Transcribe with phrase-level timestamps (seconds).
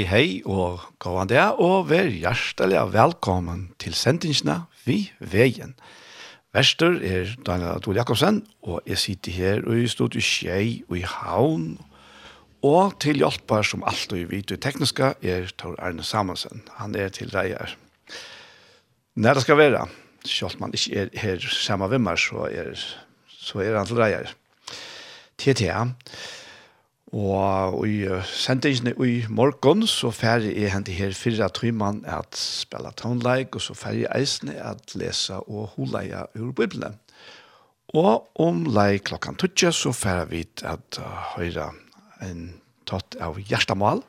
[0.00, 4.54] Hei, hei og gåan det, og vær hjertelig velkommen til sendingsene
[4.86, 5.74] vi veien.
[6.56, 11.04] Vester er Daniel Adol Jakobsen, og jeg sitter her og i studiet Skjei og i
[11.04, 11.66] Havn,
[12.64, 16.64] og til hjelper som alt og vidt og tekniske er Tor Arne Samuelsen.
[16.80, 17.76] Han er til reier.
[19.20, 19.86] Når det skal være,
[20.24, 22.72] selv om han ikke er her sammen med meg, så er,
[23.28, 24.32] så er han til reier.
[25.36, 25.90] TTA.
[27.10, 33.58] Og i sendingen i morgen så ferdig jeg hentet her fire timer at spille tonelike,
[33.58, 37.00] og så ferdig jeg eisene at lese og holeie ur Bibelen.
[37.98, 41.72] Og om lei klokkan tutje så ferdig vi at uh, høyre
[42.22, 42.52] en
[42.86, 44.04] tatt av hjertemål.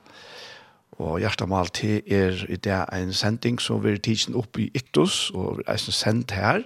[1.01, 5.31] Og hjertemål til er i det en sending som vi er tidsen opp i Iktus,
[5.33, 6.61] og er sendt her,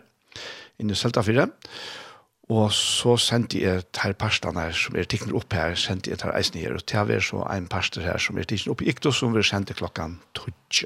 [0.79, 1.47] inne i Seltafire.
[1.47, 2.04] Og
[2.53, 6.35] Og så sendte jeg her parstene her som er tikkene opp her, sendte jeg her
[6.37, 9.11] eisen her, og til jeg så en pastor her som er tikkene opp i Ikto,
[9.11, 10.85] som vi sendte klokkan 12.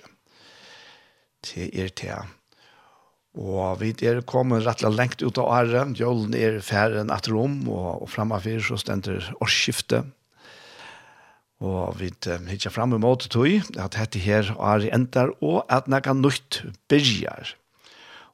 [1.43, 2.31] Til er til.
[3.39, 7.59] Og vi er kommet rett og lengt ut av året, jølen er færen etter om,
[7.67, 10.07] og, og fremme for så stender årsskiftet.
[11.59, 12.13] Og vi
[12.47, 17.58] hittar fram imot tog at dette her er ender, og at noe nytt begynner.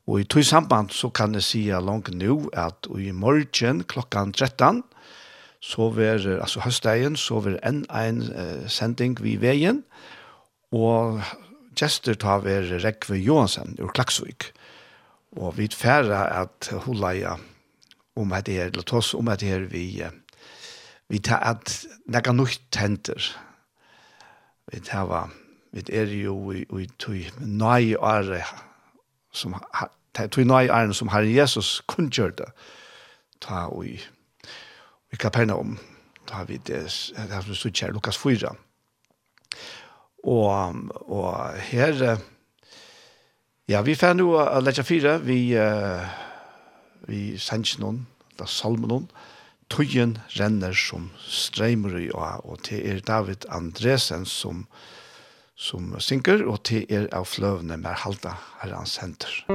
[0.06, 4.84] Og i tog samband så kan jeg si langt nå at i morgen klokkan 13
[5.66, 9.84] så var, altså høstdagen, så var en en uh, sending vi veien,
[10.72, 11.22] og
[11.76, 14.52] gjester tar vi Rekve Johansen ur Klaksvik.
[15.32, 17.36] Og vi færre at hula ja,
[18.16, 20.04] om at det er, eller tås om at det er vi,
[21.10, 23.36] vi tar at nekka nukt henter.
[24.72, 25.30] Vi tar,
[25.72, 28.46] vi er jo i, i tog nøy året
[29.36, 29.56] som
[30.16, 32.50] tog nøy æren som Herren Jesus kun gjør det
[33.44, 33.98] ta og i
[35.14, 35.78] i Kapernaum
[36.28, 36.86] ta vi det
[37.16, 38.56] det her som stod kjær Lukas 4
[40.24, 40.76] og,
[41.06, 42.18] og her
[43.70, 46.04] ja vi får nå å lette fire vi uh,
[47.06, 48.04] vi sender noen
[48.40, 49.08] da salmen noen
[49.70, 54.95] tøyen renner som streimer i og, og til er David Andresen som uh,
[55.56, 59.46] som synker, og til er av fløvene med halda herrens henter.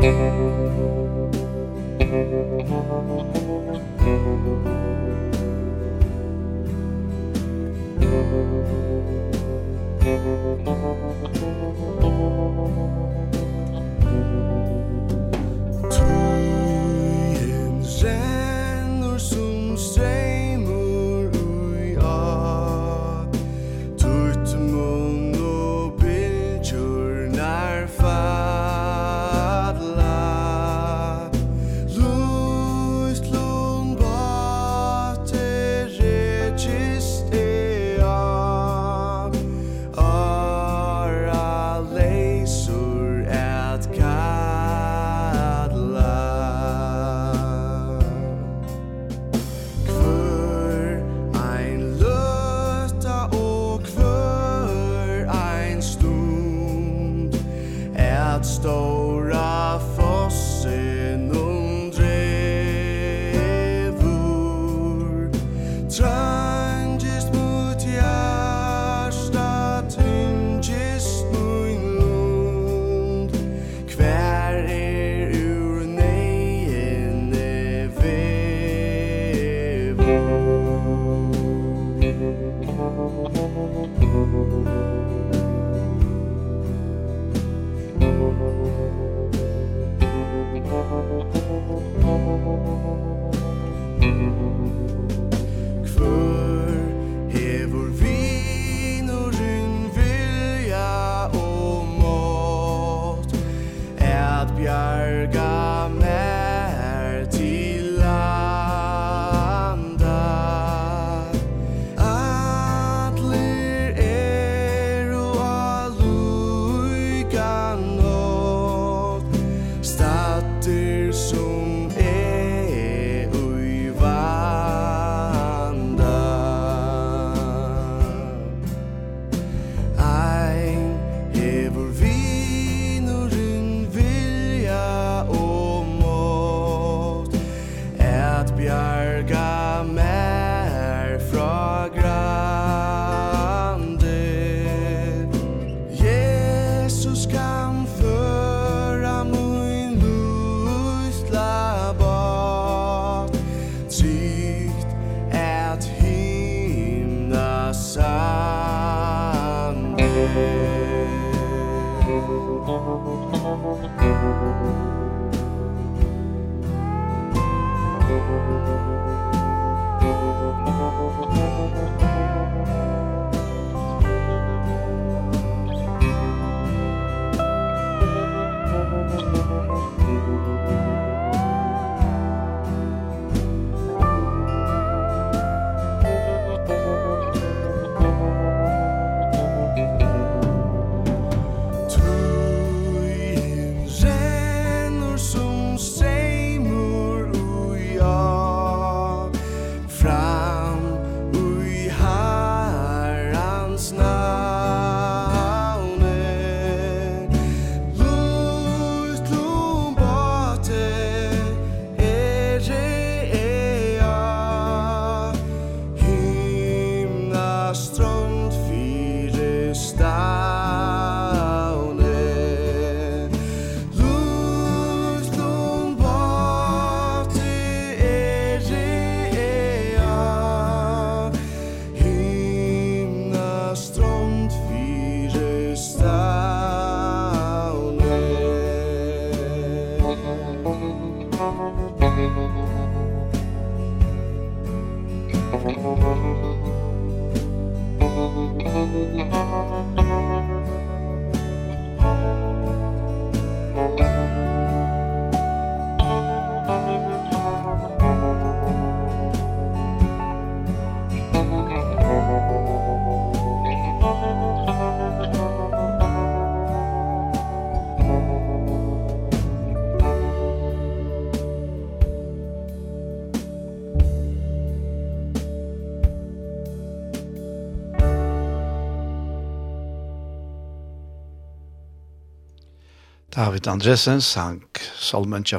[283.41, 284.61] David Andresen sang
[284.99, 285.57] Salmen Tja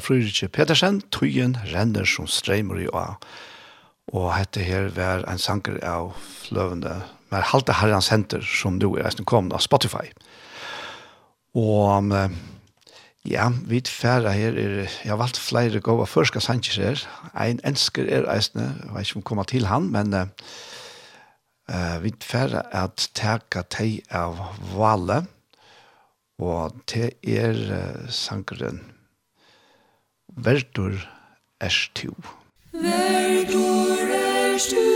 [0.54, 3.16] Petersen, Tøyen renner som streimer i å.
[4.14, 6.12] Og hette her var en sanger av
[6.44, 7.00] fløvende,
[7.34, 10.12] med halte herrens henter som du er nesten kom av Spotify.
[11.58, 12.14] Og
[13.26, 17.06] ja, vi færre her er, jeg har valgt flere gode første sanger her.
[17.34, 22.62] En ensker er eisen, jeg vet ikke om kommer til han, men uh, vi færre
[22.78, 24.38] at teka teg av
[24.78, 25.26] valet,
[26.42, 27.58] og til er
[28.10, 28.82] sangeren
[30.38, 30.98] Verdur
[31.62, 32.14] Erstu.
[32.74, 34.91] Verdur Erstu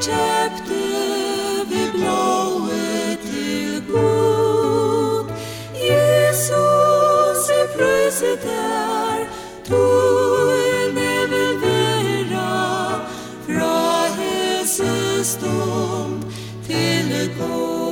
[0.00, 0.84] kjøpte
[1.70, 5.24] vi blåe til god
[5.74, 9.18] Jesus er prøyset der
[9.68, 12.54] Tog med vil vera
[13.46, 13.78] Fra
[14.20, 16.16] helsestånd
[16.66, 17.87] til god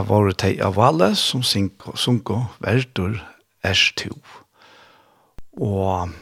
[0.00, 3.18] her var det teg av alle som sunko verdur
[3.66, 4.08] erstu.
[5.60, 6.14] Og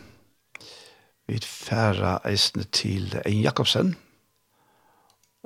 [1.31, 3.95] vi færa eisne til Ein Jakobsen,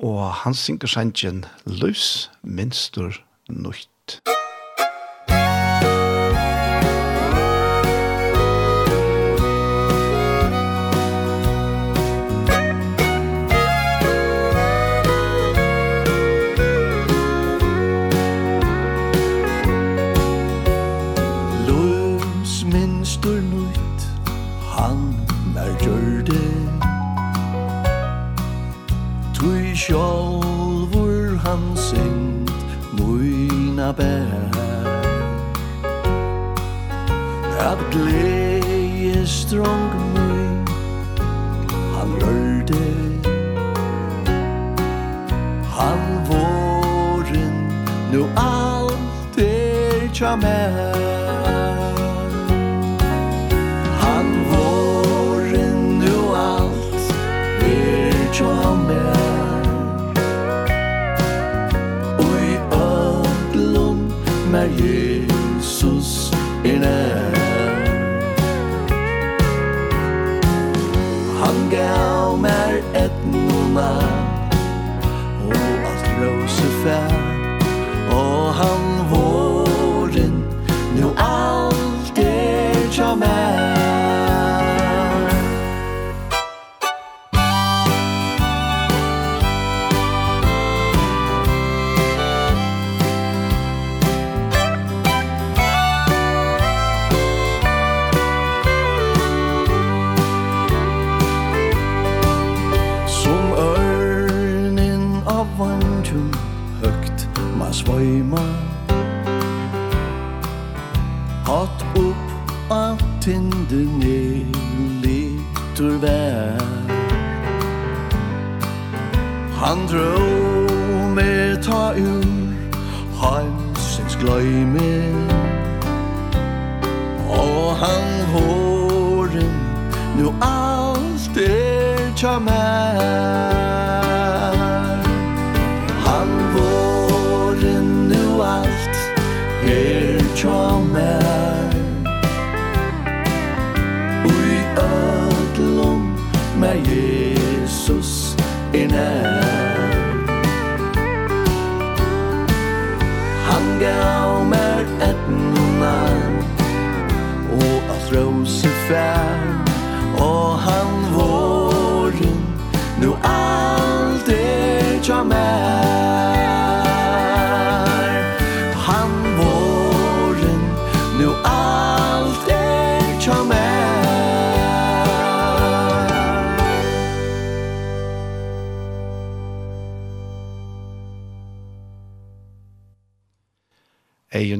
[0.01, 3.92] og han synker sannsjen løs minstur nøyt.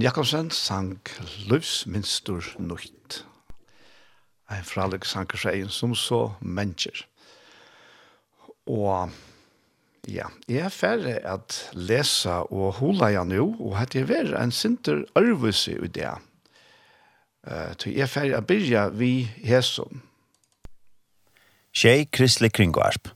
[0.03, 0.99] Jakobsen sang
[1.47, 3.21] Løvsminstor Nøyt.
[4.51, 7.05] En fralig sanger seg som så mennesker.
[8.67, 9.13] Og
[10.11, 14.51] ja, jeg er ferdig at lese og hula jeg nå, og at jeg er en
[14.51, 16.11] sinter ærvelse i det.
[17.47, 20.03] Uh, til jeg er ferdig at byrja vi hesson.
[21.71, 23.13] Tjej Kristelig Kringvarp.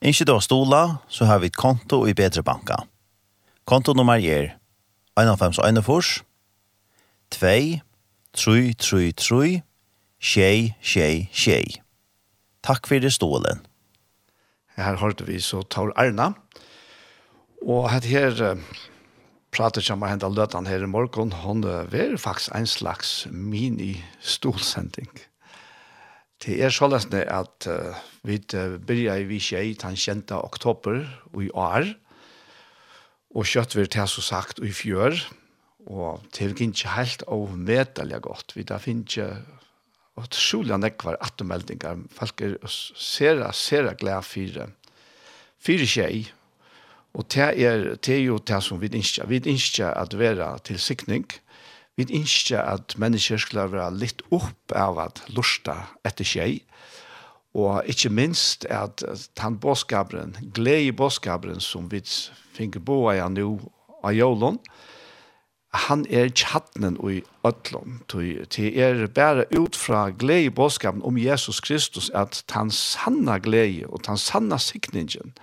[0.00, 2.86] Ikke da stola, så har vi et konto i Bedre Banka.
[3.68, 4.57] Kontonummer er
[5.18, 6.20] 1,5 og 1,4,
[7.34, 7.80] 2, 3,
[8.78, 9.62] 3, 3,
[10.20, 11.80] 6, 6, 6.
[12.62, 13.64] Takk for det stålen.
[14.78, 16.32] Her hørte vi så Taur Arna,
[17.62, 18.58] og her her
[19.54, 25.10] prater som har hentet løtan her i morgen, hun er faktisk en slags mini-stolsending.
[26.38, 31.00] Det er sånn at uh, vi begynner i vi skje i den kjente oktober
[31.34, 32.07] i år, og
[33.36, 35.18] Og kjøtt vil det så sagt i fjør,
[35.88, 38.56] og det er ikke helt avmedelig godt.
[38.56, 39.28] Vi da finner ikke
[40.18, 42.02] og til han jeg var attermeldinger.
[42.10, 44.70] Folk er sere, sere glede for
[45.58, 46.26] fire tjei.
[47.14, 49.26] Og det er, det er jo det som vi ønsker.
[49.26, 51.26] Vi ønsker at være til sikning.
[51.96, 56.62] Vi ønsker at mennesker skal være litt opp av at lusta etter tjei.
[57.58, 59.02] Og ikke minst at
[59.40, 62.02] den bådskaperen, glede bådskaperen som vi
[62.54, 63.48] finner bo av nå
[64.04, 64.60] av jorden,
[65.74, 68.00] han er tjattnen i ødlom.
[68.08, 74.06] Det er bare ut fra glede bådskapen om Jesus Kristus at den sanne glede og
[74.06, 75.34] den sanne sikningen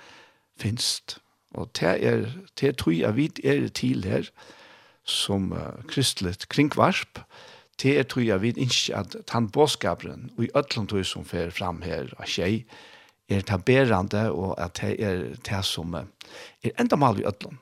[0.57, 1.19] finnes.
[1.53, 2.25] Og det er,
[2.59, 4.31] det er tog jeg vidt er til her
[5.05, 7.23] som uh, kristelig kringvarp, og
[7.81, 11.51] det er tog jeg vid ikke at han båskaperen, og i ødlom tog som fer
[11.51, 12.63] fram her av tjej,
[13.29, 16.05] er taberande, og at det er det som er
[16.79, 17.57] enda mal i ødlom.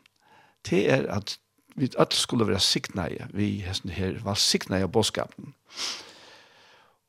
[0.70, 1.38] Det er at
[1.76, 5.54] vi alle skulle være signaie, vi hesten her var signaie av båskapen.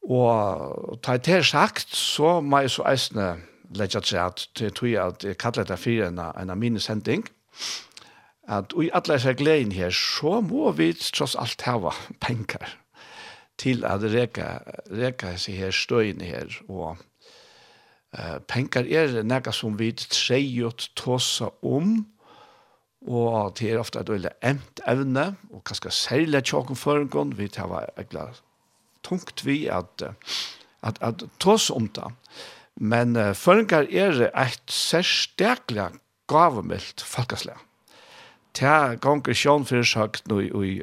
[0.05, 3.29] Og ta det her sagt, så må jeg så eisne
[3.75, 6.81] legge til at det tror jeg at jeg kallet det for en, en av mine
[6.81, 7.27] sending,
[8.49, 11.93] at i alle disse gleden her, så må vi tross alt hava
[12.25, 12.84] penger
[13.61, 14.59] til at reka,
[14.90, 16.97] reka seg her støyene her, og
[18.19, 22.01] uh, penger er noe som vi treier tåsa om,
[23.05, 27.73] og det er ofte et veldig emt evne, og kanskje særlig tjåken forengon, vi tar
[27.99, 28.31] egentlig
[29.05, 30.07] tungt vi at,
[30.83, 32.09] at, at tås om det.
[32.81, 35.93] Men uh, forengar er et særsteklig
[36.31, 37.61] gavemilt folkeslag
[38.55, 40.75] ta gonga sjón fyrir sagt nú í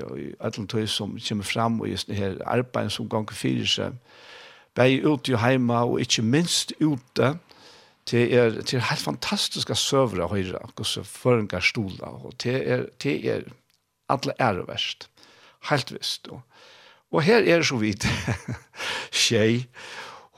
[0.44, 3.96] allan tøy sum kemur fram og just her arbeid sum gonga fyrir seg.
[4.76, 7.38] Bei út í heima og ikki minst ute
[8.08, 13.48] til er til helt fantastiska søvra høyrra kussu føringar stola og til er til er
[14.12, 15.08] alla er verst
[15.70, 16.28] helt vist.
[16.28, 16.42] Og,
[17.12, 18.08] og her er så vit
[19.24, 19.66] skei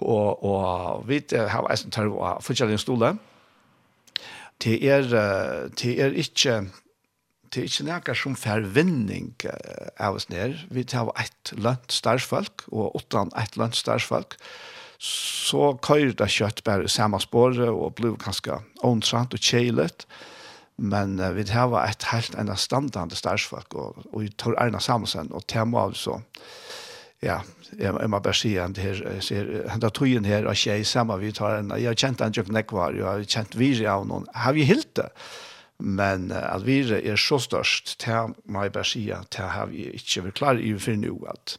[0.03, 3.15] og og vit har eisen tørv og fortjallin stola
[4.59, 6.61] til er til er ikki
[7.53, 9.33] det er ikke noe som fer vinning
[10.01, 10.57] av oss ned.
[10.73, 14.37] Vi tar et lønt starsfolk, og åttan et lønt starsfolk,
[15.03, 20.07] så køyrer det kjøtt bare samme spåret, og blir ganske åndsant og kjeilet.
[20.81, 25.29] Men uh, vi tar et helt enda standande starsfolk, og, og vi tar Erna Samuelsen,
[25.31, 26.17] og tema av så.
[27.23, 27.39] Ja,
[27.77, 31.31] jeg, jeg må bare si at her, ser, henne togjen her, og tjej, samme vi
[31.35, 34.57] tar en, jeg har kjent en jøk nekvar, jeg har kjent viri av noen, har
[34.57, 35.11] vi hilt det?
[35.83, 40.29] Men uh, at vire er så størst, til meg bare sier, det har vi ikke
[40.29, 41.57] vært klar i for nå, at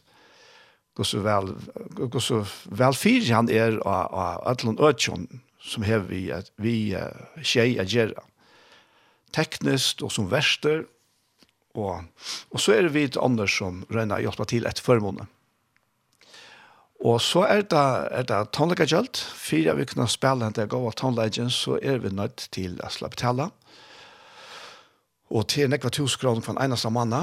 [0.95, 1.51] går så vel,
[1.99, 2.39] gå så
[2.71, 7.09] väl fyrer han er av, av Øtland som har vi, at vi uh,
[7.41, 8.25] skjer å gjøre.
[9.35, 10.85] Teknisk og som verster,
[11.75, 12.05] og,
[12.55, 15.27] og så er det vi et andre som røyner hjelper til etter formålet.
[17.05, 17.85] Og så er det,
[18.15, 19.19] er det tonleggegjeldt.
[19.19, 23.19] Fyra vi kunne spille en del av tonleggen, så er vi nødt til å slappe
[23.19, 23.49] tale
[25.35, 27.13] og til nekva tusen kroner for en eneste mann,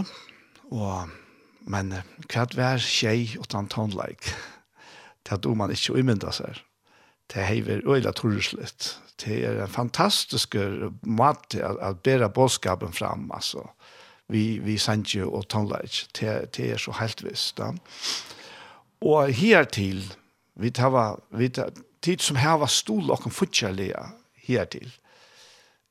[0.73, 1.13] og,
[1.65, 1.95] men
[2.29, 4.29] hva er det skjei og tann tonleik?
[5.23, 6.59] Det hadde man ikke umynda seg.
[7.33, 8.97] Det hever øyla turslitt.
[9.23, 10.57] Det er en fantastisk
[11.07, 13.69] måte å, å bære bådskapen fram, altså.
[14.33, 16.07] Vi, vi sender og tonleik.
[16.19, 17.73] Det, det er så helt visst, da.
[19.03, 20.03] Og her til,
[20.57, 21.73] vi tar, vi tar,
[22.03, 24.05] tid som her var stol og en fortjellige
[24.47, 24.91] her til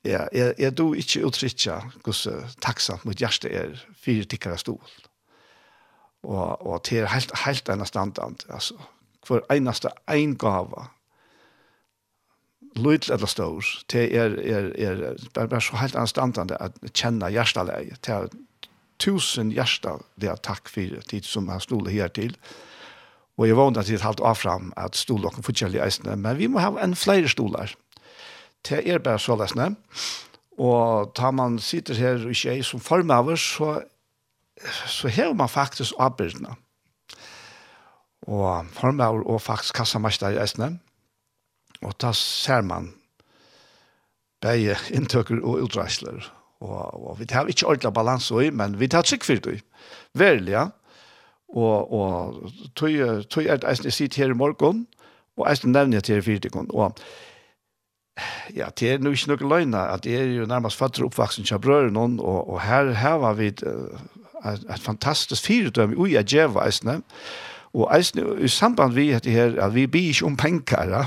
[0.06, 4.82] Ja, jeg, jeg do ikke uttrykja hvordan takksamt mot hjertet er fire tikkere stol.
[6.24, 8.78] Og, og til helt, helt ena standant, altså,
[9.28, 10.88] hver eneste eingava,
[12.78, 15.02] lydel eller stor, til er, er, er
[15.36, 18.30] bare, bare så helt ena standant at kjenne hjerteleie, til
[19.02, 22.36] tusen hjerte det er takk for tid som har stolet her til,
[23.38, 26.62] og jeg vågnet til et av avfram at stolet og forskjellige eisene, men vi må
[26.62, 27.74] ha en flere stoler,
[28.64, 29.76] til er bare så løsne.
[30.62, 33.82] Og tar man sitter her og ikke er som formaver, så,
[34.88, 36.56] så har man faktisk avbildene.
[38.28, 40.80] Og formaver og faktisk kassamester i Østene.
[41.82, 42.94] Og da ser man
[44.42, 46.34] begge inntøkker og utreisler.
[46.62, 49.64] Og, og vi har ikke ordentlig balans i, men vi tar trygg for det.
[50.14, 50.68] Verlig, ja.
[51.52, 52.92] Og, og tog,
[53.30, 54.86] tog er det eisen jeg sitter her i morgen,
[55.38, 56.70] og eisen nevner jeg til fyrtikon.
[56.70, 56.96] Og
[58.56, 61.60] ja, det er nu ikke noe løgna, at det er jo nærmest fatter oppvaksen til
[61.60, 66.66] brøren, og, og her, her var vi et, et, et fantastisk fyrdøm ui av djeva
[66.68, 67.02] eisne,
[67.72, 71.06] og eisne i samband vi at, her, at vi blir ikke om penger, ja.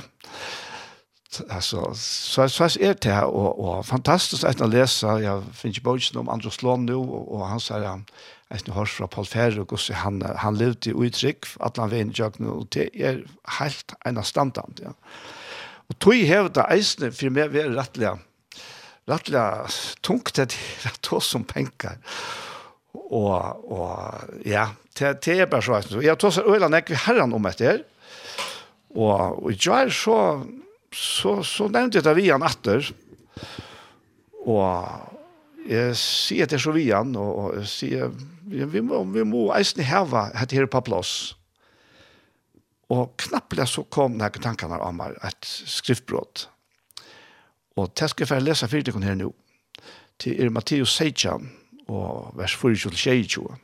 [1.51, 5.91] altså, så, så er det her, og, og fantastisk eisne å lese, jeg finner ikke
[5.91, 8.03] bøysen om Andros Lån nå, og, og han sier,
[8.55, 12.17] eisne hørs fra Paul Ferre, og han, han levde i uttrykk, at han veien i
[12.17, 13.25] jøkken, og det er
[13.61, 14.97] helt en standard, ja.
[14.97, 15.44] Ja
[15.91, 18.15] Og tog hev det eisne for meg vi er rettelig,
[19.11, 19.45] rettelig
[20.05, 20.51] tungt det
[20.87, 22.01] rett oss som penger.
[22.95, 24.69] Og, og ja,
[24.99, 26.05] det, det er bare så eisne.
[26.05, 27.83] Jeg tog så øyne jeg herren om etter.
[28.95, 30.19] Og, og jeg så,
[30.95, 32.87] så, så nevnte jeg det vi han etter.
[34.45, 35.11] Og
[35.69, 38.13] jeg sier det så vi han, og jeg sier,
[38.45, 41.35] vi må, vi må eisne heva hette her på plass.
[42.93, 46.49] Og knappelig så kom denne tankene om et skriftbrott.
[47.77, 49.33] Og det skal jeg få lese for her nå.
[50.19, 51.51] Til er Matteus 16,
[51.89, 53.55] og vers 24-22.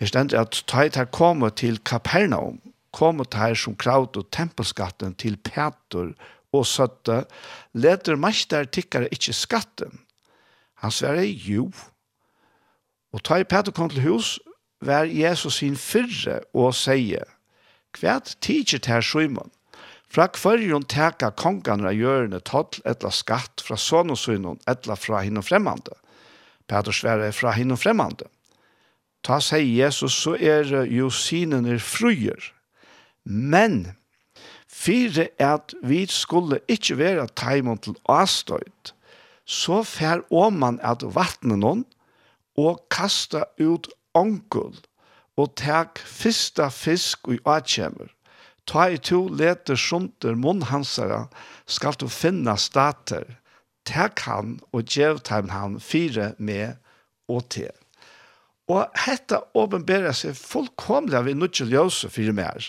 [0.00, 2.60] Jeg stender at «Tait her kommer til Kapernaum,
[2.92, 6.12] kommer til her som kraut og tempelskatten til Peter
[6.52, 7.24] og søtte,
[7.74, 10.00] leder mester tikkere ikke skatten.
[10.74, 11.70] Han sverre jo.
[13.12, 14.38] Og tar Peter kom til hus,
[14.80, 17.24] vær Jesus sin fyrre og sier,
[17.98, 19.50] Kvært tidsi til Simon.
[20.08, 25.24] Fra kvarjon teka kongan av hjørne toll etla skatt fra son og synon etla fra
[25.26, 25.96] hinno fremmande.
[26.70, 28.28] Peter sverre fra hinum fremmande.
[29.26, 32.38] Ta seg Jesus så er jo sinen er fruer.
[33.24, 33.96] Men,
[34.70, 38.94] fire at vi skulle ikkje være taimon til avstøyt,
[39.44, 41.82] så fær åman at vattne noen
[42.56, 44.76] og kasta ut onkel
[45.38, 48.10] og tek fyrsta fisk og atjemmer.
[48.68, 51.26] Ta i to leter sjunter munn hansara,
[51.66, 53.24] skal du finna stater.
[53.88, 56.76] Tek han og gjev taim han fire med
[57.30, 57.72] og til.
[58.68, 62.66] Og hetta åpenbærer seg fullkomlig ved Nudjel Josef fire mer.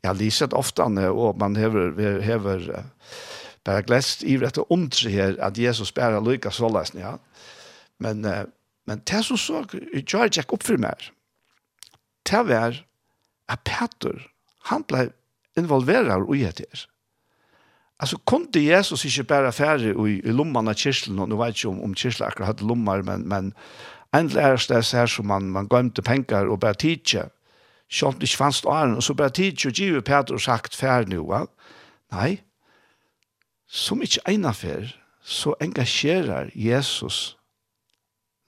[0.00, 1.92] Jeg har lyset ofte, og man hever,
[2.24, 2.64] hever
[3.64, 7.18] bare glest i rett og omtri her, at Jesus bare lykkes såleis, ja.
[8.02, 8.24] Men,
[8.88, 9.60] men det som så,
[9.92, 11.12] jeg gjør ikke opp for mer
[12.28, 12.82] til vær
[13.48, 14.28] at Peter,
[14.70, 15.10] han ble
[15.58, 16.86] involveret involverar ui etter.
[18.00, 21.60] Altså, kunde Jesus ikke bare færre i, i lommene av kyrselen, og nå vet jeg
[21.60, 23.52] ikke om, om kyrselen akkurat hadde lommer, men, men
[24.16, 27.28] en lærerstes her som man, man gømte penger og bare tidsje,
[27.90, 30.76] selv om det ikke fanns åren, og så bare tidsje og givet Peter og sagt
[30.76, 31.44] færre nå, va?
[32.12, 32.40] Nei,
[33.68, 34.90] som ikke ene færre,
[35.22, 37.36] så engasjerer Jesus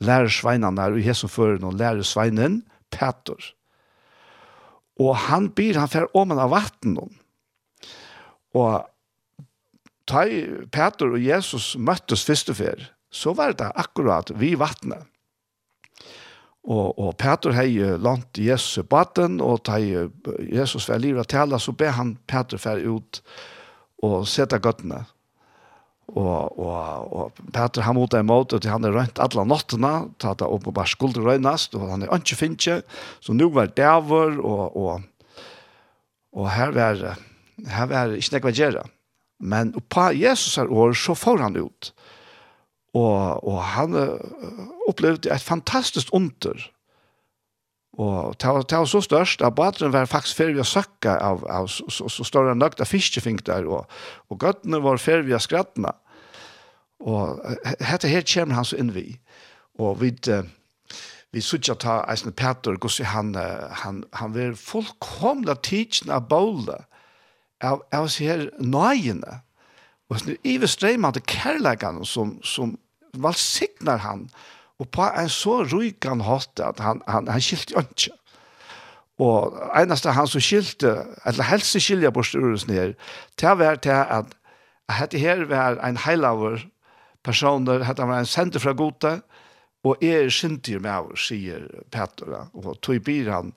[0.01, 3.35] lærer lærersveinene og Jesus fører og lærersveinen Peter.
[3.35, 3.55] Peter
[5.01, 6.99] Og han byr han fer om av vatten.
[8.55, 8.85] Og
[10.07, 10.23] ta
[10.71, 15.09] Peter og Jesus møttes første fer, så var det akkurat vi vattnet.
[16.65, 18.85] Og, og Peter hei lant Jesus i
[19.45, 23.21] og ta Jesus var livet til alle, så be han Peter fer ut
[24.03, 25.05] og sette gøttene
[26.13, 30.45] og og og Peter han mot en mot at han er rønt alla nattene tata
[30.45, 32.83] ta opp på bare skulder rønast og han er ikke finche
[33.21, 35.03] så nu var der og og
[36.35, 37.17] og her var
[37.71, 38.85] her var ikke nekva gjera
[39.41, 41.93] men på Jesus er år så får han ut
[42.95, 44.19] og og han uh,
[44.89, 46.61] opplevde et fantastisk under
[47.95, 51.87] Og det var så størst at badren var faktisk ferdig å søkke av, av så,
[51.93, 53.87] så, så større nøgt av fiskefink der, og,
[54.31, 55.93] og gøttene var ferdig å skrattene.
[57.05, 57.39] Og
[57.79, 59.07] dette her kommer han så inn vi.
[59.79, 60.11] Og vi,
[61.35, 63.35] vi sutja ta eisen Peter, gossi han,
[63.85, 66.81] han, han var fullkomla tidsen av båle,
[67.63, 69.41] av, av seg her nøyene,
[70.11, 72.75] og sånn iverstreimende kærleggene som, som
[73.23, 74.55] valsignar han, og
[74.85, 78.13] og på en så rykan hatt at han, han, han skilte ikke.
[79.23, 82.95] Og eneste han som skilte, eller helst skilja på styrelsen her,
[83.41, 84.35] det var til at
[84.91, 86.67] dette her var en heilaver
[87.25, 89.21] personer, dette var en sender fra Gota,
[89.85, 93.53] og er syndig med av, sier Petra, og tog byr han,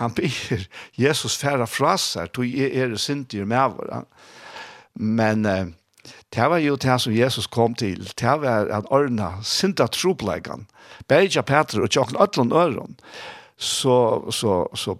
[0.00, 0.66] han byr
[0.98, 4.06] Jesus færa fra seg, tog er syndig med av,
[4.94, 5.72] men eh,
[6.34, 8.04] Det var jo det som Jesus kom til.
[8.20, 10.66] Det var at ordna sinta tropleggen.
[11.08, 12.96] Beidja Peter og tjokken ötlund øron.
[13.56, 14.96] Så, så, så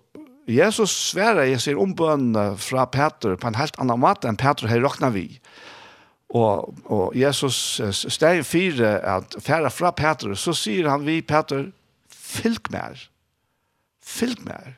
[0.48, 4.82] Jesus sværa jeg ser ombøn fra Peter på en helt annan måte enn Peter har
[4.84, 5.26] råkna vi.
[6.34, 11.68] Og, og Jesus steg fire at færa fra Peter, så sier han vi Peter,
[12.10, 12.98] fylk mer.
[14.04, 14.74] Fylk mer.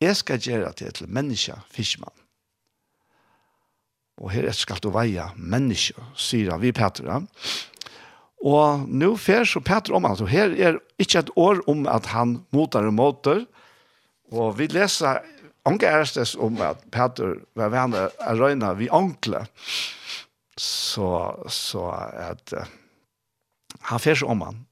[0.00, 2.14] Jeg skal gjøre det til menneska, fiskmann
[4.18, 7.06] og her skal du veie menneske, sier han, vi Peter.
[7.06, 7.20] Ja.
[8.48, 12.10] Og nå fer så Peter om han, og her er ikke et år om at
[12.14, 13.44] han motar og motar,
[14.34, 15.22] og vi leser
[15.68, 19.42] Anke Erstes om at Peter var venner av Røyna vi ankle.
[20.58, 21.08] Så,
[21.52, 22.64] så at uh,
[23.90, 24.62] han fer så om han.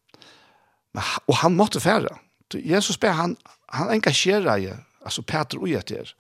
[0.96, 2.14] Men, og han måtte fære.
[2.56, 3.37] Jesus ber han,
[3.74, 4.70] han engasjerer i,
[5.04, 6.14] altså Peter og etter.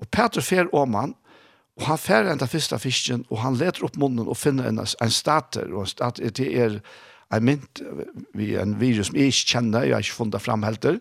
[0.00, 1.14] Og Peter fer om han,
[1.80, 4.80] Og han færre enda den første fisken, og han leter opp munnen og finner en,
[4.82, 6.78] en stater, og en stater det er
[7.32, 7.80] en mynt
[8.36, 10.98] vi en virus som jeg ikke kjenner, jeg har ikke funnet fram helter.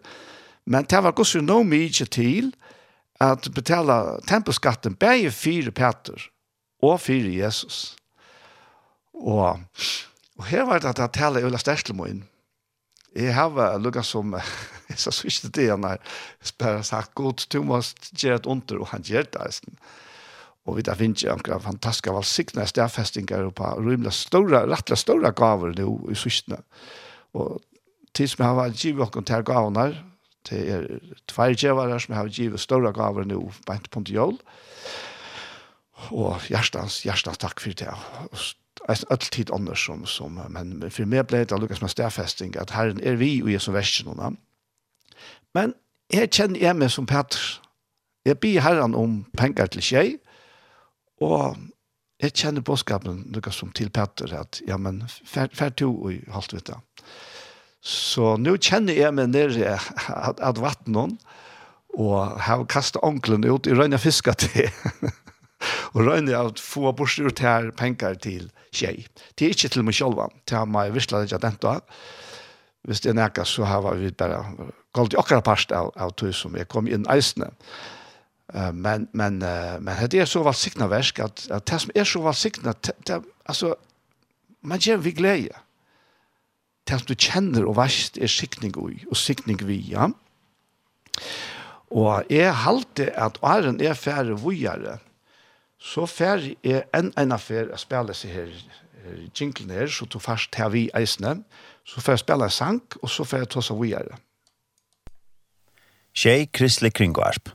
[0.66, 2.54] Men det var også noe mye til
[3.22, 6.30] at betala tempelskatten bare fire Peter
[6.82, 7.96] og fire Jesus.
[9.14, 9.60] Og,
[10.38, 12.24] og her var det at jeg taler Ulla Sterslemoen.
[13.16, 14.34] Jeg har lukket som,
[14.90, 16.00] jeg sa så ikke det, han har
[16.58, 17.82] bare sagt, god, du må
[18.16, 19.60] gjøre et under, og han gjør det.
[20.70, 25.74] Og vi da finner jo noen fantastiske valgsiktene stedfestinger på rymla stora, rettelig stora gaver
[25.78, 26.62] nå i sysene.
[27.34, 27.62] Og
[28.14, 29.86] til som har vært givet noen til gavene,
[30.46, 30.88] til er
[31.30, 34.38] tvær gjevere som har givet stora gaver nå på en punkt i jól.
[36.10, 37.94] Og hjertens, hjertens takk for det.
[38.30, 42.74] Og alltid andre som, som men for meg ble det lukket som en stedfesting at
[42.74, 44.38] Herren er vi og jeg som versen.
[45.54, 45.76] Men
[46.14, 47.62] jeg kjenner jeg meg som Petter.
[48.26, 50.10] Jeg blir Herren om penger til tjej,
[51.22, 51.58] Og
[52.22, 56.70] jeg kjenner bådskapen noe som til Petter, at ja, men fær to og halvt vidt
[56.70, 56.80] det.
[57.82, 61.18] Så nå kjenner jeg meg nere at, at vattnet,
[61.98, 64.70] og har kastet onkelen ut i røyne fiska til.
[65.94, 69.02] og røyne at få bort ut her penger til tjej.
[69.36, 71.82] Det er ikke til meg selv, det har meg virkelig ikke den dag.
[72.88, 74.40] Hvis det er nækka, så har vi bare
[74.96, 77.52] gått i akkurat parst av, av tog som jeg kom inn eisene.
[77.52, 78.01] Mm
[78.56, 81.92] Uh, men men uh, men det är så vad signa verk att att det som
[81.96, 82.74] är så vad signa
[83.46, 83.76] alltså
[84.62, 85.56] man ger vi glädje.
[86.84, 88.76] Det som du känner och vast är skickning
[89.10, 90.12] och skickning vi ja.
[91.92, 94.98] Og jeg halte at Arjen er færre vujere,
[95.80, 98.52] så færre er en en affær å spille seg her,
[99.04, 101.44] her jinglen her, så tog først til vi eisene,
[101.84, 104.20] så får jeg spille en sang, og så får jeg ta seg vujere.
[106.16, 107.52] Tjei Kristelig Kringvarp.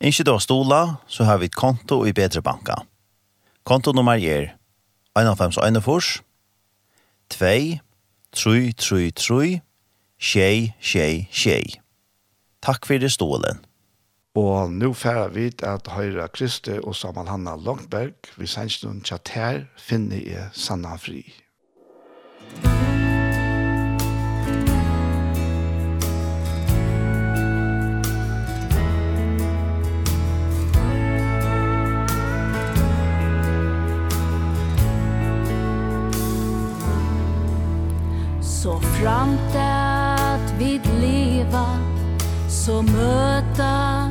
[0.00, 2.74] Ikke da stola, så har vi et konto i Bedre Banka.
[3.64, 4.56] Konto nummer er
[5.18, 6.20] 1,5,1,4,
[7.28, 7.80] 2,
[8.32, 9.60] 3, 3, 3,
[10.18, 11.78] 6, 6, 6.
[12.62, 13.64] Takk for det stålen.
[14.34, 19.68] Og nå færer vi at høyre Kristi og Samal Hanna Longberg vi sender noen tjater,
[19.78, 21.22] finner jeg sanna fri.
[38.64, 41.66] Så framt att vid leva
[42.48, 44.10] Så möta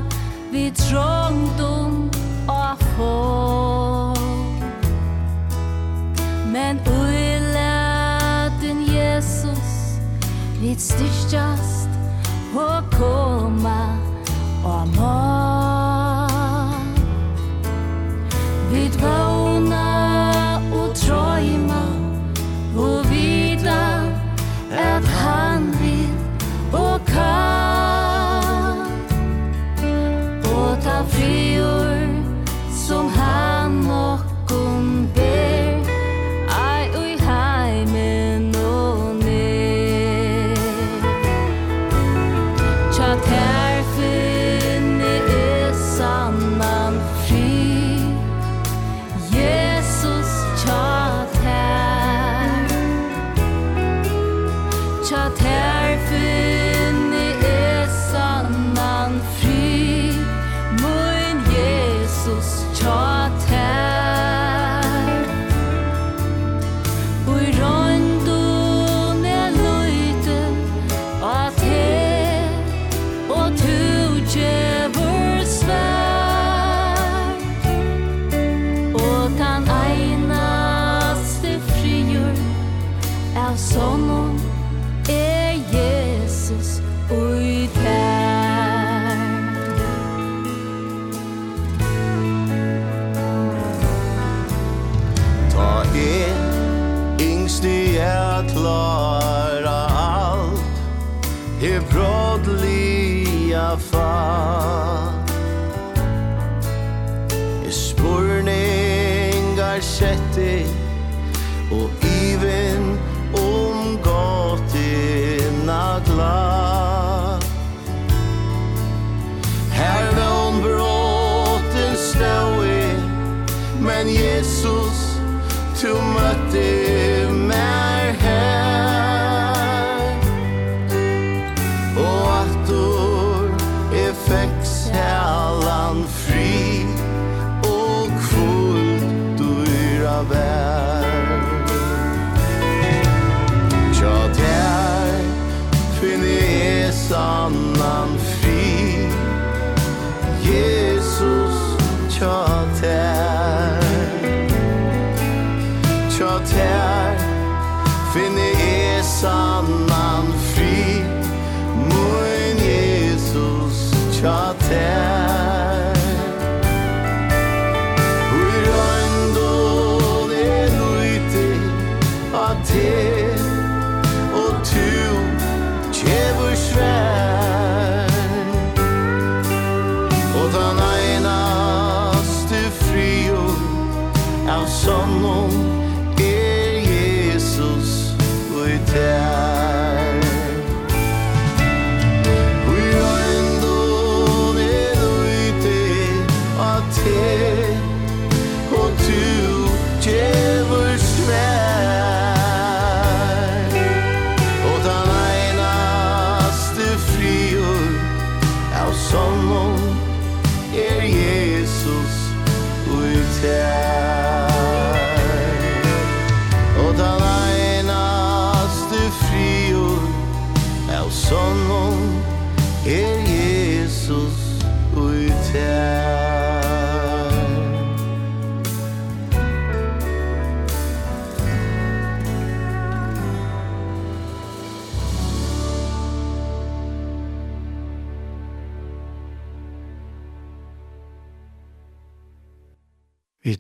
[0.51, 2.11] vid trångdom
[2.47, 4.17] och håll
[6.51, 9.99] Men ui latin Jesus
[10.61, 11.62] Vid styrstjast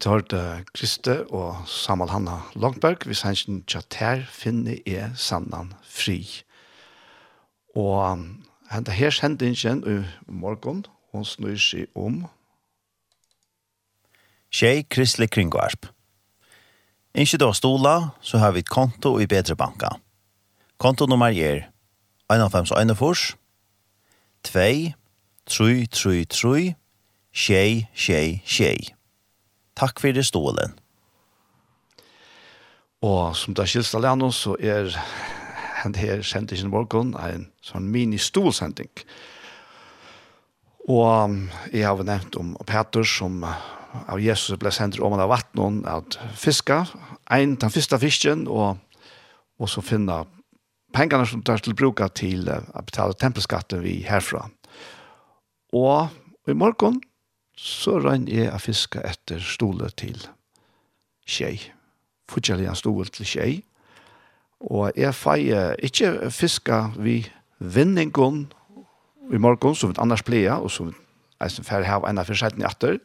[0.03, 6.43] vidt hørte Kriste og Samal Hanna Langberg, hvis han ikke tjater finner er sannan fri.
[7.75, 8.19] Og
[8.71, 12.25] hente her sendte ingen i morgen, hun snur seg om.
[14.51, 15.87] Tjej Kristelig Kringvarp.
[17.15, 19.87] Ikke da stola, så har vi et konto i Bedre Banka.
[20.77, 21.69] Konto nummer er
[22.27, 23.37] 1,5,1,4,
[24.43, 24.93] 2,
[25.47, 25.85] 3,
[27.31, 29.02] 3, 3, 3,
[29.79, 30.75] Takk for det stålen.
[33.03, 34.91] Og som det er skilst alene så er
[35.83, 38.91] den her sendingen morgen en sånn mini-stolsending.
[40.87, 41.35] Og
[41.71, 46.83] jeg har nevnt om Peter som av Jesus ble sendt om av vattnet at fiska,
[47.31, 48.79] en den første fisken, og,
[49.59, 50.23] og så finne
[50.95, 54.47] pengene som tar til bruka til å betale tempelskatten vi herfra.
[55.73, 57.01] Og i morgen
[57.55, 60.17] så rann jeg å fiske etter stole til
[61.25, 61.57] tjei.
[62.31, 63.51] Fortjellig en stole til tjei.
[64.63, 67.21] Og jeg feier ikke fiske vi
[67.59, 68.45] vinningen
[69.31, 70.93] i morgen, som vi annars pleier, og som
[71.43, 72.99] jeg som fer har en av forskjellene etter.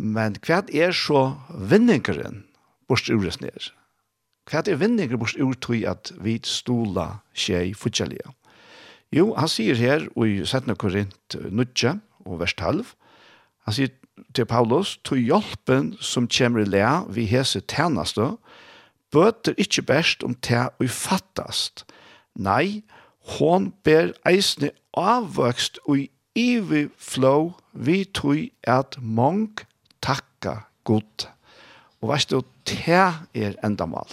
[0.00, 2.44] Men hva er så vinningeren
[2.88, 3.70] bort ures ned?
[4.48, 8.32] Hva er vinningeren bort ur til at vi stola tjei fortjellige?
[9.10, 10.76] Jo, han sier her i 17.
[10.78, 11.96] Korint 9
[12.28, 12.92] og vers 12,
[13.66, 13.92] Han sier
[14.34, 18.34] til Paulus, «To hjelpen som kommer i lea vi hese tjeneste,
[19.10, 21.84] bøter ikke best om te og fattast.
[22.38, 22.82] Nei,
[23.36, 26.06] hon ber eisne avvøkst og
[26.38, 29.60] ivi flow vi tog at mong
[30.02, 31.26] takka god.
[32.00, 32.96] Og veist du, te
[33.34, 34.08] er endamal.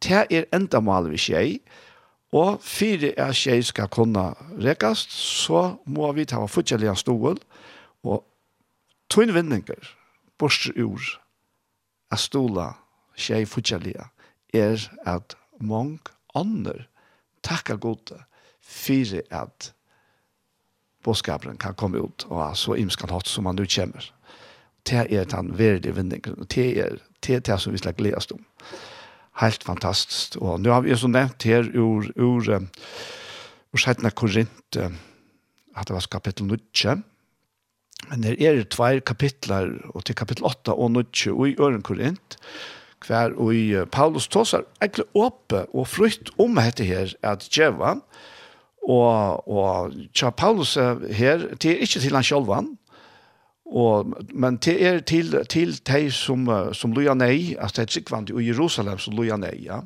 [0.00, 1.58] Te er endamal vi skjei,
[2.36, 7.40] og fire er skjei skal kunna rekast, så må vi ta fortjellige stål,
[8.04, 8.24] og
[9.08, 9.94] Tøyn vinninger,
[10.38, 11.00] borster ur,
[12.12, 12.74] a stola,
[13.16, 14.10] tjei futjalia,
[14.54, 15.98] er at mong
[16.36, 16.86] ånder
[17.44, 18.20] takka gode
[18.60, 19.72] fyrir at
[21.04, 24.12] bådskaperen kan komme ut og ha så imskan hatt som han nu kommer.
[24.88, 26.96] Det er den verdige vinningen, og det er
[27.26, 28.44] det, det som vi skal gledes om.
[29.40, 30.36] Helt fantastisk.
[30.40, 32.68] Og nå har vi så nevnt her ur, ur, ur,
[33.72, 37.02] ur Korint, at det var kapittel 9,
[38.06, 41.02] Men det er tvær kapitlar, og til kapittel 8 og 9,
[41.34, 42.38] og i Øren Korint,
[43.06, 47.98] hver og i Paulus tåsar egentlig åpe og frukt om dette her at djeva,
[48.88, 52.72] og, og tja Paulus her, det er ikke til han selv han,
[53.68, 58.38] og, men det er til, til de som, som loja nei, at det er tryggvandig
[58.40, 59.82] i Jerusalem som loja nei, ja.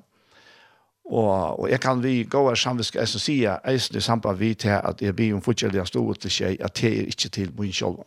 [1.05, 4.35] Og, og jeg kan vi gå her samvisk jeg som sier, jeg som det samme
[4.39, 7.53] vi til at jeg blir om forskjellige stor til seg, at det er ikke til
[7.59, 8.05] min selv.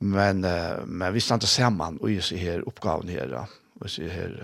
[0.00, 4.14] Men, uh, men vi stod sammen og jeg ser her oppgaven her, og jeg ser
[4.14, 4.38] her,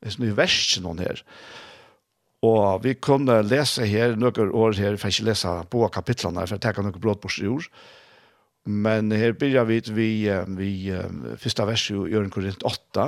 [0.00, 1.22] det er sånn versen noen her.
[2.44, 6.64] Og vi kunne lese her noen år her, for ikke lese på kapitlene, for jeg
[6.66, 7.66] tenker noen brådbords på jord.
[8.64, 10.10] Men her begynner vi vi,
[10.56, 10.70] vi
[11.40, 13.06] første verset i Øren Korint 8,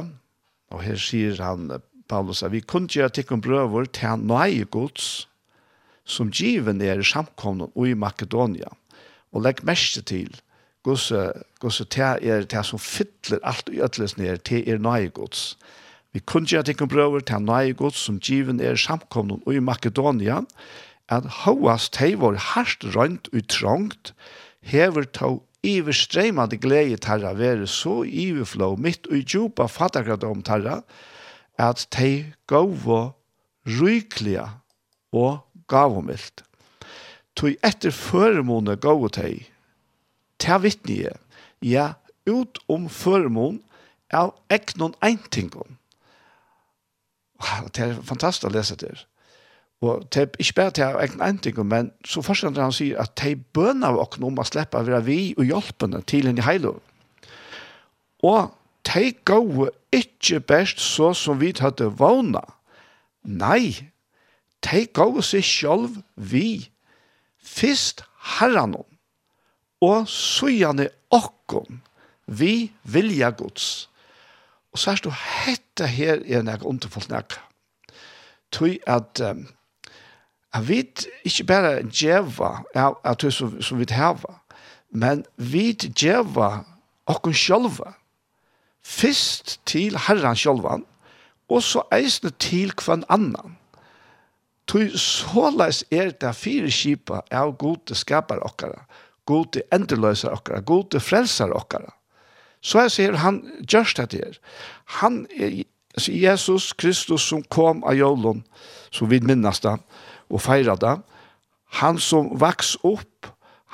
[0.72, 1.68] og her sier han
[2.12, 5.26] Paulus sa, vi kunne gjøre tikkum brøver til nøye gods,
[6.04, 8.68] som given er i samkomne og i Makedonia.
[9.32, 10.28] Og legg mest til,
[10.84, 11.22] gosse,
[11.62, 15.54] gosse te er te som fytler alt i øtles ned, til er nøye gods.
[16.12, 19.62] Vi kunne gjøre tikkum brøver til nøye gods, som given er i samkomne og i
[19.64, 20.42] Makedonia,
[21.08, 24.12] at hoast hei var hardt rønt og trångt,
[24.60, 30.82] hever tog iverstreimande glede tarra være så iverflå mitt og djupa fattakradom tarra,
[31.62, 33.12] at de gava
[33.66, 34.48] rykliga
[35.12, 36.42] og gavomilt.
[37.38, 39.44] Tui etter føremåne gava de,
[40.42, 41.14] ta vittnige,
[41.62, 41.92] ja,
[42.26, 43.62] ut om føremån
[44.12, 45.78] av eknon eintingon.
[47.42, 48.92] Wow, det er fantastisk å lese det.
[49.82, 53.00] Og det er ikke bare til å egne en ting, men så fortsatt han sier
[53.02, 56.54] at de bønner av okno om å slippe å være vi og hjelpene til henne
[56.54, 56.60] i.
[58.22, 58.52] Og
[58.86, 62.42] de gode ikke best så som vi hadde vågna.
[63.22, 63.92] Nei,
[64.64, 66.70] de gode seg selv vi.
[67.42, 68.04] Først
[68.38, 68.76] herren
[69.82, 71.82] og søgjane åkken,
[72.26, 73.88] vi vilja gods.
[74.72, 77.34] Og så er det hette her i en egen underfullt nek.
[78.52, 79.48] Tøy at um,
[80.54, 84.34] Jeg vet ikke bare djeva av ja, som, som vi hava,
[84.90, 86.64] men vi djeva
[87.08, 87.94] okken sjølva
[88.82, 90.84] Fyrst til herran sjølvan,
[91.52, 93.56] og så eisne til kvann annan.
[94.70, 98.84] Tog såleis er det fire kipa av gode skapar okkara,
[99.26, 101.92] gode endeløsar okkara, gode frelsar okkara.
[102.62, 104.38] Så jeg sier han gjørst det her.
[105.02, 105.64] Han er
[105.96, 108.44] altså Jesus Kristus som kom av jolun,
[108.94, 109.76] som vi minnes da,
[110.30, 111.00] og feirer da.
[111.82, 113.26] Han som vaks opp,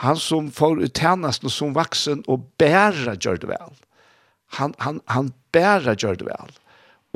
[0.03, 3.77] han som får utjennesten som vaksen og bærer gjør det vel
[4.57, 6.55] han, han, han bæra gjør det vel.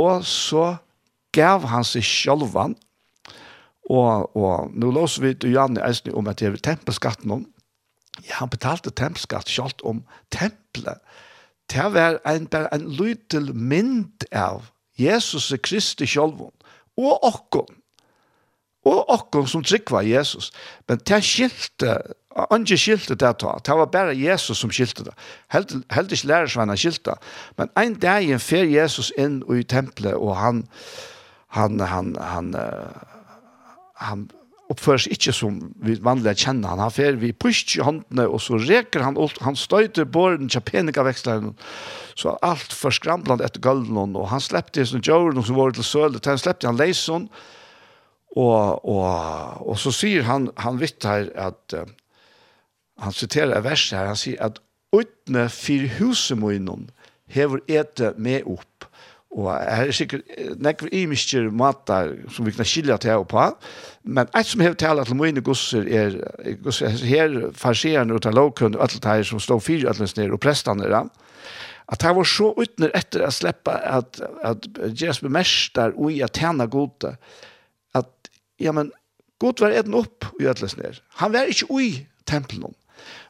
[0.00, 0.76] Og så
[1.32, 2.76] gav han seg sjølvan,
[3.90, 7.46] og, og nå låser vi til Janne Eisne om at det er tempelskatten om,
[8.22, 11.00] ja, han betalte tempelskatt sjølt om tempelet.
[11.72, 14.68] Det var en, bare en lytel mynd av
[15.00, 16.52] Jesus og Kristi sjølvan,
[17.00, 17.78] og okkon,
[18.84, 20.50] og okkon som trykva Jesus.
[20.88, 21.96] Men det skilte
[22.50, 23.58] Anki skilte det ta.
[23.64, 25.14] Det var bare Jesus som skilte det.
[25.52, 27.32] Helt, helt ikke lærersvenner skilte det.
[27.58, 30.62] Men en dag fer Jesus inn i tempelet, og han,
[31.48, 32.54] han, han, han,
[34.00, 34.30] han,
[34.72, 36.78] uppförs inte som vi vanlig känner han.
[36.78, 41.12] Han fer vi pusht i håndene, och så reker han han stöter borden til penika
[41.12, 41.54] så
[42.14, 46.20] Så allt förskramland etter gulden och han släppte sin jorden som var till söl.
[46.24, 47.28] Han släppte han Leison
[48.36, 51.74] och och och så sier han han vitt här att
[53.02, 54.60] han citerar vers här, han säger att
[54.96, 56.90] utne fyr husemoinon
[57.26, 58.84] hever ete med upp.
[59.32, 60.28] Og her er sikkert
[60.60, 63.46] nekve imiskjer matar som vi kan skilja til og på,
[64.04, 66.18] men eit som hever tala til moine gusser er,
[66.60, 70.90] gusser, her farsierne og lovkunn og alt her som stod fyr atlens nere og prestane
[70.92, 71.08] der,
[71.92, 76.36] at han var så utner etter å slippe at, at Jesus bemester og i at
[76.36, 77.16] tjena gode,
[77.96, 78.30] at
[78.60, 78.92] ja, men
[79.40, 81.00] god var eden opp i atlens nere.
[81.24, 81.88] Han var ikke ui
[82.28, 82.76] tempelen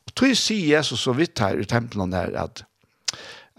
[0.06, 2.64] Og tog sier Jesus så vidt her i tempelen her at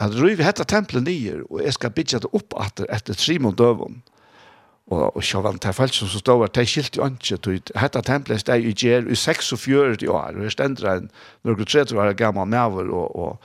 [0.01, 3.55] at røy vi hette tempelen nyer, og jeg skal bygge det opp etter, etter Simon
[3.55, 4.01] døven.
[4.91, 7.75] Og, og så var det her falsk som stod at det i jo ikke, tog
[7.79, 11.07] hette tempelen steg i gjer i 46 år, og jeg stendte en
[11.43, 13.39] noen 30 år gammel maver, og, og,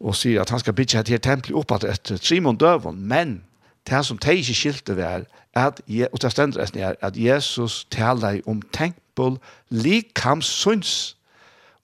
[0.00, 3.40] og sier at han skal bygge dette tempelet opp etter, etter Simon døven, men
[3.88, 5.80] det som det ikke skilte var, at,
[6.12, 9.38] og det stendte resten at Jesus taler om tempel
[9.70, 11.16] likamssyns,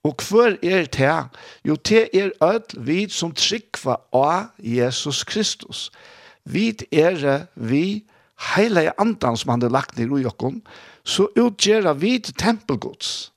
[0.05, 1.41] Og hver er det?
[1.65, 5.91] Jo, det er ødel vi som trykva av Jesus Kristus.
[6.45, 8.05] Vi er vi
[8.55, 10.63] heilige andan som han har lagt ned i jokken,
[11.05, 13.33] så utgjør vi tempelgods.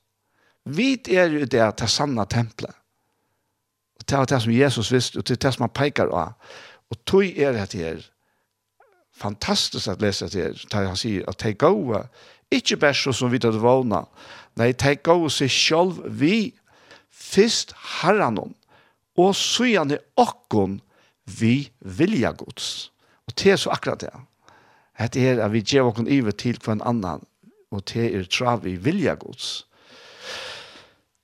[0.66, 2.76] Vi er jo det til sanna tempelet.
[4.00, 6.34] Og det er det som Jesus visste, og det er det som han peker av.
[6.92, 8.00] Og tog er det her.
[9.16, 10.44] Fantastisk at lese det
[10.74, 10.88] her.
[10.88, 12.08] Han sier at det er gode.
[12.52, 14.04] Ikke bare så som vi tar det vågna.
[14.60, 16.54] Nei, de gav seg selv vi
[17.10, 18.40] først herren
[19.18, 20.80] og søgjene okkon
[21.40, 22.92] vi vilja gods.
[23.28, 24.14] Og det er så akkurat det.
[25.14, 27.24] Det er at vi gjør okkon iver til hver annan,
[27.72, 29.66] og det er trav vi vilja gods.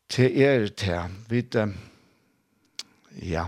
[0.10, 1.02] Det er det.
[1.30, 1.44] Vi,
[3.30, 3.46] ja,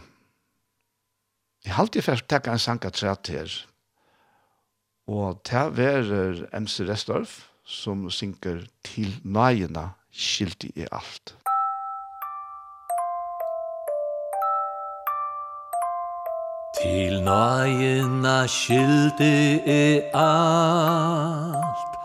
[1.65, 3.51] Jeg har alltid først takket en sang av træt her.
[5.07, 11.35] Og det er MC Restorff som synker til nøyene skilt i alt.
[16.81, 21.97] Til nøyene skilt i alt,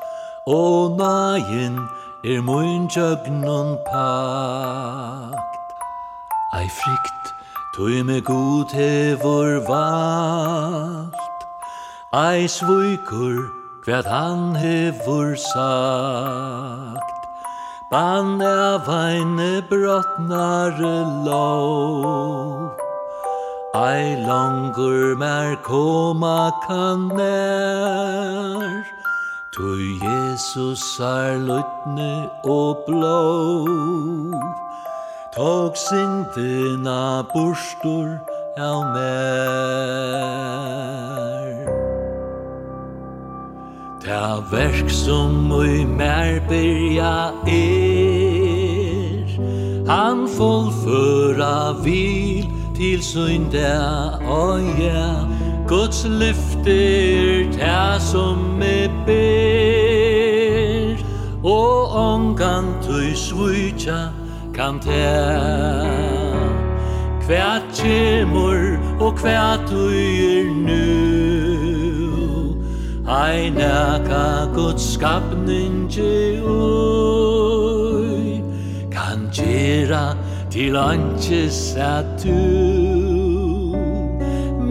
[0.47, 1.83] og nøyen
[2.31, 5.77] er mun jøgnun pakt.
[6.61, 7.35] Ei frykt,
[7.77, 11.47] tog me god hevor valt,
[12.15, 17.27] ei svuikur, Hvat han hevur sagt
[17.91, 22.75] Bann av eine brottnare lov
[23.79, 28.83] Ei langur mer koma kan nær
[29.55, 29.71] Tu
[30.03, 33.23] Jesus er lutne og blå
[35.39, 38.19] Tog sindina bursdur
[38.59, 39.77] av mer
[44.07, 49.27] Ta verk som ui mer byrja er.
[49.89, 52.47] Han fullföra vil
[52.77, 55.27] til synda oja
[55.67, 60.95] Guds lyfter ta som me ber.
[61.43, 64.15] Og ongan tui svutja
[64.55, 65.11] kan ta
[67.27, 70.96] Kvært kjemur og kvært tui er nu
[73.09, 78.43] Ai naka Guds skapningi ui.
[78.91, 80.17] Kan gera
[80.51, 82.35] til anches at du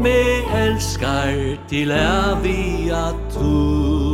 [0.04, 4.05] Me elskar til avia tu.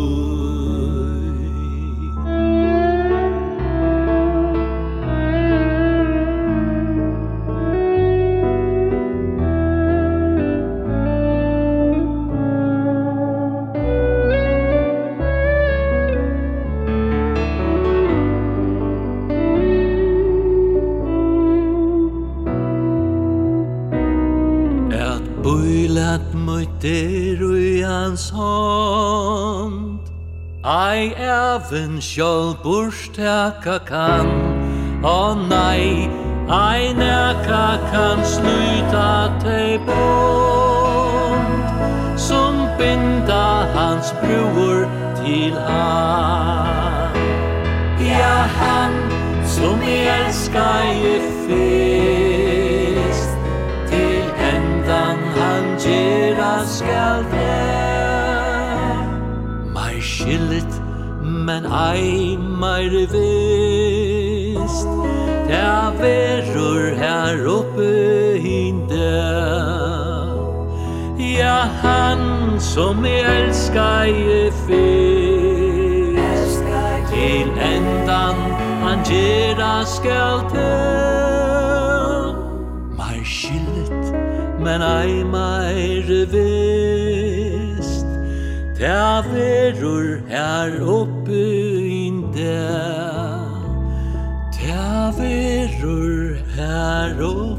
[26.81, 29.99] der ui hans hånd
[30.65, 34.29] Ei even sjål burstaka kan
[35.05, 36.09] Å nei,
[36.49, 41.65] ei neka kan sluta tei bond
[42.17, 43.45] Som binda
[43.77, 44.89] hans bror
[45.21, 47.21] til han
[48.01, 48.97] Ja, han
[49.45, 51.15] som jeg elskar i
[51.45, 52.30] fyr
[55.83, 57.81] gera skal det
[59.73, 60.81] Mai skillet,
[61.21, 64.87] men ei meir vist.
[65.49, 67.91] Ta verur her oppe
[68.45, 69.11] hinde
[71.17, 76.63] Ja, han som jeg elskar i fyrst.
[77.11, 78.37] Til endan
[78.83, 81.30] han gera skal til
[84.61, 88.09] men ei meir vest
[88.77, 91.45] Ta verur her oppe
[92.05, 92.61] inde
[94.57, 97.50] Ta verur her oppe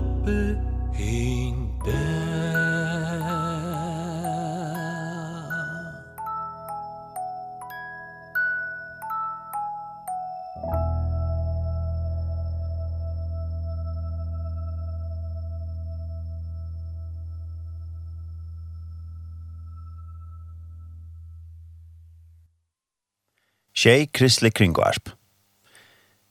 [23.82, 25.10] Tjej Kristelig Kringvarp.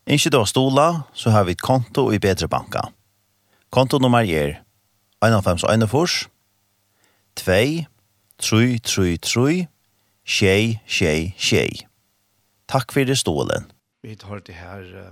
[0.07, 2.79] Ikke då stola, så har vi et konto i Bedre Banka.
[3.69, 4.63] Konto nummer er
[5.25, 6.27] 1,5,1,4,
[7.35, 7.47] 2,
[8.39, 9.67] 3, 3, 3,
[10.25, 11.69] tjej, tjej, tjej.
[12.67, 13.67] Takk for det stolen.
[14.03, 15.11] Vi tar det her uh,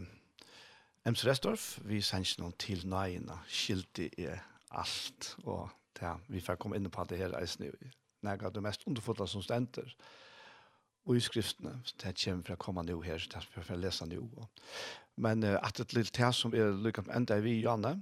[1.05, 4.39] Ems Restorff, vi sender noen til nøyene, skilte er
[4.71, 5.67] alt, og
[6.01, 7.75] ja, vi får komme inn på det her eisen i
[8.23, 9.91] Nei, det er mest underfotla som stenter
[11.05, 14.05] og i skriftene, det kommer fra å komme nå her, det er for å lese
[14.09, 14.47] nå.
[15.19, 17.97] Men uh, at et lille tæs som er lykket med enda vi Janne,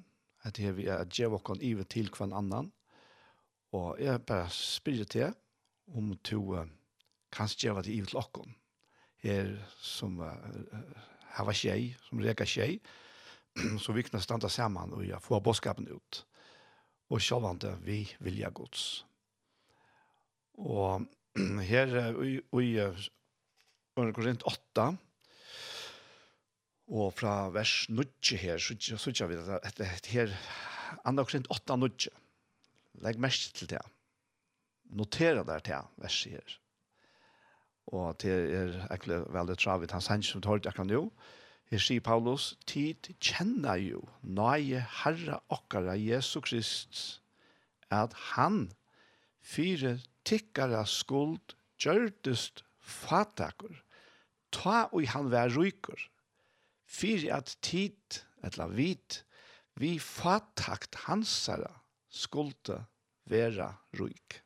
[0.45, 2.71] at det er vi er at jeg våkner ivet til hver annan,
[3.75, 5.35] og jeg bare spyrer til
[5.95, 6.65] om du uh,
[7.33, 8.55] kanskje gjøre det ive til åkken,
[9.23, 10.33] her som uh,
[11.37, 12.79] her var tjej, som reka tjej,
[13.83, 16.23] så vi kunne standa sammen og ja, få bådskapen ut.
[17.09, 19.05] Og sjølvande, vi vilja gods.
[20.57, 21.05] Og
[21.67, 22.71] her i
[24.13, 24.87] Korint 8,
[26.87, 29.81] og fra vers 9 her, så sier vi at
[30.11, 30.35] her,
[31.05, 32.13] 2 Korint 8, 9,
[33.05, 33.81] legg mest til det,
[34.89, 36.55] notera der til verset her.
[37.87, 41.05] Og det er egentlig veldig travet, han sier som tar det akkurat nå,
[41.67, 47.19] Her sier Paulus, tid kjenner jo nøye Herre okkara Jesu Krist,
[47.91, 48.69] at han
[49.47, 53.73] fire tikkara skuld gjørdest fatakur,
[54.51, 55.99] ta og han vær rykur.
[56.87, 59.23] fire at tid, etla vit,
[59.75, 61.73] vi fatakt hansara
[62.09, 62.79] skulde
[63.27, 64.41] vera ryk.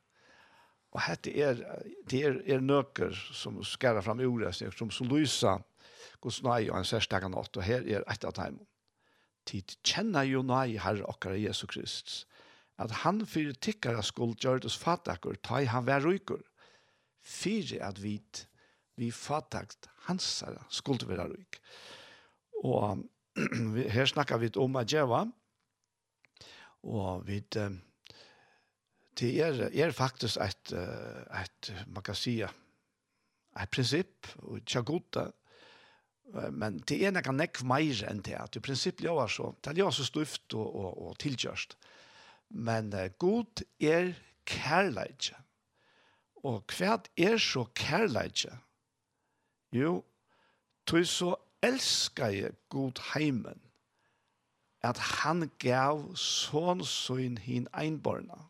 [0.91, 1.61] Og hette er,
[2.09, 5.59] det er, er nøkker som skærer fram i ordet, som, som lysa
[6.21, 8.59] Guds nøy og en særstakka nått, og her er et av dem.
[9.47, 12.25] Tid kjenner jo nøy herre okkara Jesu Kristus
[12.82, 16.41] at han fyrir tikkara skuld gjørtes fatakur, ta han vær rykur.
[17.21, 18.45] Fyrir at vit,
[18.97, 21.61] vi fatakt hansara skuld vera ryk.
[22.65, 23.03] Og
[23.95, 25.25] her snakkar vi om a djeva,
[26.82, 27.43] og vi
[29.19, 35.27] det er, er faktisk et, et, man kan si, et prinsipp, og tja goda,
[36.55, 39.91] men det er nekka nekk meir enn det, at i prinsipp ljøver så, det er
[39.91, 41.75] så stuft og, og, og tilkjørst.
[42.53, 44.13] Men uh, god er
[44.45, 45.37] kærleidje.
[46.43, 48.53] Og hva er så kærleidje?
[49.71, 50.01] Jo,
[50.85, 53.61] tog så elskar jeg god heimen
[54.81, 58.47] at han gav sånn sånn hin einborna.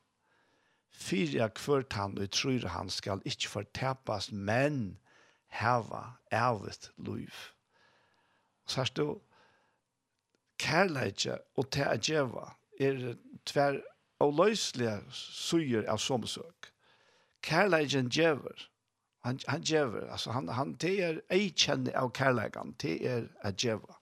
[0.92, 4.98] Fyra kvart han og tror han skal ikkje fortapas, men
[5.52, 7.36] heva ervet liv.
[8.66, 9.08] Så er det
[10.62, 12.48] kærleidje og til å
[12.82, 13.02] er
[13.46, 13.82] tver
[14.22, 16.70] og løyslige suger av somsøk.
[17.42, 18.68] Kærleiken djever.
[19.26, 20.12] Han, han djever.
[20.12, 22.76] Altså, han, han, det er ei kjenne av kærleiken.
[22.82, 23.98] Det er a djeva.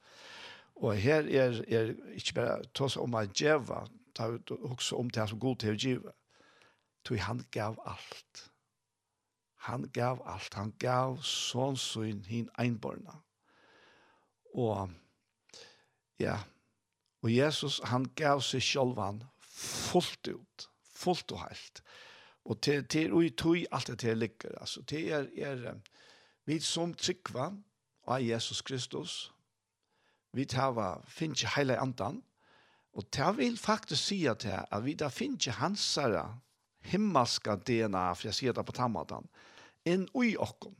[0.80, 3.84] Og her er, er ikke bare tås om a djeva,
[4.15, 6.13] ta ut også om det som god til å djeva.
[7.03, 8.45] Toi han gav alt.
[9.67, 10.53] Han gav alt.
[10.55, 13.20] Han gav sånn sånn hin einborna.
[14.55, 14.89] Og
[16.20, 16.38] ja,
[17.24, 19.22] og Jesus han gav seg sjølvan
[19.60, 21.82] fullt ut, fullt og helt.
[22.49, 25.76] Og til, til og i tog alt det til ligger, altså til er, er
[26.47, 27.51] vi som tryggva
[28.10, 29.32] av Jesus Kristus,
[30.34, 30.74] vi tar
[31.10, 32.22] finnes hele andan,
[32.93, 36.39] og det vil faktisk si at, at vi da finnes hansere
[36.89, 39.28] himmelska DNA, for jeg sier det på tammatan,
[39.86, 40.76] enn ui okkom.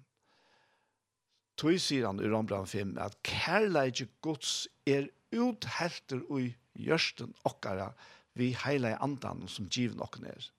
[1.60, 7.92] Tøy sier han i Rombrand 5, at kærleik gods er uthelter ui gjørsten okkara,
[8.40, 10.50] vi heilige andan som given okken er.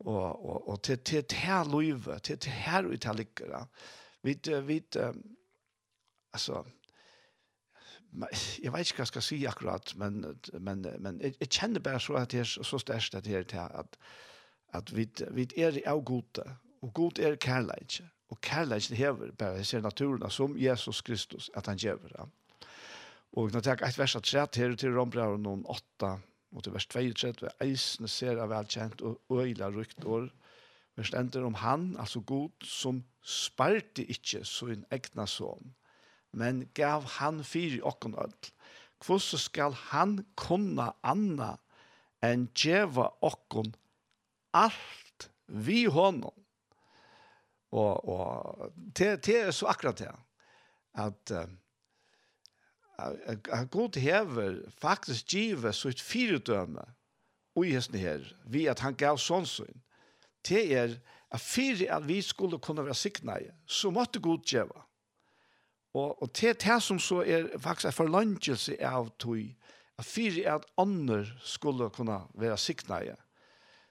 [0.00, 3.66] Og, og, og til, til det her løyve, til det her vi tar lykker.
[4.22, 4.36] Vi,
[4.66, 4.78] vi,
[6.32, 6.62] altså,
[8.62, 10.24] jeg vet ikke hva jeg skal si akkurat, men,
[10.58, 13.46] men, men jeg, jeg kjenner bare så at det er så størst at det er
[13.48, 13.98] til at,
[14.74, 15.06] at vi,
[15.36, 16.46] vi er av gode,
[16.80, 18.00] og god er kærleik,
[18.30, 22.28] og kærleik hever bare ser naturen som Jesus Kristus at han gjør det.
[23.32, 26.16] Og når jeg tar et vers at rett her til Rombrauren 8,
[26.50, 30.28] mot i vers 32, eisene ser av velkjent og øyla rykt år.
[30.98, 35.74] Vers ender om han, altså god, som sparte ikkje sin egna son,
[36.32, 38.50] men gav han fyr fyri okkon öll.
[39.00, 41.54] Hvordan skal han kunna anna
[42.22, 43.72] enn djeva okkon
[44.52, 46.36] alt vi honom?
[47.70, 50.10] Og, og det, det er så akkurat det,
[50.98, 51.46] at uh,
[53.00, 56.84] at god hever faktisk give sitt fyrdømme
[57.58, 59.80] ui hesten her, vi at han gav sånn sånn,
[60.46, 60.94] det er
[61.30, 64.84] at fyrir at vi skulle kunne være sikna i, så måtte god gjeva.
[65.94, 69.42] Og, og til det som så er faktisk en forlangelse av tog,
[69.98, 73.16] at fyrir at andre skulle kunne være sikna i.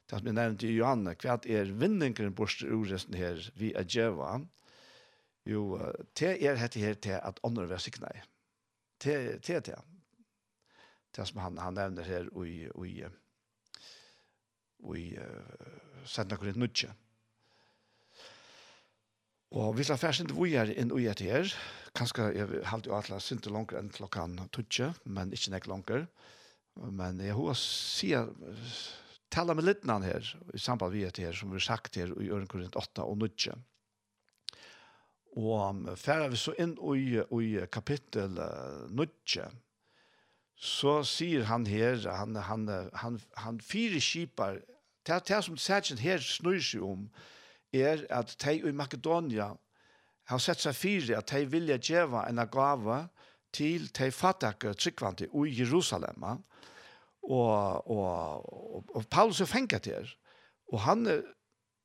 [0.10, 4.40] Det som jeg nevnte i Johanne, hva er vinningen borste uresten her vi er gjeva,
[5.46, 5.78] jo,
[6.18, 8.24] det er dette her til at andre være sikna i
[9.00, 9.82] till till till
[11.16, 13.06] det som han han nämner här i i
[14.96, 15.20] i
[16.06, 16.94] Santa Corint Nutche.
[19.50, 21.54] Og vi skal først ikke vore inn og gjøre her.
[21.98, 26.06] Kanskje jeg halte jo alle sinte langer enn klokken tutsi, men ikke nek langer.
[26.78, 28.30] Men jeg har sier,
[29.34, 32.30] tala med litt her, i samband vi det her, som vi har sagt her i
[32.30, 33.58] Øren Korint 8 og 9.
[35.40, 39.52] Og færre vi så inn i, i kapittel uh,
[40.60, 42.68] så sier han her, han, han,
[43.00, 44.60] han, han fire skipar,
[45.08, 47.06] det, det som særkjent her snur seg om,
[47.72, 49.54] er at de i Makedonia
[50.30, 53.06] har sett seg fire at de vilja djeva en gava
[53.56, 56.24] til de fattige tryggvante i Jerusalem.
[57.24, 60.12] Og, og, og, og Paulus er fengt her,
[60.74, 61.08] og han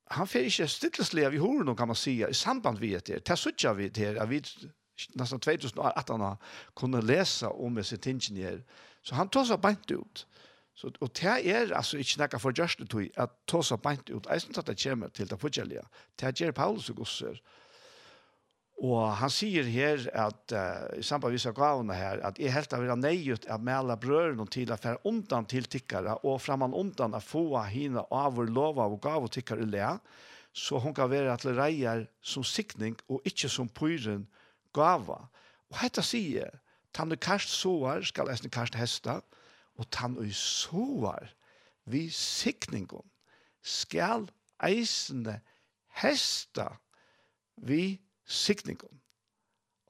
[0.07, 3.27] han får ikke stilleslige vi horen, kan man säga, i samband med det.
[3.27, 4.43] Det suttar vi till at vi
[5.15, 6.37] nästan 2018
[6.75, 8.63] kunne läsa om sin tingenier.
[9.01, 10.27] Så han tar sig beint ut.
[10.75, 14.25] Så, och det är alltså inte något för just det att ta sig bänt ut.
[14.29, 15.85] Jag syns att det kommer till det fortsättliga.
[16.15, 17.29] Det är Paulus och Gosser.
[17.29, 17.37] Och
[18.83, 22.73] Og han sier her at uh, i samband med vissa gavene her at jeg helt
[22.75, 26.73] av vera nejut att mäla brøren og til at fære undan til tikkara og framan
[26.73, 29.93] undan at få hina av vår lova av gav og tikkara i lea
[30.55, 34.27] så hon kan være at reier som sikning og inte som pyren
[34.73, 35.27] gava.
[35.71, 36.59] Og hetta sier
[36.95, 39.21] tann du kast soar skal eisne kast hesta
[39.79, 41.31] og tann du soar
[41.87, 43.07] vi sikningon
[43.63, 44.27] skal
[44.63, 45.39] eisende
[46.01, 46.73] hesta
[47.55, 49.01] vi sikningen.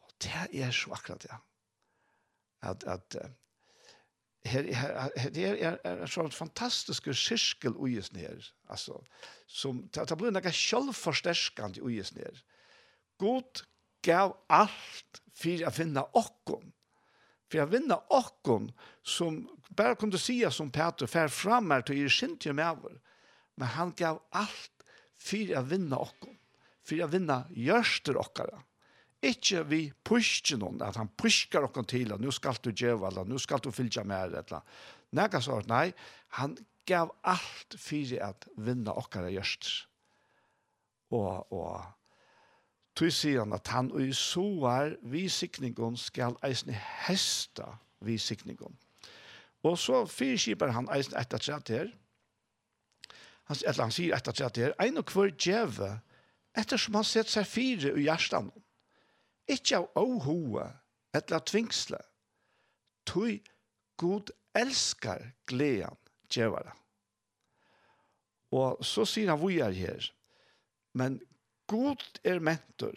[0.03, 1.39] Og det er så akkurat det.
[2.65, 3.17] At, at
[4.45, 8.45] her, her, her, her er, er, er sånn fantastisk sirkel ujesen her.
[8.69, 8.99] Altså,
[9.47, 12.43] som, det, det blir noe selvforsterskende ujesen her.
[13.21, 13.63] God
[14.05, 16.71] gav alt for å finne okkom,
[17.45, 18.71] For å vinne okken
[19.05, 19.43] som
[19.77, 22.95] bare kunne si som Peter fer fram her til å gjøre sin til med over.
[23.55, 24.85] Men han gav alt
[25.21, 26.34] for å vinne okken
[26.85, 28.61] for å vinne gjørster okkara.
[29.25, 33.25] Ikke vi pushjer noen, at han pushjer okkara til, at nå skal du gjøre, eller
[33.25, 35.93] nå skal du fylle med, eller Nega sa nei,
[36.39, 39.69] han gav alt for at vinna okkara gjørst.
[41.15, 41.85] Og, og
[42.97, 46.75] tog sier han at han og i soar vi sikningon skal eisne
[47.05, 48.75] hesta vi sikningon.
[49.65, 51.93] Og så fyrkipar han eisne etter trett her.
[53.49, 55.95] Han, eller han sier etter trett her, ein og hver djeve
[56.57, 58.49] ettersom han sett seg fire i hjertan.
[59.51, 60.69] Ikke av åhoa,
[61.15, 61.99] etla tvingsle.
[63.05, 63.39] Tøy
[64.01, 65.97] god elskar glean
[66.31, 66.73] djevara.
[68.55, 70.07] Og så sier han vi er her.
[70.95, 71.19] Men
[71.69, 72.95] god er mentor.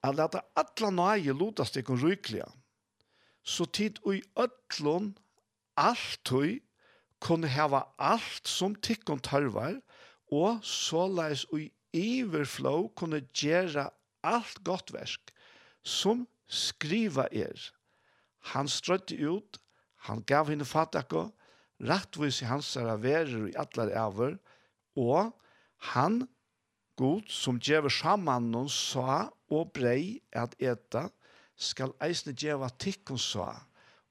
[0.00, 2.48] At leta atla nøye lotas ikon rykliga.
[3.44, 5.12] Så tid ui ötlun
[5.80, 6.60] alt tøy
[7.20, 9.76] kunne hava alt som tikkun tarvar
[10.32, 13.88] og såleis ui iverflow kunne gjera
[14.26, 15.32] alt godt verk
[15.86, 17.56] som skriva er.
[18.52, 19.58] Han strøtte ut,
[20.06, 21.28] han gav henne fatakko,
[21.80, 24.36] rettvis i hans verer i atler æver,
[24.96, 25.32] og
[25.94, 26.26] han,
[26.96, 31.08] god, som djever saman noen sa og brei at eta,
[31.60, 33.52] skal eisne djeva tikkun sa,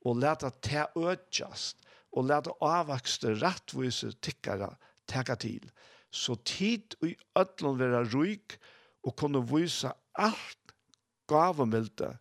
[0.05, 1.81] og leta te ødjast,
[2.13, 4.69] og leta avvakste rettvise tikkara
[5.09, 5.65] teka til
[6.11, 8.57] så tid i ødlån vera ruik
[9.03, 10.73] og kunne vise alt
[11.29, 12.17] gavemilde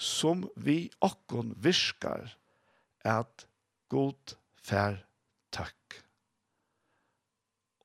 [0.00, 2.32] som vi okkon virkar
[3.04, 3.46] at
[3.88, 4.96] god fær
[5.52, 6.00] takk.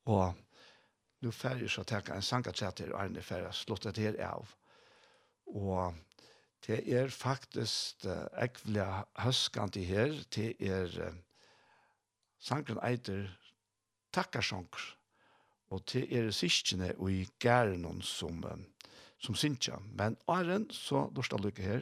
[0.06, 0.36] Og
[1.22, 4.48] nu fær jeg så takka en sangatræt her, Arne fær jeg det her av.
[5.46, 5.96] Og
[6.68, 8.86] det er faktisk uh, ekvelig
[9.22, 11.16] høskant i her, det er uh,
[12.40, 13.28] sangren eiter
[14.14, 14.96] takkarsjonger
[15.72, 18.44] og til er siskene og i gæren som,
[19.20, 19.80] som sinja.
[19.94, 21.82] Men åren, så lorsta lykke her.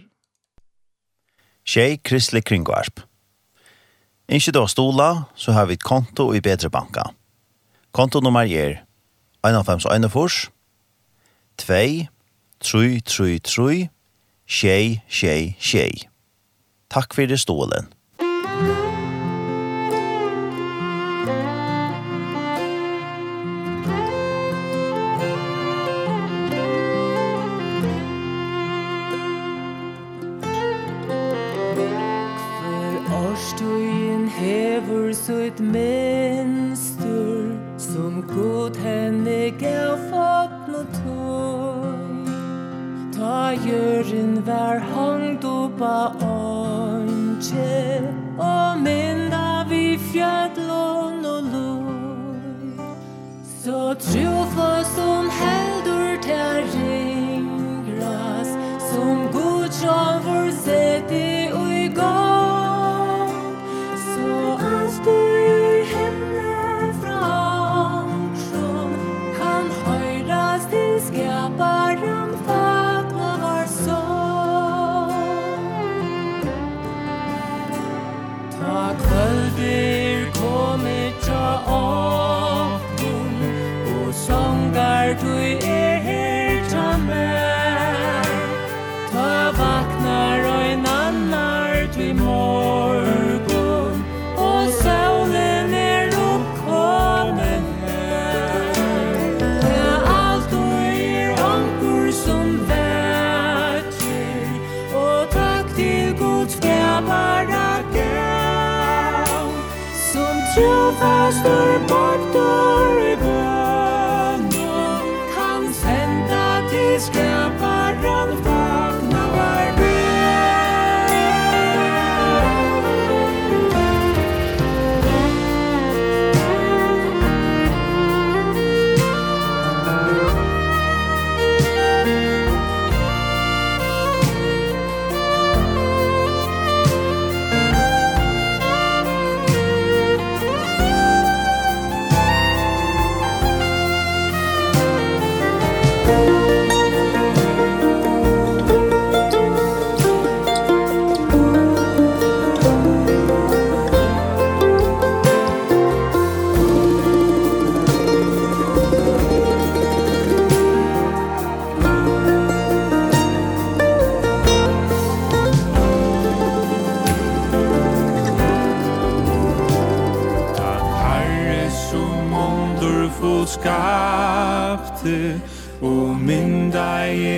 [1.66, 3.02] Tjej Kristli Kringvarp.
[4.28, 7.04] Ikke da stola, så har vi et konto i Bedre Banka.
[7.92, 8.84] Konto nummer er
[9.46, 10.08] 1,5,1,4,
[11.58, 12.08] 2,
[12.60, 13.90] 3, 3, 3,
[14.48, 15.92] tjej, tjej, tjej.
[16.90, 17.92] Takk for det stålen.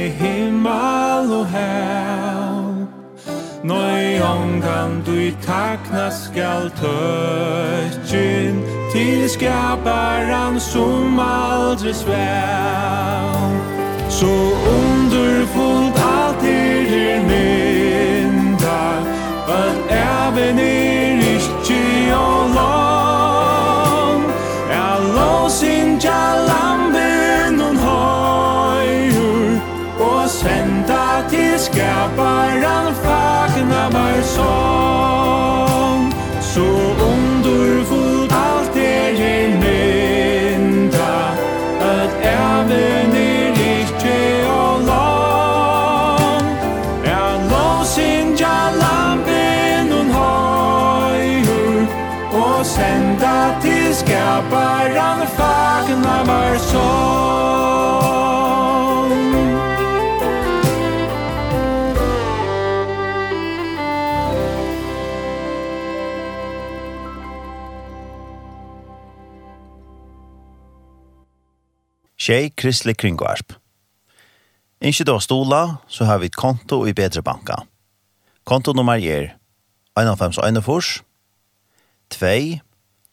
[0.06, 2.88] i himmel og hel.
[3.66, 8.62] Nøy ångan du takna skal tøtjen
[8.94, 13.58] Til skaparan som aldri svel.
[14.10, 14.36] Så
[14.78, 18.84] underfullt alt er mynda
[19.50, 21.05] At even i
[32.16, 36.62] skaparan fagna var sång Så
[37.12, 41.18] underfullt allt er i mynda
[41.82, 46.48] At även er ikke og lång
[47.04, 51.88] Er lovsyn ja lampen hon høyur
[52.34, 58.05] Og senda til skaparan fagna var sång
[72.26, 73.54] Tjej Kristelig Kringvarp.
[74.82, 77.60] Ikke da stola, så har vi et konto i Bedre Banka.
[78.50, 79.36] Konto nummer er
[79.94, 81.04] 1,5,1,4,
[82.10, 82.24] 2,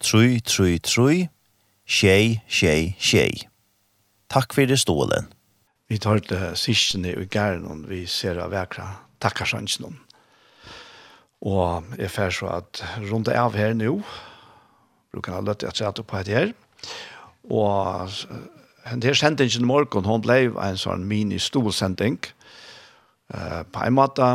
[0.00, 1.28] 3, 3, 3,
[1.84, 3.44] tjej, tjej, tjej.
[4.32, 5.28] Takk for det stålen.
[5.92, 8.88] Vi tar til sysene i gæren, og vi ser av vekra
[9.20, 10.00] takkarsansen.
[11.44, 12.80] Og jeg fer så at
[13.12, 13.98] rundt av her nå,
[15.12, 16.56] bruker jeg til at jeg på et her,
[17.52, 18.08] og
[18.91, 22.18] Den her sendingen i morgen, hun ble en sånn mini-stolsending.
[23.33, 24.30] Uh, på en måte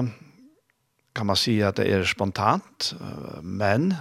[1.16, 3.92] kan man si at det er spontant, uh, men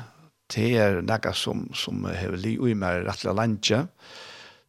[0.55, 3.87] det er noe som, som har livet i meg rettelig landje.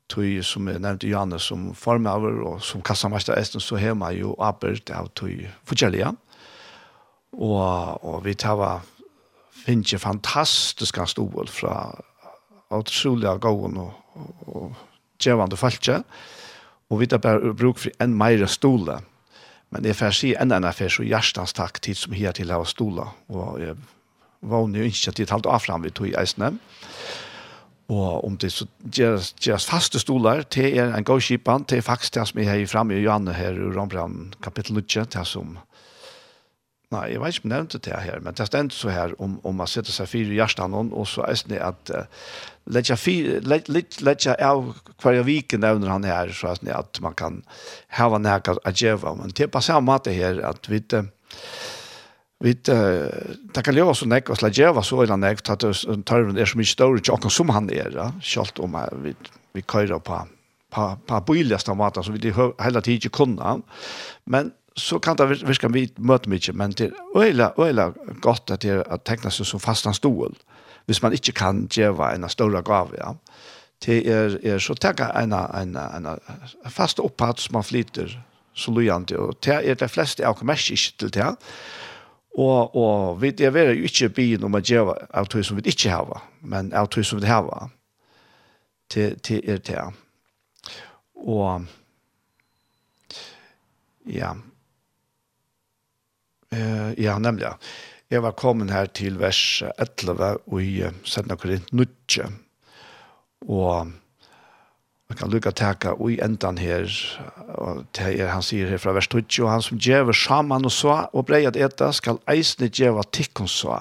[0.10, 4.36] tui som jeg nevnte Janne som formaver og som kassamester Esten, så har man jo
[4.40, 6.14] arbeid av tui forskjellige.
[7.34, 8.82] Og, og vi tar
[9.66, 11.74] finnes fantastiske stål fra
[12.72, 14.76] utrolig av gåen og, og, og
[15.22, 16.02] djevande falskje,
[16.88, 19.00] og vi tar bare bruk for en meire stole.
[19.72, 22.62] Men jeg får si en annen affær, så hjertens takk tid som her til å
[22.62, 23.76] ha stole, og jeg
[24.48, 26.54] vågner jo ikke til av avfram vi tog i eisene.
[27.88, 31.86] Og om det så gjøres, gjøres faste stolar, det er en god kipan, det er
[31.88, 35.56] faktisk det som jeg har framme i Johanne her i Rombrand kapittel 8, det som
[36.96, 39.34] Nei, jeg vet ikke om jeg nevnte det her, men det stendte så her om,
[39.44, 42.30] om man setter seg fire i hjertet noen, og så er det at uh,
[42.72, 44.70] letja fire, let, let, letja av
[45.04, 47.42] hver viken nevner han her, så er det at man kan
[47.98, 51.04] hava nek at djeva, men det er på samme måte her, at vi uh,
[52.46, 55.68] vi uh, det kan leva så nek, og slett djeva så er han nek, at
[56.08, 59.12] tørven er så mye større til åkken som han er, ja, selv om vi,
[59.58, 60.24] vi køyrer på
[60.72, 63.62] på på billigaste maten så vi det hela tiden kunde.
[64.26, 68.62] Men så kan det virke vi møte mye, men det er øyla, øyla godt at
[68.62, 70.36] det er at tekna seg som fastan stol,
[70.86, 73.16] hvis man ikke kan gjøre en større gave, ja.
[73.86, 78.16] Det er, er så tega en, en, en, en fast opphatt som man flyter
[78.58, 81.28] så lojant, og det er de fleste av kommers ikke til det,
[82.38, 85.70] og, og vi det er jo ikke byen om å gjøre av tog som vi
[85.70, 87.70] ikke har, men av tog som vi har.
[88.94, 89.86] det, det er det.
[91.16, 91.66] Og,
[94.06, 94.34] ja,
[96.52, 97.50] Eh, ja, nemlig.
[98.10, 102.30] Jeg var kommet her til vers 11 og i Sedna Korint Nutje.
[103.44, 103.90] Og
[105.08, 106.88] man kan lukka teka og i endan her,
[107.56, 110.74] og det er han sier her fra vers 20, og han som djever saman og
[110.76, 113.78] så, og brei at eta, skal eisne djeva tikkon så,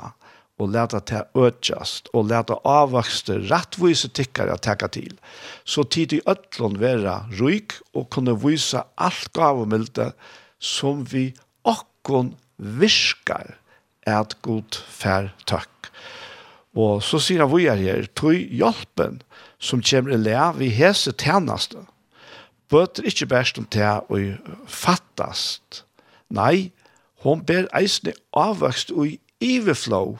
[0.56, 5.18] og leta til øtjast, og leta avvakste rettvise tikkare at teka til.
[5.64, 10.12] Så tid i øtlån vera ryk, og kunne vise alt gavomilde
[10.58, 11.28] som vi
[11.66, 13.56] okkon virkar
[14.06, 15.90] at god fær takk.
[16.76, 19.20] Og så sier han vi er her, tog hjelpen
[19.58, 21.86] som kommer i lea vi hese tjeneste,
[22.68, 25.82] bøter ikke best om det og fattast.
[26.28, 26.70] Nei,
[27.24, 30.18] hon ber eisne avvøkst og iverflå.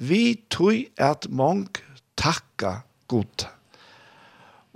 [0.00, 1.68] Vi tog at mong
[2.16, 3.48] takka god.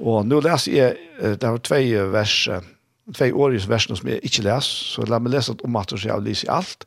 [0.02, 0.96] Og nå leser jeg,
[1.40, 2.36] det var tvei vers,
[3.12, 6.12] tvei årets i versene som jeg ikke les, så la meg lese om at jeg
[6.12, 6.86] har lyst i alt.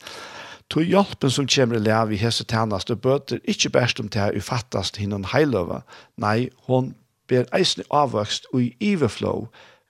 [0.74, 4.36] To hjelpen som kommer i lev i hese tjeneste bøter ikke best om det her
[4.36, 5.82] ufattast hinnom heiløve.
[6.20, 6.94] Nei, hon
[7.28, 9.48] ber eisen avvøkst og i iverflå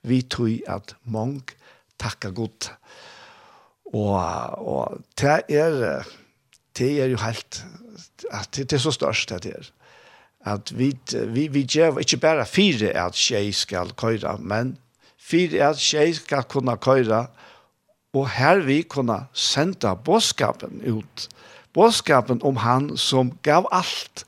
[0.07, 1.41] vi tog at mong
[1.99, 2.69] takka godt.
[3.93, 4.19] Og,
[4.59, 6.05] og det er,
[6.77, 7.63] det er jo helt,
[8.53, 9.71] det er så størst det er
[10.47, 10.93] at vi,
[11.27, 14.77] vi, vi gjør ikke bare fire at tjej skal køyre, men
[15.27, 17.27] for at tjej skal kunne køyre,
[18.15, 21.27] og her vi kunne sende bådskapen ut.
[21.73, 24.25] Bådskapen om han som gav alt.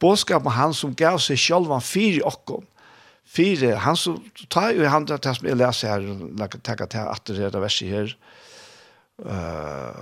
[0.00, 2.64] Bådskapen om han som gav seg selv han fire åkken.
[3.28, 7.50] Fire, han som tar jo han det som jeg leser her, jeg tar det etter
[7.52, 8.14] det verset her,
[9.24, 9.94] uh,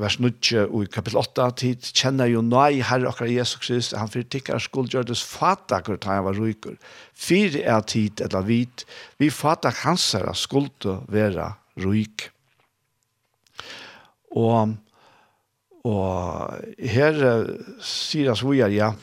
[0.00, 4.10] vers 9 og i kapitel 8 tid kjenner jo nei herre akkurat Jesus Krist han
[4.12, 6.78] fyrir tikkar skuld gjørtes fatak hvor han var ryker
[7.12, 8.86] fyrir er tid eller vit
[9.20, 12.30] vi fatak hans herre skuld vera ryk
[14.34, 14.78] og
[15.84, 17.18] og her
[17.84, 18.94] sier han så ja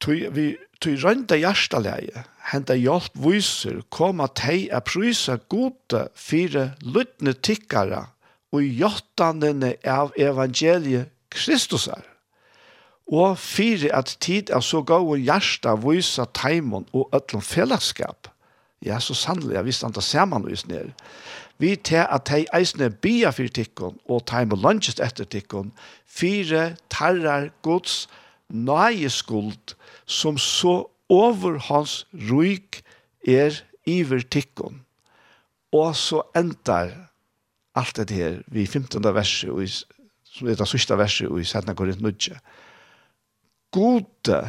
[0.00, 7.34] Tui, vi Tui rønda hjertaleie, henta hjelp viser, koma tei a prysa gode fire luttne
[7.36, 8.06] tikkara
[8.56, 12.06] og jottanene av evangeliet Kristusar.
[13.10, 18.30] Og fire at tid er så gau hjerta visa teimon og ötlom fellesskap.
[18.80, 20.94] Ja, så sannelig, jeg visste han det saman vis ned.
[21.60, 25.74] Vi til at tei eisne bia fyrir tikkon og teimon lunches etter tikkon,
[26.08, 28.06] fire tarrar gods,
[28.48, 29.76] nøye skuld,
[30.10, 32.82] som så over hans ruik
[33.26, 33.54] er
[33.86, 34.82] iver tikkun.
[35.72, 36.90] Og så endar
[37.78, 39.04] alt det her vi 15.
[39.14, 42.38] verset, og i, som er det sørste verset i Sætna Korint Nudje.
[43.70, 44.40] Gode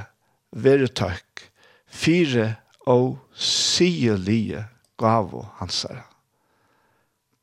[0.52, 1.46] være takk,
[1.86, 2.56] fire
[2.90, 4.66] og sielige
[4.98, 6.08] gavo hansara.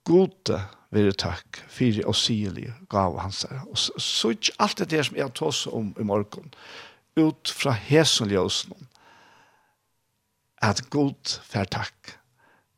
[0.08, 0.58] Gode
[0.90, 3.62] være takk, fire og sielige gavo hansara.
[3.70, 6.50] Og så, så ikke alt det der som jeg tås om i morgen
[7.18, 8.74] ut fra hesen ljøsen
[10.64, 12.14] at god fær takk.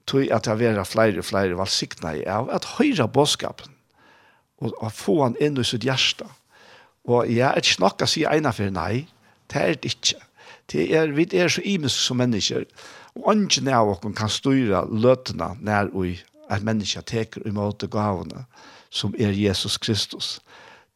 [0.09, 3.73] Tog at jeg vera flere og flere valsikna i av at høyra bådskapen
[4.61, 6.29] og, og få han inn i sitt hjärsta
[7.09, 9.07] og jeg er ikke nok å si ena for nei
[9.51, 10.27] det er det ikke
[10.71, 12.67] det er, vi er så imiske som mennesker
[13.17, 16.21] og ingen av oss kan styra løtene nær og
[16.51, 18.45] at mennesker teker imot gavene
[18.91, 20.41] som er Jesus Kristus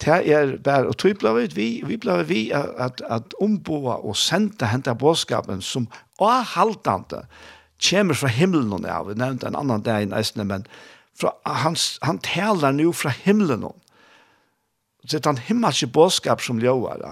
[0.03, 4.67] det er bare, og tog ble vi, vi ble vi at, at omboa og sende
[4.67, 5.87] hente bådskapen som
[6.21, 7.25] avhaltende
[7.85, 10.67] kommer fra himmelen og av, vi nevnte en annan dag i næstene, men
[11.19, 13.79] fra, han, han taler nå fra himmelen og
[15.05, 17.03] så det er en himmelske bådskap som ljøver,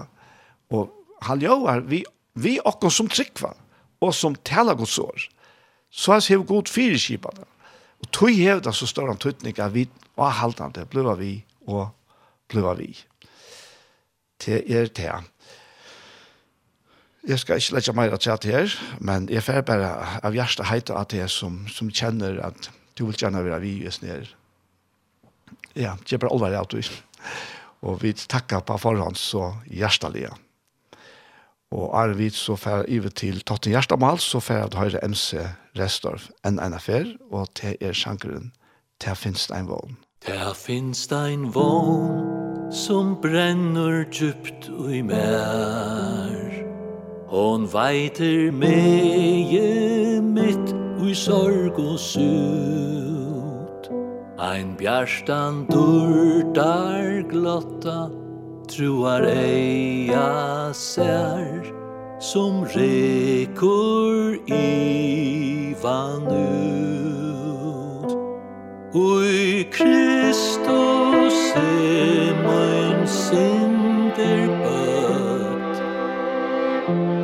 [0.73, 0.89] og
[1.21, 2.03] han ljøver vi,
[2.33, 3.53] vi og som tryggvar,
[4.01, 5.27] og som taler gods år,
[5.91, 7.45] så har vi god fire det.
[8.01, 11.93] Og tog hevda så står han tøytning av vi var haltande, bliva vi og
[12.51, 12.91] bliva vi.
[14.43, 15.13] Det er det.
[17.23, 19.91] Jeg skal ikke lette meg til at her, men jeg får bare
[20.27, 22.67] av hjertet heite at jeg som, som kjenner at
[22.99, 24.27] du vil kjenne være vi just nere.
[25.73, 26.81] Ja, det er bare alvorlig at du.
[27.87, 30.27] Og vi takker på forhånd så hjertelig.
[31.73, 35.41] Og er vi så får ive til Totten hjertemål, så får jeg høre MC
[35.79, 38.51] Restorf enn en affær, og til er sjankeren,
[39.01, 40.02] til finnes en vogn.
[40.25, 46.63] Der finst ein vogn som brennur djupt i mer
[47.27, 50.71] Hon veiter meie mitt
[51.03, 53.91] ui sorg og sut
[54.39, 58.07] Ein bjarstan durtar glotta
[58.71, 61.67] Truar eia ser
[62.23, 67.02] Som rekur i vanut
[68.95, 75.77] Ui Kristus er mein sinder bøtt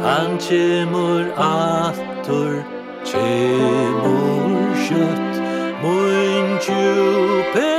[0.01, 2.65] Han kjemur atur,
[3.05, 5.37] kjemur kjøtt
[5.83, 7.69] Mun djupe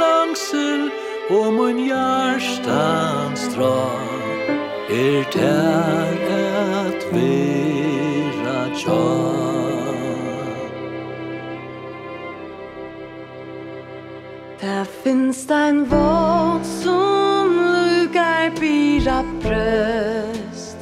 [0.00, 0.88] langsel
[1.28, 3.76] og mun hjertans dra
[4.88, 9.37] Er tær et vera tjar
[14.78, 20.76] Det finns ein vår som lugar bira brøst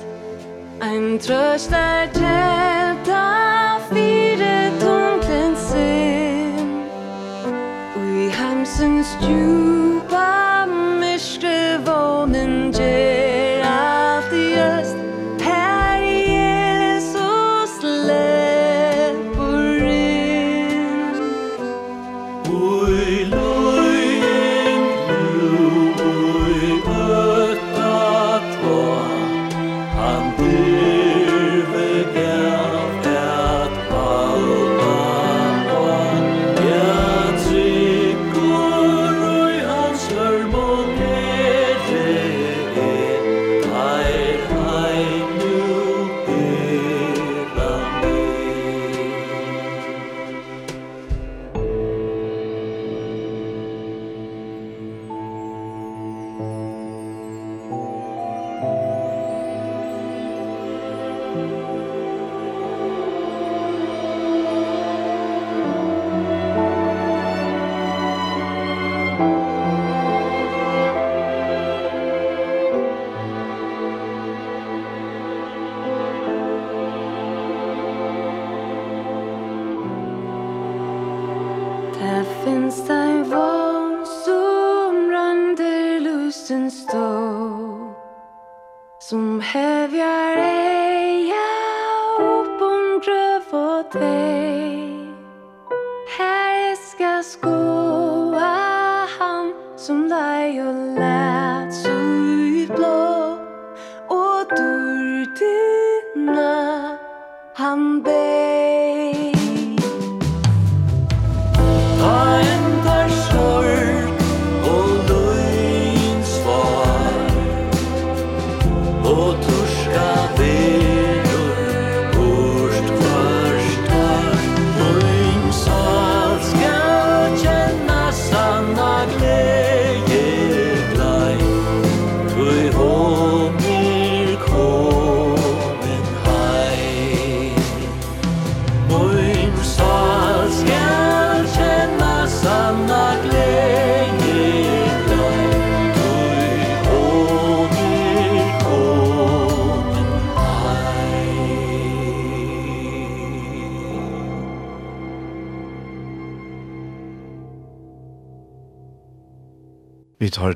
[0.83, 3.23] Ein trøst er gjelda
[3.89, 6.85] fire tunglen sin
[7.97, 9.86] Ui heimsens djur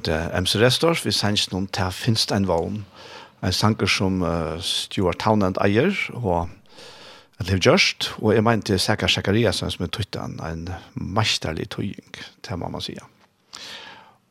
[0.06, 2.82] det MC Restors, vi sanns noen til Finst en vogn.
[3.44, 6.50] En sanger som uh, Stuart Townend eier, og
[7.48, 12.68] Liv Gjørst, og jeg mente Sækka Sækkariasen som er tøytan, en mesterlig tøying, det må
[12.68, 13.00] man sige.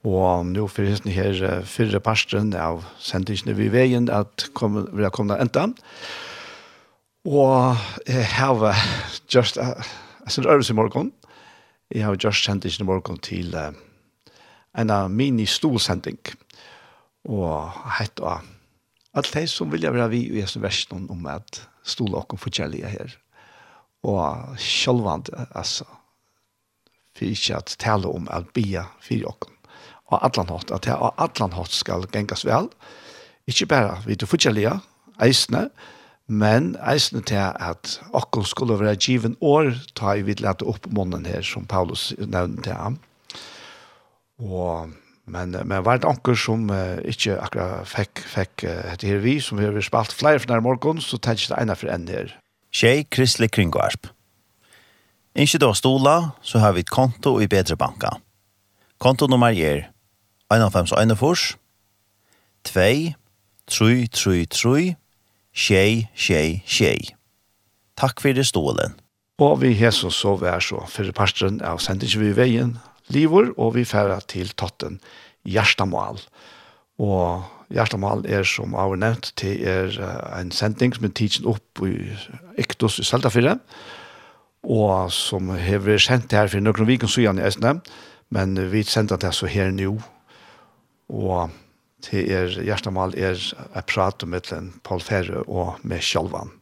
[0.06, 5.04] Og nå fyrir hesten her uh, fyrre parsten av sendingene vi veien at kom, vi
[5.04, 5.72] har kommet enda.
[7.26, 7.76] Og
[8.08, 8.86] jeg har
[9.34, 11.12] just, jeg synes øvelse i morgen,
[11.91, 13.74] jeg har just sendingene i morgen til uh,
[14.78, 16.20] en mini-stolsending.
[17.30, 18.46] Og hett og
[19.18, 23.16] alt det som vilja være vi i Jesu versen om at stola og forskjellige her.
[24.08, 25.86] Og sjølvand, altså,
[27.18, 29.56] for ikke at tale om at bia for okken.
[30.10, 32.70] Og atlan hatt, at jeg og atlan hatt skal gengas vel.
[33.50, 34.78] Ikke bare vi til forskjellige
[35.22, 35.68] eisene,
[36.30, 41.26] men eisene til at okken skulle være given år, ta i vidt lete opp munnen
[41.26, 43.00] her, som Paulus nevnte til ham
[44.40, 44.91] Og,
[45.26, 49.40] men, men var det anker som uh, ikke akkurat fikk, fikk uh, etter her vi,
[49.44, 52.34] som vi har spalt flere for nær morgen, så tenkte det ene for en her.
[52.72, 54.11] Tjej Kristelig Kringvarp.
[55.36, 58.18] Ikke da stola, så har vi et konto i Bedre Banka.
[58.99, 59.90] Konto nummer er
[60.53, 61.56] 1,5,1,4,
[62.66, 63.16] 2,
[63.68, 64.95] 3, 3, 3,
[65.53, 67.14] tjej, tjej, tjej.
[67.99, 68.98] Takk fyrir stålen.
[69.40, 72.74] Og vi hesson så vær så fyrir parstren av sendingen vi i veien,
[73.14, 74.99] livor, og vi færa til totten
[75.48, 76.19] Gjerstamal.
[76.99, 79.94] Og Gjerstamal er, som av nevnt, til er
[80.40, 81.94] en sending som er tidsen opp i
[82.60, 83.60] Ektos i Saltafyrre,
[84.64, 87.80] og som hever vært sendt her for noen viken siden i Østene,
[88.36, 89.95] men vi sender det så her nå,
[91.10, 91.56] og
[92.06, 94.52] til er Gjerstamal er jeg prater med
[94.84, 96.59] Paul Ferre og med Kjølvann.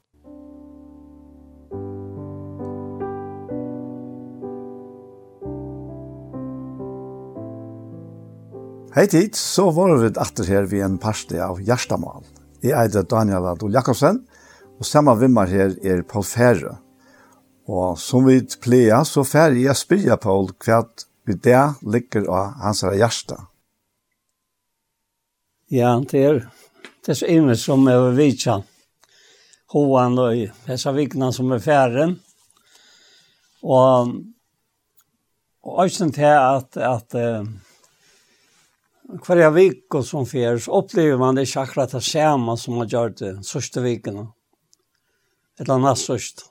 [8.97, 12.23] Hei tid, så var vi atter her ved en parste av Gjerstamal.
[12.65, 14.23] Jeg eider Daniel Adol Jakobsen,
[14.73, 16.71] og samme vimmer meg her er Paul Fære.
[17.69, 20.79] Og som vi pleier, så færre jeg spyrer Paul hva
[21.29, 23.37] vi det ligger av hans her hjerte.
[25.69, 26.41] Ja, det er
[27.05, 28.57] det er inne som er vidtja.
[29.75, 32.17] Hoan og disse vikene som er færen.
[33.61, 34.17] Og,
[35.61, 37.66] og også til at, at, at
[39.07, 42.75] Hver jeg vik og som fer, så opplever man det ikke akkurat det samme som
[42.75, 44.25] man gjør det sørste vikene.
[45.57, 46.49] Et eller annet sørste.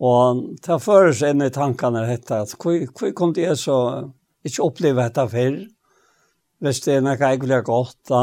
[0.00, 3.76] Og ta for oss inn i tankene dette, at hvor kom det så
[4.44, 5.58] ikke oppleve dette før,
[6.60, 8.22] hvis det er noe jeg vil ha godt da.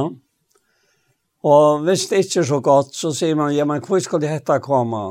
[1.47, 4.33] Og hvis det ikke er så godt, så sier man, ja, men hvor skal det
[4.33, 5.03] dette komme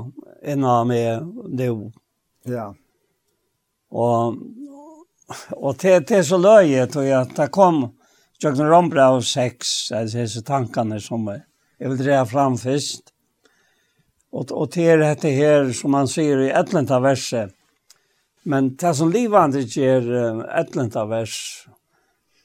[0.46, 1.90] innan med det jo?
[2.50, 2.70] Ja.
[3.90, 4.38] Og,
[5.54, 7.86] og det, det er så løye, tror jeg, at det kom,
[8.42, 13.12] Jøkken Rombra og sex, disse tankene som jeg vil dreie fram først.
[14.32, 17.54] Og, og er dette her, som man sier i etlenta verset,
[18.44, 21.66] men det som livande gjør etlenta vers,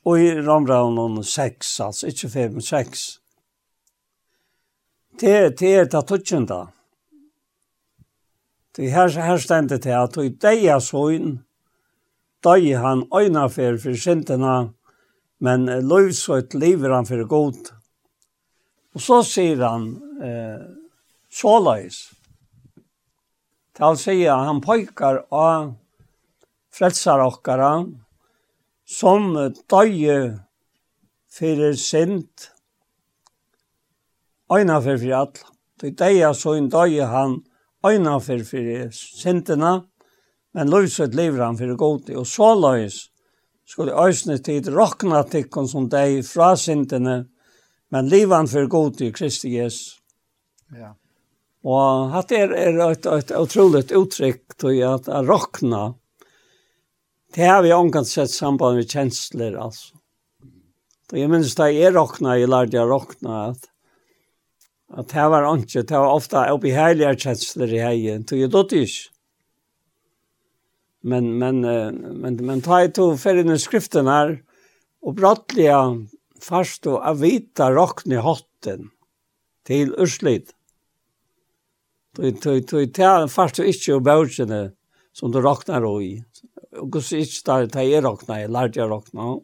[0.08, 3.20] og i Rombra og 6, altså ikke 5, men sex.
[5.20, 6.66] det det er det tutsjenda.
[8.78, 11.44] Det her, her stendet det at i deia søgn,
[12.44, 14.72] døy han øynafer for syndene,
[15.42, 17.72] men uh, løvsøyt lever han for god.
[18.92, 19.86] Og så sier han
[20.20, 20.64] eh,
[21.32, 22.10] såleis.
[23.72, 25.70] Til å si at han pojkar av
[26.76, 27.72] frelsar okkara
[28.84, 29.30] som
[29.72, 30.18] døye
[31.32, 32.50] fyrir sint
[34.52, 35.40] øyna fyrir fyrir all.
[35.80, 37.40] Det døye så en døye han
[37.88, 39.86] øyna fyrir fyrir sintina,
[40.54, 42.12] men løvsøyt lever han fyrir god.
[42.12, 43.06] Og såleis
[43.72, 47.24] skulle øysne tid rokna tikkun som deg fra sintene,
[47.92, 50.02] men livan for god i Kristi Jesus.
[50.76, 50.94] Ja.
[51.64, 55.82] Og hatt er, er et, et utrolig uttrykk til at jeg råkna,
[57.32, 59.96] det har vi omgant sett samband med kjensler, altså.
[61.12, 63.72] Og jeg minns da jeg råkna, jeg lærte jeg råkna, at
[64.92, 68.82] at det var ikke, det var ofte oppi heilige kjensler i heien, til jeg dødde
[68.84, 69.08] ikke.
[71.02, 71.62] Men men
[72.22, 74.44] men men ta i to färden skriften här
[75.02, 76.08] och brottliga
[76.42, 78.90] fast och avita rockne hotten
[79.64, 80.56] till urslit.
[82.16, 84.72] Du du du tar fast du inte och bouchene
[85.14, 86.24] som du rocknar i.
[86.78, 89.40] Och gus inte där ta i rockna i larga rockna.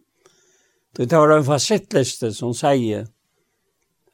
[0.96, 3.08] Du tar en fasittliste som säger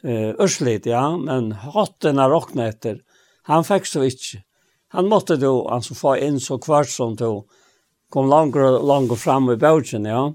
[0.04, 3.02] eh urslit ja men hatten har rockna efter.
[3.42, 4.44] Han fick så inte
[4.94, 7.46] han måtte då alltså få in så kvart som då
[8.10, 10.34] kom längre längre fram i båten ja.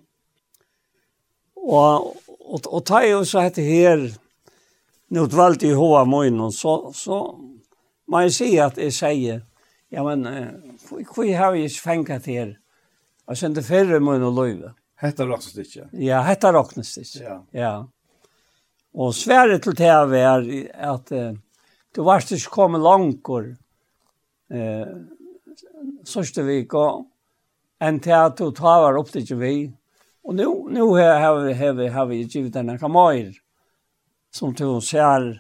[1.55, 2.17] Och
[2.53, 4.15] och och ta ju så heter här
[5.09, 7.39] nu dvalt i hoa mojnon så så
[8.07, 9.47] man ju ser att jag säger
[9.89, 10.27] ja men
[11.17, 12.59] hur har jag fängat här
[13.27, 14.75] och sen det förre mojnon löve.
[14.97, 17.47] Hetta rocknas det Ja, hetta rocknas det Ja.
[17.51, 17.89] Ja.
[18.93, 21.07] Och sväret till det här är att
[21.95, 23.23] du varst inte kommit långt
[24.51, 24.87] eh,
[26.09, 27.07] sørste vik, og
[27.81, 29.55] en til at du tar opp til ikke vi.
[30.29, 33.33] Og nu, nu har vi, har vi, har vi givet denne kamair,
[34.35, 35.31] som du ser,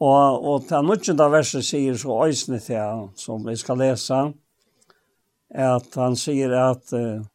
[0.00, 4.20] og, og til nødgjende verset sier så øysene til, som vi skal lese,
[5.50, 7.26] at han sier at uh,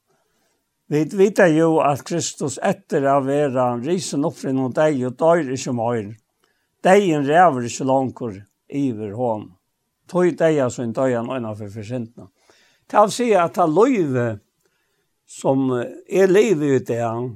[0.88, 5.48] Vi vet jo at Kristus etter å være risen opp for noen deg og dør
[5.56, 6.12] ikke mer.
[6.84, 8.22] Degen rever ikke langt
[8.70, 9.56] iver hånden
[10.10, 12.30] tog deg deia sin døyan øyna for forsintene.
[12.90, 14.28] Til å si at det løyve
[15.30, 17.30] som er livet ut i han,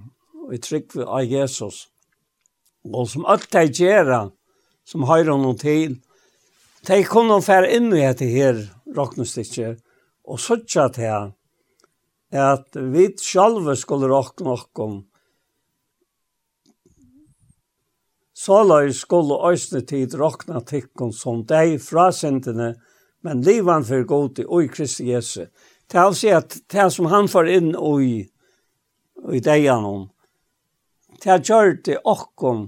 [0.48, 1.88] og i trygg av Jesus,
[2.88, 4.30] og som alt de gjør,
[4.88, 5.98] som har noe til,
[6.88, 8.62] de kunne fære inn i dette her
[8.96, 9.82] råknestikket,
[10.28, 11.32] og sørge til
[12.38, 15.02] at vi selv skulle råkne noen
[18.38, 22.76] Såløy skulle øsne tid råkna tikkun som deg fra sentene,
[23.26, 25.48] men livan for god i oi Kristi Jesu.
[25.90, 28.28] Det er si at det som han får inn oi,
[29.26, 30.06] oi deian om,
[31.24, 32.68] det gjør det okkon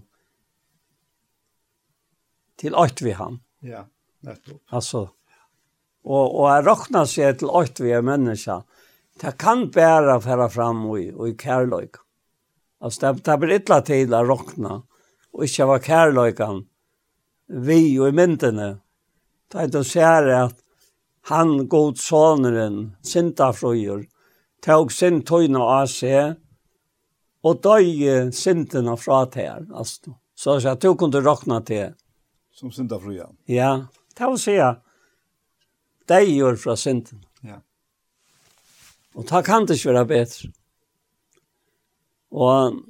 [2.58, 3.38] til alt vi han.
[3.62, 3.86] Ja,
[4.26, 4.64] nettopp.
[4.74, 5.06] Altså,
[6.02, 8.64] og, og jeg råkna seg til alt vi er menneska.
[9.22, 12.02] Det kan bæra færa fram oi, oi kærløyk.
[12.82, 14.80] Altså, det, det blir illa til å råkna
[15.34, 16.66] og ikke var kærløyken.
[17.48, 18.80] vi og i myndene,
[19.52, 20.56] da de ser at
[21.30, 24.06] han god såneren, sinta frøyer,
[24.62, 26.36] tog sin tøyne av seg,
[27.44, 30.14] og døg sintene fra til, altså.
[30.40, 31.96] Så jeg tog kunne råkna til.
[32.56, 33.28] Som sintafrøyer?
[33.48, 34.80] Ja, det vil si at
[36.08, 37.26] de gjør fra sintene.
[37.44, 37.60] Ja.
[39.20, 40.52] Og da kan det ikke være bedre.
[42.30, 42.82] Og,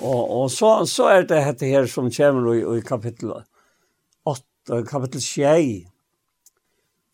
[0.00, 3.32] og, og så, så er det dette her som kommer i, i kapittel
[4.28, 5.88] 8, kapittel 6,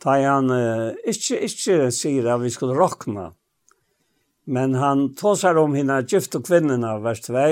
[0.05, 3.31] da han uh, ikke, ikke sier at vi skulle råkne,
[4.45, 7.47] men han tåser om henne gift og kvinnerne, vers 2.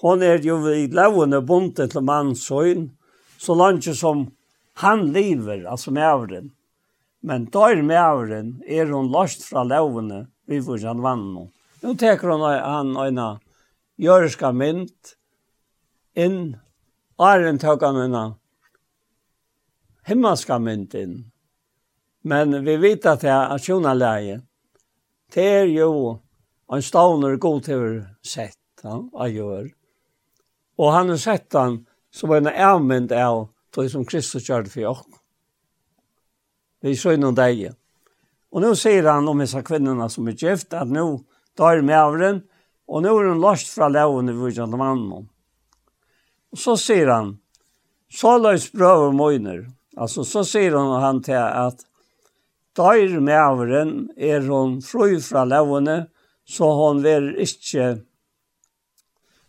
[0.00, 2.88] Hon er jo i lovene bundet til mannsøyn,
[3.36, 4.30] så langt som
[4.80, 6.54] han lever, altså mævren.
[7.20, 11.50] Men dør med er hun lost fra lovene, vi får ikke vann noe.
[11.80, 13.38] Nu teker hon han en
[13.96, 15.16] jörska mynt
[16.14, 16.56] inn,
[17.16, 18.34] Arren tok han en
[20.04, 21.30] himmelska mynt inn.
[22.22, 24.40] Men vi vet at det er sjona leie.
[25.32, 26.18] Det er jo
[26.72, 27.86] en stavner god til
[28.24, 29.70] sett, han av gjør.
[30.80, 31.82] Og han har sett han
[32.12, 35.04] som en avmynd av det som Kristus gjør det for oss.
[36.80, 37.68] Vi så innom deg.
[38.50, 41.20] Og nå sier han om disse kvinnerne som er gift, at nå
[41.60, 42.40] Da er mavren,
[42.88, 45.28] og nå er hun løst fra laven i vujtjant av mannen.
[46.50, 47.34] Og så sier han,
[48.10, 49.68] så løs brøver møgner,
[49.98, 51.82] Altså, så sier han, han til at
[52.78, 56.04] da er mavren, er hun fru fra lavene,
[56.48, 57.98] så hun vil ikke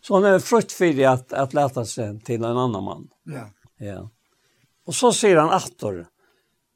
[0.02, 3.04] Så han er fruktfyrig at, at leta seg til en annan mann.
[3.30, 3.44] Ja.
[3.78, 4.00] ja.
[4.82, 6.00] Og så sier han atter,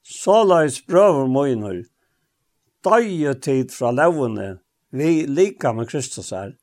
[0.06, 1.80] så laus prøve møgner,
[2.86, 4.60] døye tid fra levende,
[4.90, 6.56] vi lika med Kristus här.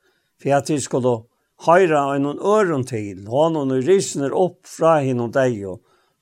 [0.43, 1.23] for at vi skulle
[1.65, 5.63] höra en øren til, ha noen risner opp fra henne og deg,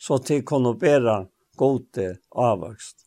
[0.02, 1.26] så til kunne bære
[1.58, 2.98] gode avvokst.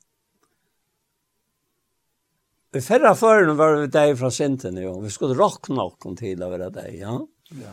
[2.74, 4.98] I förra förrän var vi dig från Sinten, ja.
[4.98, 7.26] Vi skulle rockna någon till av våra dig, ja.
[7.50, 7.70] Ja.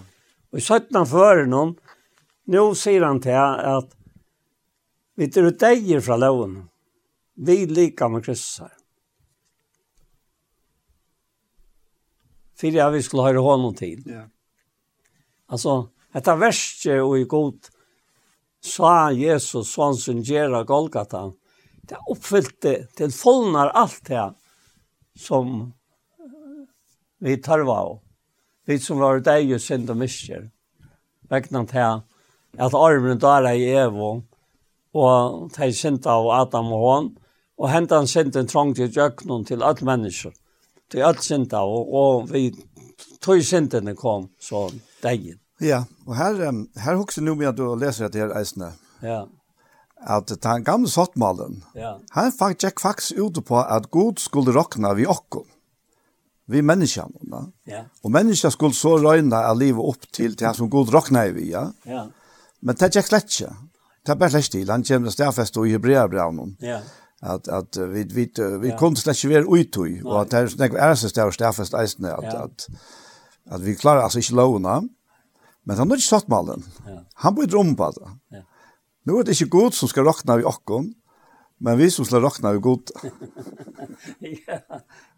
[0.52, 1.76] Och i sötna förrän,
[2.45, 3.95] nu säger han till att
[5.15, 6.69] vi är dig från loven.
[7.35, 8.81] Vi lika med Kristus här.
[12.62, 14.04] för jag vill skulle höra honom till.
[14.06, 14.22] Ja.
[15.46, 17.60] Alltså, det är värst och i god
[18.64, 21.34] sa Jesus svansen gera Golgata.
[21.82, 24.34] Det uppfyllde till fullnar allt det
[25.20, 25.74] som
[27.20, 28.00] vi tar av.
[28.66, 30.46] Vi som var deg og synd og misker.
[31.30, 32.04] Vekna til
[32.62, 34.12] at armen der er i evo,
[34.94, 37.10] og til synd av Adam og hon,
[37.58, 40.32] og hentan synden trang til jøknen til alle mennesker
[40.92, 42.50] til alt synda, og, og vi
[43.24, 44.68] tog syndene kom så
[45.04, 45.40] dagen.
[45.62, 48.72] Ja, og her, um, her husker nu med at du leser etter her eisene.
[49.06, 49.24] Ja.
[50.02, 51.94] At den gamle sottmalen, ja.
[52.16, 55.44] han faktisk gikk faktisk ut på at Gud skulle råkne vi okko.
[56.52, 57.44] Vi menneskene.
[57.70, 57.84] Ja.
[58.04, 61.68] Og menneskene skulle så røyne av livet opp til det som Gud råkne vi, ja.
[61.86, 62.08] ja.
[62.62, 63.54] Men det gikk slett ikke.
[64.02, 64.74] Det er bare slett til.
[64.74, 66.58] Han kommer til stedfest og i Hebreabraunen.
[66.60, 66.82] Ja.
[66.82, 68.31] Yeah at att vi vi
[68.61, 68.77] vi ja.
[68.77, 72.43] kunde släcka vara utoj og at det er er så där starfast eisne Ja.
[72.43, 72.68] at,
[73.52, 74.81] at vi klarar altså inte låna
[75.65, 76.64] men han har inte satt malen.
[76.88, 77.03] ja.
[77.14, 78.41] Han blir drumpa det Ja.
[79.06, 80.93] Nu er det ikke gott som skal rockna vi okkon.
[81.61, 82.91] Men vi som skal rockna vi gott.
[84.48, 84.60] ja,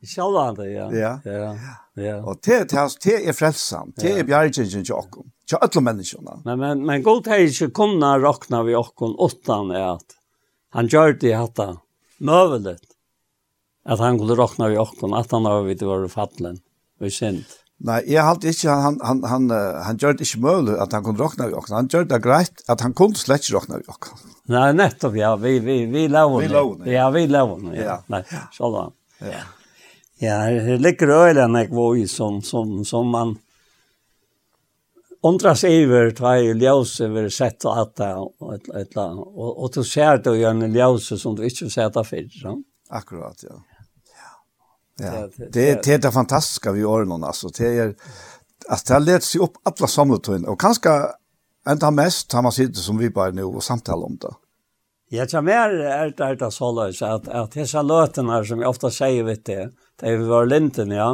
[0.01, 0.89] själva det, ja.
[0.93, 1.57] Ja, ja.
[1.93, 2.23] ja.
[2.23, 3.95] Och det, det, det er frälsamt.
[3.95, 5.31] Det er bjärgjengen til okkon.
[5.47, 6.41] til alle menneskene.
[6.45, 10.15] Men, men, men gott är ikke kunna rockna vi okkon utan at
[10.73, 11.59] han gjør det hatt
[12.19, 12.89] möjligt
[13.85, 16.57] att han skulle råkna i åkken, att han har vid vår fattlen
[16.99, 17.43] och synd.
[17.83, 21.03] Nei, jeg halte ikke, han han han han han gjør det ikke mulig at han
[21.03, 21.75] kunne råkna vi åkken.
[21.75, 24.21] Han gjør det greit at han kunne slett ikke råkna vi åkken.
[24.53, 26.37] Nei, nettopp ja, vi vi vi låg.
[26.41, 26.87] Vi låg.
[26.87, 27.65] Ja, vi låg.
[27.75, 27.97] Ja.
[28.07, 28.23] Nej,
[28.55, 28.85] så då.
[29.19, 29.41] Ja.
[30.23, 33.35] Ja, det ligger ölen jag var ju som som som man
[35.23, 39.83] undras iver ta i ljøse vil sette at det, og, et, et, og, og du
[39.87, 42.29] ser det jo en ljøse som du ikke ser det før.
[42.35, 42.55] Så.
[42.93, 43.57] Akkurat, ja.
[44.13, 44.31] Ja.
[45.05, 45.09] ja.
[45.09, 47.51] Det, det, det, det er det fantastiske vi gjør nå, altså.
[47.55, 47.93] Det er,
[48.67, 50.95] altså, det har lett seg opp alle samletøyene, og kanskje
[51.69, 54.33] enda mest har man sittet som vi bare nå og samtaler om det.
[55.13, 58.69] Ja, det mer er det er det så løs, at, at disse løtene som jeg
[58.69, 59.69] ofte sier, vet du,
[60.01, 61.11] det er vi var linten, ja,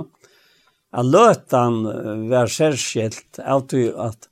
[0.89, 1.83] at løtan
[2.29, 4.29] var særskilt alltid at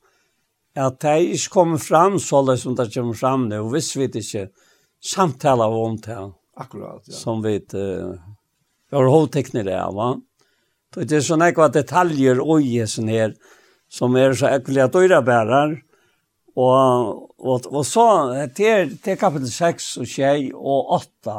[0.77, 4.07] at det ikke kom fram så løs som det kommer fram nu, og hvis vi
[4.07, 4.47] ikke
[5.01, 6.17] samtaler om det.
[6.57, 7.13] Akkurat, ja.
[7.13, 8.17] Som vi uh,
[8.91, 10.13] har hovedtekner det, va?
[10.93, 13.35] Så det er sånne ekva detaljer og jesen her,
[13.89, 15.75] som er så ekvelige døyrabærer,
[16.57, 18.07] og, og, og så
[18.57, 21.35] til, til kapitel 6 og 6 og 8,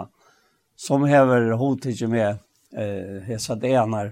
[0.79, 2.29] som hever hovedtekner med
[2.79, 4.05] eh, hesa det ene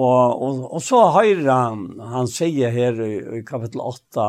[0.00, 4.28] Og, og, og så høyrer han, han sier her i, i kapittel 8,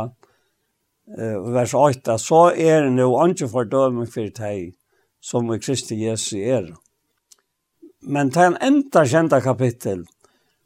[1.16, 4.74] eh, vers 8, så er det jo ikke fordøming for deg
[5.24, 6.68] som i Kristi Jesu er.
[8.04, 10.04] Men det er en enda kjente kapittel,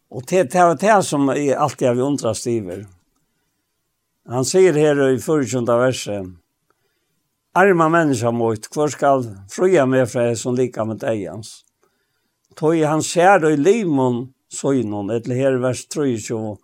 [0.10, 2.88] og det, det er det som er alltid har undret stiver.
[4.28, 5.62] Han sier her i 40.
[5.68, 6.34] verset,
[7.58, 11.64] Arma menneska mot, hvor skal fria meg fra det som lika med deg hans?
[12.58, 16.58] Tog han ser i limon, søgnen, etter her vers 23,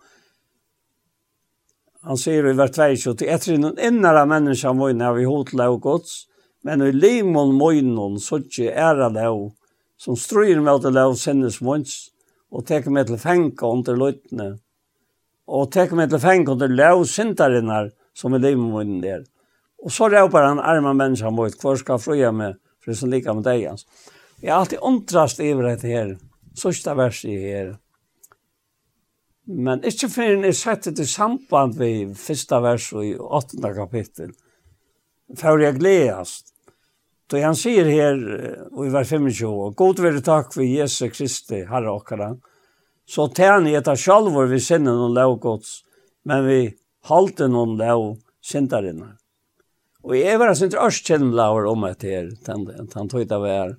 [2.04, 5.80] han sier i vers 22, til etter noen innere mennesker møyne har vi hotla og
[5.84, 6.24] gods,
[6.64, 9.54] men i limon møgnen så ikke er det lov,
[10.00, 12.10] som strøyer med det lov sinnes møyns,
[12.52, 14.50] og teker med til fenka under løytene,
[15.48, 19.24] og teker med til fenka under lov syndarinnar, som i limon møynen der.
[19.84, 23.36] Og så råper han arma mennesker møyt, hvor skal frøya med, for det som liker
[23.36, 23.88] med deg hans.
[24.40, 26.14] Jeg har alltid undrast i dette her,
[26.54, 27.74] sista verset her.
[29.44, 34.32] Men ikke før jeg sette det i samband ved første vers i åttende kapittel,
[35.36, 36.54] før jeg gledast.
[37.34, 38.20] Så han sier her,
[38.70, 42.28] og i vers 25, God vil takk for Jesu Kristi, Herre okkara,
[43.10, 45.80] så tæn jeg etter sjalvor vi sinne noen lov gods,
[46.28, 46.60] men vi
[47.10, 48.04] halte noen lov
[48.44, 49.16] sindarinnar.
[50.04, 53.74] Og jeg var sin til ørskjennlaver om etter, han tog det av er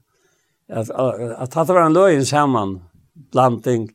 [0.70, 2.80] at, at, at var en løgn saman
[3.32, 3.90] blanding,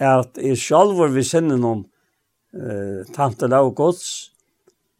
[0.00, 1.84] at i sjálfur vi sinnen noen
[2.56, 4.30] eh tante lov gods,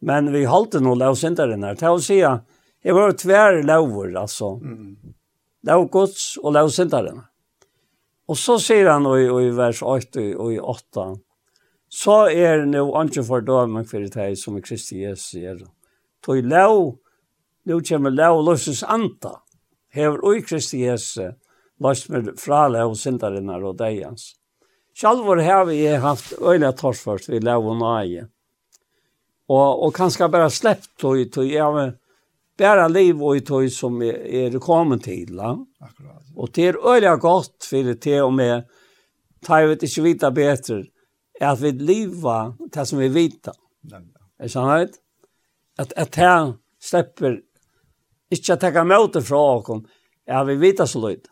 [0.00, 1.76] men vi halte noen lov synderen her.
[1.76, 2.44] Til å si at
[2.84, 4.56] jeg var tver lovor, altså.
[4.62, 5.14] Mm.
[5.66, 7.24] Lov gods og lov synderen.
[8.28, 11.06] Og så sier han i, i vers 8 og i 8,
[11.88, 15.64] så er nå ikke fordømen for det som er Kristi Jesus gjør.
[16.22, 16.98] Tog lov,
[17.66, 19.38] nå kommer lov løses anta
[19.96, 21.30] hever oi Kristi Jesu,
[21.82, 24.34] løst med frale og syndarinnar og deians.
[24.96, 28.26] Sjalvor hever jeg haft øyla torsførst vi lev og nage.
[29.48, 31.92] Og, og kanskje bare sleppt tog, tog jeg har
[32.58, 35.34] bare liv og tog som er, er kommet til.
[35.36, 35.52] La.
[35.80, 36.24] Akkurat.
[36.36, 38.64] Og det er øyla godt for det og med,
[39.44, 40.82] ta jeg vet ikke vita bedre,
[41.40, 43.52] er at vi lever det som vi vita.
[44.40, 44.96] Er sant?
[45.78, 47.42] At, at jeg slipper
[48.32, 49.84] Ikke at jeg møte fra åkken,
[50.26, 51.28] ja, vi vet så løyt.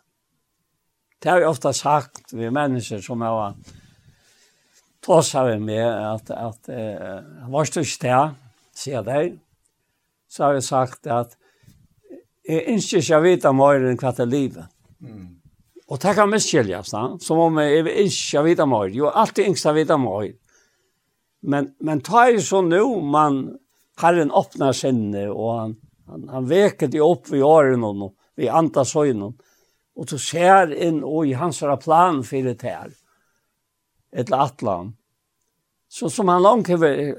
[1.23, 3.55] Det har vi ofte sagt, vi mennesker som jeg var
[5.05, 8.37] tås av med, at, at uh, var størst sted,
[8.77, 9.33] sier jeg,
[10.29, 11.35] så har vi sagt at
[12.45, 14.71] jeg ønsker ikke å vite mer enn hva det er livet.
[15.01, 15.29] Mm.
[15.93, 18.93] Og det kan miskjeljas da, som om jeg ønsker å vite mer.
[18.93, 20.31] Jo, alltid ønsker å vite mer.
[21.45, 23.43] Men, men ta er så nå, man,
[24.01, 25.75] har en åpner sinne, og han,
[26.11, 29.35] Han, han veker det opp i åren og vi andas høynen.
[29.95, 32.91] Og så ser inn og i hans plan for det her.
[34.15, 34.95] Et eller atlan.
[35.89, 37.15] Så som han langt hever,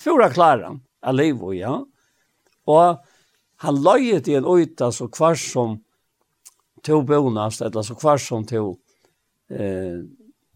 [0.00, 0.72] fyra klare
[1.04, 1.74] av livet, ja.
[2.66, 3.02] Og
[3.62, 5.78] han løyet i en øyta så kvar som
[6.84, 8.78] to bonast, eller så kvar som to,
[9.50, 10.00] eh,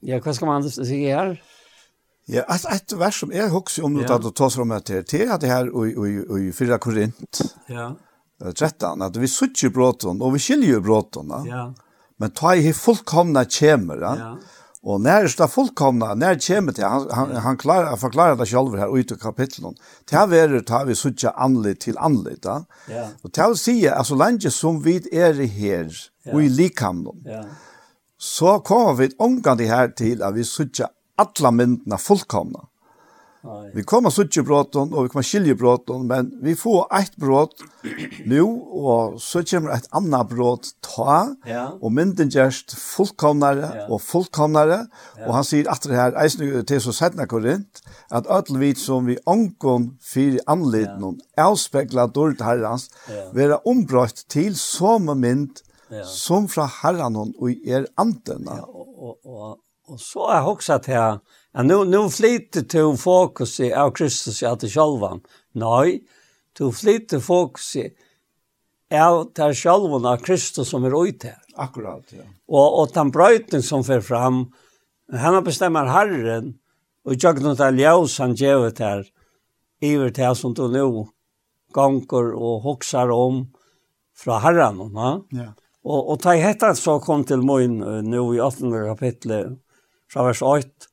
[0.01, 1.37] ja, hva skal man si her?
[2.33, 5.13] Ja, ett ett vers som är huxar om något att ta sig om att det
[5.13, 7.41] är det här i i i Korint.
[7.67, 7.97] Ja.
[8.59, 11.45] 13 att vi söker bråton och vi skiljer bråton.
[11.47, 11.75] Ja.
[12.17, 14.39] Men ta i fullkomna kemer, ja.
[14.83, 18.99] Och när det fullkomna, när det kommer han, han, han klarar, förklara det själv här
[18.99, 19.75] ute i kapitlen.
[20.11, 22.45] Det här är det vi söker anled till anled.
[22.45, 22.63] Ja.
[23.23, 25.93] Och ta här säger, alltså länge som vi är här,
[26.25, 26.35] yeah.
[26.35, 27.45] och i likamnen, Ja.
[28.19, 30.89] så kommer vi omgående här till att vi suttar
[31.23, 32.67] alla myndene fullkomna.
[33.73, 37.63] Vi kommer suttje bråten, og vi kommer skilje bråten, men vi får ett bråt
[38.29, 41.63] nu, og så kommer ett annat bråt ta, ja.
[41.81, 43.87] og mynden gjerst fullkomnare ja.
[43.89, 44.83] og fullkomnare,
[45.17, 45.25] ja.
[45.25, 47.81] og han sier at det her, eisen til så setna korint,
[48.13, 51.49] at ødelvit som vi ankom fyri anledningen, ja.
[51.49, 53.31] avspekla dårlig herrans, ja.
[53.37, 56.05] vera ombrøtt til som mynd, ja.
[56.05, 58.61] som fra herran og er antena.
[58.61, 59.59] Ja, og, og, og
[59.91, 61.19] Og så har jeg også til at
[61.55, 65.21] ja, nu, nu flyter till fokus i av Kristus i allt det självan.
[65.59, 66.01] Nei,
[66.59, 67.89] du flyter fokus i
[68.95, 71.41] av det självan av Kristus som er ute her.
[71.57, 72.23] Akkurat, ja.
[72.47, 74.53] Och, och den brøyten som för fram,
[75.13, 76.55] han bestemmer Herren
[77.05, 79.07] och jag noe til Ljøs han ger här
[79.81, 81.07] iver till som du nu
[81.75, 83.51] ganger og hoxar om
[84.17, 84.79] fra Herren.
[85.31, 85.55] Ja.
[85.83, 87.79] Och, och ta hette så kom til min
[88.11, 89.59] nu i 18 kapitlet
[90.11, 90.89] fra vers 8,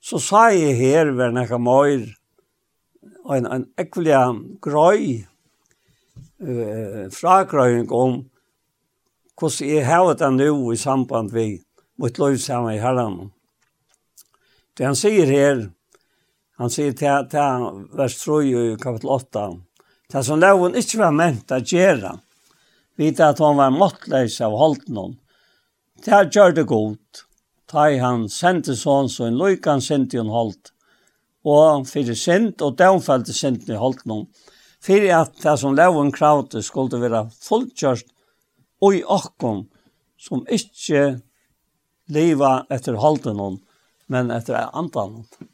[0.00, 2.08] så sa jeg her ved nekka møyr,
[3.30, 4.20] en, en ekvelig
[4.64, 5.24] grøy,
[6.42, 8.22] uh, fragrøyning om
[9.40, 11.60] hvordan jeg har det nå i samband med
[12.00, 13.30] mot lov sammen i herren.
[14.76, 15.66] Det han sier her,
[16.60, 17.66] han sier til, til
[17.96, 19.46] vers 3 i kapitel 8,
[20.12, 22.16] det som loven ikke var ment å gjøre,
[23.00, 25.16] vite at han var måttløs av holdt noen,
[26.04, 27.26] det har gjør det godt
[27.70, 30.72] ta i han sendte sånn så en løykan sendte hun holdt,
[31.46, 34.26] og fyrir sendt, og dævnfellte sendte hun holdt noen,
[34.82, 38.10] fyrir at det som laven kravte skulle være fullkjørst
[38.80, 39.64] og i okkom,
[40.18, 41.20] som ikke
[42.10, 43.60] leva etter holdt noen,
[44.10, 45.48] men etter andan noen.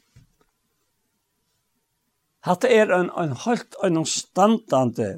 [2.47, 5.17] Hatta er en, en helt en standande,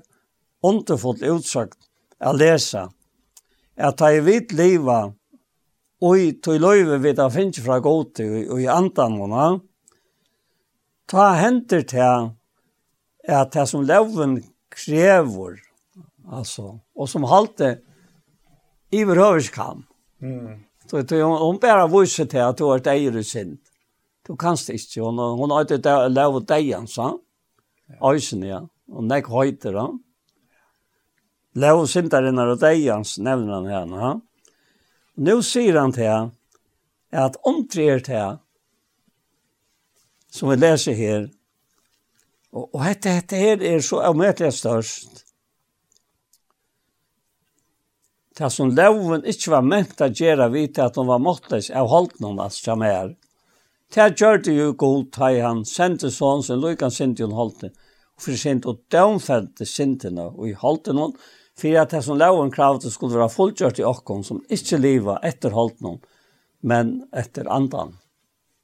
[0.65, 1.77] underfull utsagt
[2.19, 2.89] å lesa,
[3.79, 5.05] at jeg vidt liva
[5.99, 9.47] i tog løyve vi da finnes fra gode og i andan hona.
[11.09, 12.29] Ta henter til
[13.27, 14.37] at det som loven
[14.71, 15.59] krever,
[16.31, 17.79] altså, og som halte
[18.91, 19.83] i behøverskam.
[20.21, 20.65] Mm.
[20.89, 23.57] Så det hon bara visste till att du har dejr i synd.
[24.27, 25.01] Du kanst det inte.
[25.01, 27.19] Hon, hon har inte lov dejan, sa.
[28.01, 28.67] Öjsen, ja.
[28.87, 29.99] Och näck höjter, då.
[31.53, 34.21] Lov syndaren dig dejans, nämner han henne, ja.
[35.19, 36.29] Nu sier han til
[37.11, 38.37] at omtrer er til
[40.31, 41.25] som vi leser her
[42.53, 45.25] og, og dette, dette her er så avmøtelig størst
[48.39, 52.21] det som loven ikke var ment å gjøre vite at hun var måttes av holdt
[52.23, 53.11] noen av som er.
[53.91, 57.65] Det gjør det jo god da han sendte sånn som lykken sin til hun holdt
[57.65, 57.71] det.
[58.15, 61.17] Og for sin til dømfelte sin til og i holdt noen
[61.59, 65.51] för att det som loven kravde skulle vara fullgjort i åkken som inte leva efter
[65.51, 65.99] hålltnon
[66.61, 67.97] men efter andan.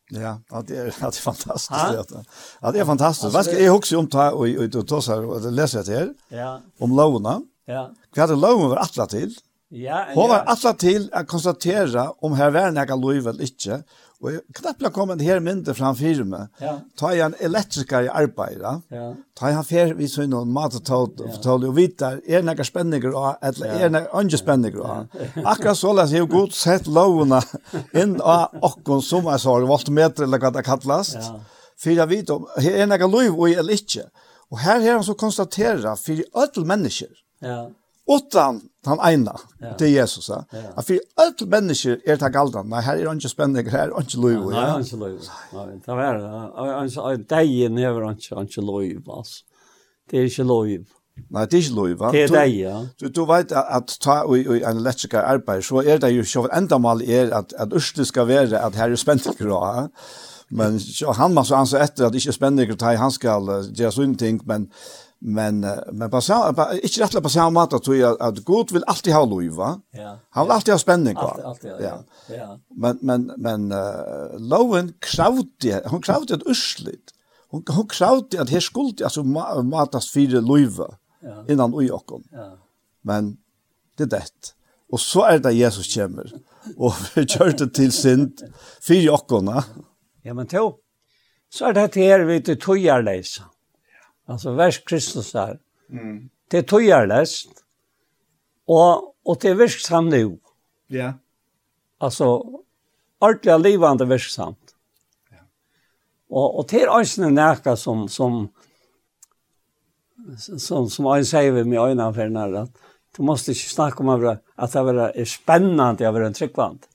[0.09, 1.69] Ja, det är det är fantastiskt
[2.09, 2.25] det.
[2.61, 3.33] Ja, det är fantastiskt.
[3.33, 6.13] Vad ska jag huxa om ta och och då så läser jag det här.
[6.29, 6.61] Ja.
[6.79, 7.41] Om lovna.
[7.65, 7.91] Ja.
[8.15, 9.35] Vad hade loven var attla till?
[9.69, 13.83] Ja, Hon var alltså till att konstatera om här var några lov eller inte.
[14.19, 16.47] Och knappt jag kom en här mindre fram firma.
[16.59, 16.79] Ja.
[16.95, 18.81] Ta en elektriker i arbete.
[18.87, 19.15] Ja.
[19.33, 23.35] Ta han fer vi så någon mat och tåt och och vita är några spänningar
[23.41, 25.07] eller är några andra spänningar.
[25.43, 27.41] Akkurat så läs ju gott sett lovna
[27.93, 28.21] in
[28.61, 31.13] och och som jag sa voltmeter eller vad det kallas.
[31.15, 31.39] Ja.
[31.77, 34.09] För jag vet om är några löv eller inte.
[34.49, 37.09] Och här har han så konstatera för alla människor.
[37.39, 37.71] Ja
[38.07, 39.73] utan han eina, ja.
[39.79, 40.29] det er Jesus.
[40.29, 40.43] Ja.
[40.53, 40.81] Ja.
[40.81, 44.51] For alle mennesker er det galdan, nei, her er ikke spennende, her er ikke lov.
[44.51, 45.15] Nei, her er ikke lov.
[45.85, 47.29] Det er det.
[47.29, 48.83] Deien er ikke lov,
[49.17, 49.43] altså.
[50.11, 50.69] Det er ikke lov.
[51.31, 52.11] Nei, det er ikke lov.
[52.13, 52.75] Det er deg, ja.
[53.01, 56.45] Du, du vet at, ta i, i en elektriker arbeid, så er det jo så
[56.53, 59.87] enda mal er at, at Ørsle skal være at her er spenning, ja.
[60.53, 60.77] Men
[61.17, 64.43] han må så anse etter at det ikke er spennende, han skal gjøre sånne ting,
[64.45, 64.67] men
[65.27, 66.53] Men men på så
[66.83, 70.19] inte rätt på samma mat att jag att Gud vill alltid ha lov va Ja.
[70.29, 72.03] Han vill alltid ha spänning va Alltid, ja.
[72.29, 72.59] ja.
[72.69, 77.11] Men men men uh, loven kravde, hon kravde ett urslit
[77.49, 79.23] Hon hon kravde att här skuld alltså
[79.63, 81.45] matas fyra lov ja.
[81.49, 82.57] innan oj och Ja.
[83.01, 83.37] Men
[83.97, 84.53] det är det.
[84.91, 86.33] Och så är det Jesus kommer
[86.77, 88.41] och vi kör det till synd
[88.87, 89.43] fyra och
[90.21, 90.79] Ja men då
[91.49, 91.87] så är det här
[92.19, 93.43] vi till tojarläsa.
[94.25, 95.59] Alltså vers Kristus där.
[95.89, 96.29] Mm.
[96.47, 97.49] Det tog jag läst.
[98.65, 100.37] Och och det är verksamt nu.
[100.87, 100.97] Ja.
[100.97, 101.13] Yeah.
[101.97, 102.25] Alltså
[103.19, 104.75] ordentliga livande verksamt.
[105.29, 105.37] Ja.
[106.29, 108.49] Och och det är en näka som som
[110.57, 112.77] som som jag säger med mig innan för när att
[113.17, 116.89] du måste ju snacka om att att det är spännande över en tryckvant.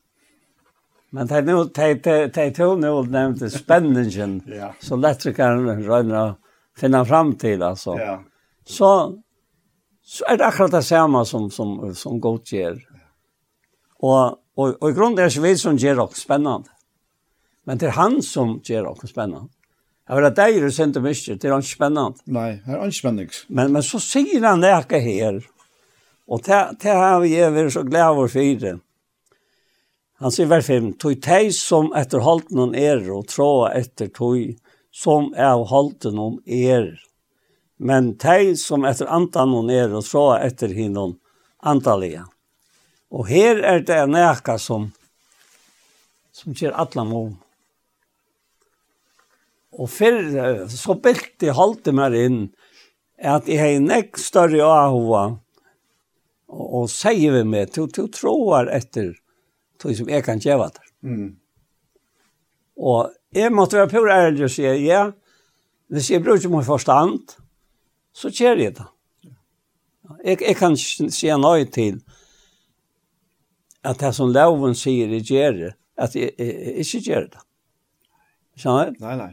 [1.11, 4.37] Men det er noe, det er noe nevnt spenningen,
[4.79, 6.37] så elektrikeren røyner
[6.81, 7.99] finna fram till alltså.
[7.99, 8.25] Ja.
[8.65, 9.19] Så
[10.03, 12.89] så är det akkurat det samma som som som Gott gör.
[13.97, 16.69] Och och och i grund är det Schweiz som gör också spännande.
[17.65, 19.49] Men det är han som gör också spännande.
[20.09, 22.19] Jag vill att det är det inte mycket, det är inte spännande.
[22.25, 23.29] Nej, det är inte spännande.
[23.47, 25.47] Men, men så säger han det här här.
[26.27, 28.79] Och det, det har vi är så glad över för det.
[30.19, 34.53] Han säger väl fem, tog teg som efter halten han er og tråa etter tog
[34.91, 36.93] som er holden om er.
[37.81, 41.17] Men de som etter antan hon er, og så etter hinnom
[41.65, 42.27] antallige.
[43.11, 44.91] Og her er det en eka som,
[46.33, 47.31] som kjer atlan om.
[49.81, 52.41] Og før så bilt jeg halte meg inn,
[53.21, 55.25] at jeg har en ek større ahova,
[56.51, 59.15] og, og sier vi meg, til du tror etter,
[59.81, 60.87] til som jeg kan gjøre det.
[61.07, 61.29] Mm.
[62.81, 65.05] Og Jeg måtte være pur ærlig og si, ja,
[65.91, 67.37] hvis jeg bruker min forstand,
[68.13, 68.87] så kjer jeg det.
[70.25, 72.01] Jeg, jeg kan si nøy til
[73.87, 77.45] at det som loven sier jeg gjør det, at jeg, jeg, jeg ikke gjør det.
[78.59, 78.99] Skjønner du?
[79.05, 79.31] Nei, nei.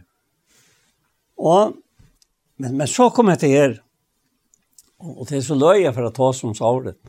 [1.38, 1.74] Og,
[2.62, 3.76] men, men så kom jeg til her,
[5.02, 7.02] og, og det er så løy jeg for å ta som sauret,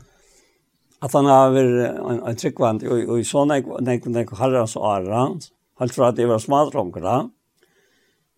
[0.99, 4.75] at han har vært en, en tryggvand, og, og i sånne, nek, nek, nekk, herrens
[4.79, 7.17] og arrens, Helt fra at jeg var smadronker da.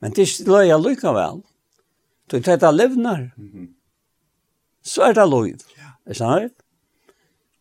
[0.02, 1.42] Men det løy jeg lykka vel.
[2.30, 3.32] Du tar det levner.
[4.82, 5.56] Så er det løy.
[6.06, 6.56] Er sant?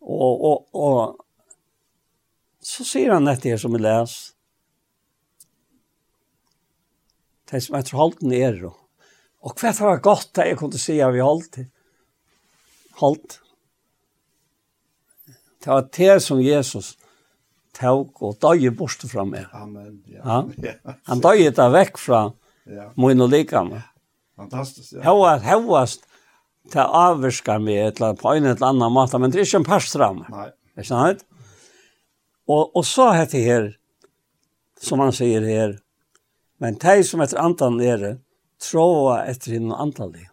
[0.01, 1.01] Og, og, og
[2.65, 4.15] så sier han dette her som jeg les.
[7.51, 8.73] Det som jeg tror halten er då.
[9.41, 11.63] Og hva var godt det jeg kunne si av i halt?
[13.01, 13.41] Holdt.
[15.61, 16.95] Det var det som Jesus
[17.81, 19.49] tåg og døg bort fra meg.
[19.57, 20.23] Amen, ja.
[20.31, 20.53] Han,
[21.09, 22.27] han døg det vekk fra
[22.69, 22.91] ja.
[23.01, 23.83] min og likene.
[24.41, 25.05] Fantastisk, ja.
[25.13, 26.07] Hva hevast
[26.71, 29.63] det avvirsker meg et eller annet, på en eller annen måte, men det er ikke
[29.63, 30.27] en pass meg.
[30.31, 30.49] Nei.
[30.77, 31.25] Er ikke sant?
[32.51, 33.71] Og, og så heter her,
[34.81, 35.79] som han sier her,
[36.61, 38.19] men de som etter andan nere,
[38.61, 40.29] tråa etter henne antallet.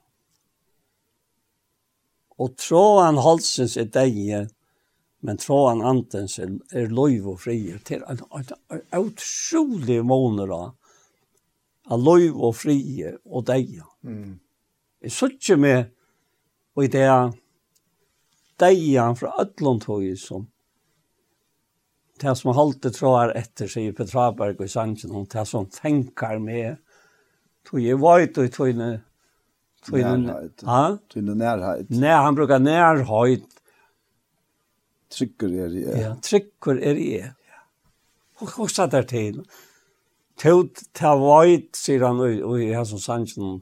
[2.38, 4.18] Og tråan halsens er deg
[5.26, 8.22] men tråan antens er, er loiv og frier til en
[8.98, 10.54] utrolig måneder
[11.88, 13.80] av loiv og frier og deg.
[14.06, 14.38] Mm.
[15.02, 15.94] Jeg så ikke med
[16.78, 17.10] og i det
[18.62, 20.46] deg fra Ødlundhøy som
[22.22, 26.40] det som halte tråar etter seg i Petraberg og i Sanchen, og det som tenker
[26.42, 26.80] med,
[27.62, 28.96] tog jeg vajt og tog jeg
[29.88, 30.64] Tøyne nærhet.
[30.66, 31.92] Ja, tøyne nærhet.
[31.94, 33.57] Nei, han brukar nærhet
[35.14, 35.84] Trykker er i.
[36.02, 37.32] Ja, trykker er i e.
[38.42, 39.42] Og hva at er til.
[40.38, 43.62] Tøt ta veit, sier han i hans Sanchen.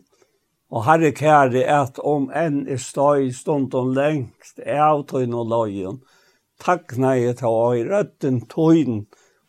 [0.74, 6.02] Og herre kære at om enn er støy stunden lengst, er av tøyn og løyen.
[6.60, 9.06] Takk nei jeg ta og i røtten tøyn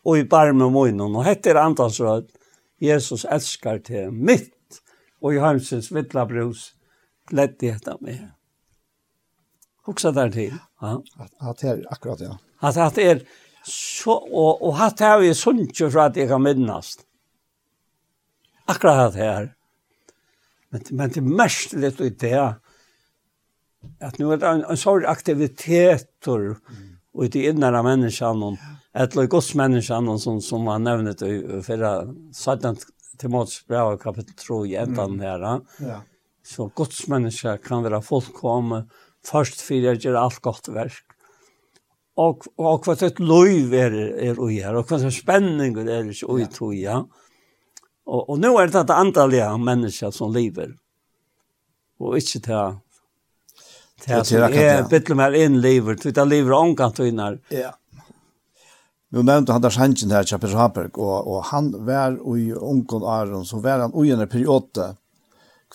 [0.06, 1.16] og i barme munnen.
[1.16, 2.30] Og hette er andans rød.
[2.82, 4.82] Jesus elskar til mitt
[5.22, 6.74] og i hansens vittla brus.
[7.26, 8.35] Gledde jeg meg
[9.88, 10.54] också där till.
[10.80, 11.02] Ja.
[11.16, 12.38] Att att är akkurat ja.
[12.58, 13.22] Att att är
[13.64, 16.98] så och och att har ju sunt ju för att jag kan minnas.
[18.64, 19.54] Akkurat det här.
[20.70, 22.54] Men men det mest det ut det
[24.00, 26.58] att nu är det en, en sorg aktiviteter mm.
[27.12, 28.56] och i det innerna människan och
[28.94, 32.76] ett eller gott människan som som man nämnde i förra sadan
[33.18, 35.60] Timoteus brev kapitel 3 i ändan här.
[35.78, 36.02] Ja.
[36.44, 37.06] Så Guds
[37.64, 38.84] kan vara fullkomlig
[39.26, 41.02] først for jeg gjør alt godt verk.
[42.16, 43.94] Og, og hva et løyv er,
[44.30, 47.02] er ui her, og hva et spenning er ikke ui tog, ja.
[48.06, 50.72] Og, og nå er det et antallige mennesker som lever,
[52.00, 52.78] og ikke til
[54.06, 57.38] Det som er bitte mer innlivet, det er livet omkant og innar.
[57.50, 57.74] Ja.
[59.12, 63.44] Nu nevnte han der Hansen her, Kjapir Haberg, og, og han var i ungen Aron,
[63.46, 64.94] så var han i en periode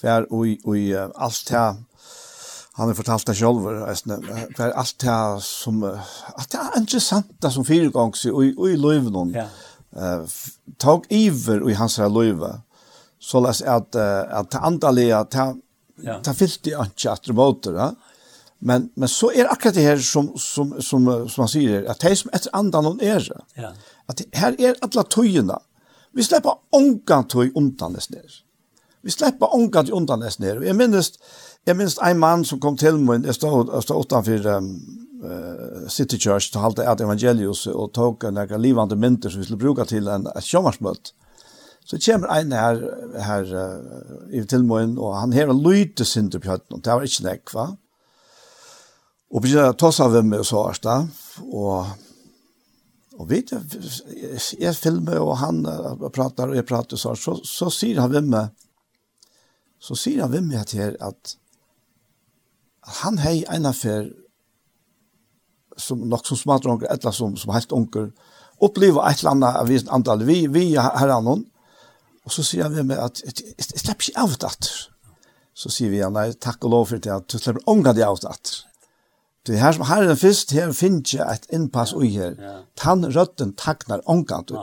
[0.01, 1.65] hver ui, i alt det
[2.81, 3.61] han har fortalt det selv,
[4.57, 9.35] for alt det som, at det er interessant det som fire ganger, i, i løyven,
[9.37, 9.45] ja.
[9.93, 10.39] uh,
[10.81, 12.55] tog iver i hans her løyve,
[13.21, 15.51] så løs at, uh, at det ta andaliga ta
[16.23, 17.91] ta fyllt i anke att måter, ja?
[18.59, 22.17] men men så er akkurat det her som som som som han sier, at det
[22.17, 23.27] som etter andan och er,
[23.57, 23.73] ja.
[24.09, 25.57] at det her er alla tøyene,
[26.13, 28.41] vi slipper ångan tøy undan det ner
[29.01, 31.13] vi slipper ångan tøy undan det ner jeg minnes,
[31.67, 34.69] Jeg minst en mann som kom til meg, jeg stod, jeg stod utenfor um,
[35.21, 39.61] uh, City Church, til halte et evangelius, og tok noen livande mynter som vi skulle
[39.61, 41.11] bruke til en, et.
[41.85, 42.81] Så kommer en her,
[43.27, 47.53] her uh, i meg, og han hever lyte sin til pjøtten, det var ikke nek,
[47.53, 47.67] va?
[49.31, 51.03] Og begynner å ta seg av meg og så da,
[51.51, 51.97] og
[53.21, 53.59] Og du,
[54.57, 55.59] jeg filmer, og han
[56.15, 58.49] pratar, og jeg pratar, så, så, så sier han ved meg,
[59.77, 61.35] så sier han med meg til her at
[63.01, 64.09] han hei en affær
[65.79, 68.11] som nok som smart onker, etla som, som helt onker,
[68.61, 71.45] oppleva et eller annet av visen antall, vi, vi her annen,
[72.21, 74.51] og så sier han ved meg at jeg slipper ikke av det
[75.57, 78.05] Så sier vi han, nei, takk og lov for det, at du slipper ånga det
[78.05, 78.35] av det
[79.47, 82.35] Det her som her er den først, her finner jeg et innpass ui her.
[82.77, 84.55] Tann røtten taknar ånga du.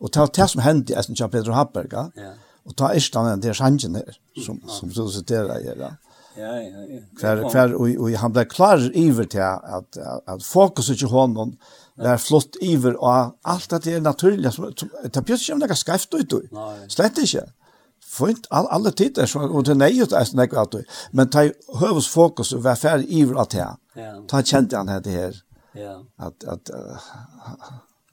[0.00, 2.10] Og det var det som hendte i Esten Kjell Peter Haberga,
[2.66, 5.96] og ta er stannet der sangen her, som, som du siterer her.
[6.36, 7.00] Ja, ja, ja.
[7.18, 11.54] Kvar, kvar, og, og han ble klar iver til at, at, at fokuset til honom
[11.96, 15.62] var flott iver, og alt at det er naturlig, som, som, det er plutselig ikke
[15.62, 16.36] noe skreft ut,
[16.92, 17.46] slett ikke.
[18.06, 20.76] Fint, all, alle tider, så, og det er nøyet er snakk ut,
[21.12, 21.48] men ta
[21.80, 24.12] høves fokus og var ferdig iver at det, ja.
[24.28, 25.40] ta kjente han det her,
[25.74, 25.98] ja.
[26.20, 27.10] at, at uh,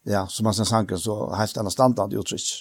[0.08, 2.54] ja, som han sanker, så helt annet standard uttrykk.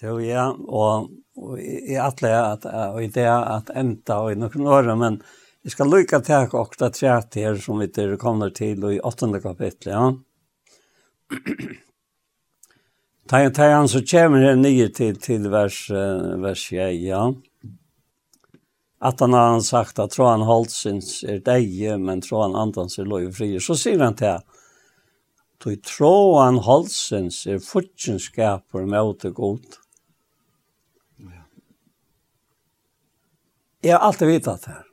[0.00, 4.66] Jo, ja, og og i atle at og i det at enda og i noen
[4.66, 5.20] år men
[5.62, 9.28] vi skal lukka tak og ta tre her som vi der kommer til i 8.
[9.42, 10.04] kapittel ja.
[13.28, 17.32] Ta ta han så kommer det nye til til vers uh, vers 1, ja.
[19.00, 21.68] At han har sagt at tro han hållt syns er deg,
[22.00, 23.54] men tro han andans er lov fri.
[23.60, 24.40] Så sier han til
[25.60, 29.78] Du tror han halsens er futjenskaper med åte godt.
[33.80, 34.86] Jeg har alltid vitat det her.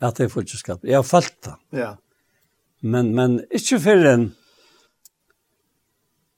[0.00, 1.54] At det er fortsatt Jeg har følt det.
[1.76, 1.94] Ja.
[2.80, 4.28] Men, men ikke før enn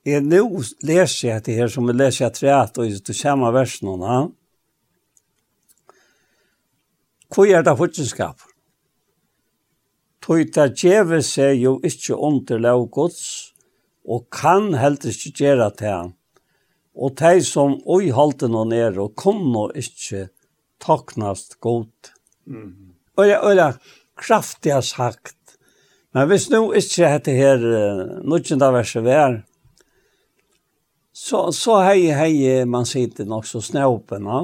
[0.03, 0.43] jeg nå
[0.83, 4.23] leser jeg det her som jeg leser jeg treet og det kommer versen og noe.
[7.33, 8.49] Hvor er det fortsatt
[10.23, 13.55] Tøy ta djeve seg jo ikkje under lov gods,
[14.07, 16.13] og kan helst ikkje gjere til han.
[16.95, 20.42] Og tei som oi halte noen er, og kunne ikkje gjere
[20.83, 22.13] taknast godt.
[22.47, 22.93] Mm.
[23.17, 23.79] Og det er
[24.19, 25.57] kraftig sagt.
[26.13, 27.63] Men hvis nå ikke dette her,
[28.21, 29.39] noen av verset vær,
[31.13, 34.43] så, så hei, hei, man sitter nok så snøpen, ja.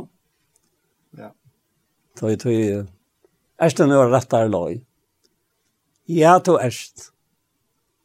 [1.18, 1.30] Ja.
[2.20, 2.58] Tøy, tøy,
[3.58, 4.80] er det noe rettere løy.
[6.08, 7.10] Ja, to erst.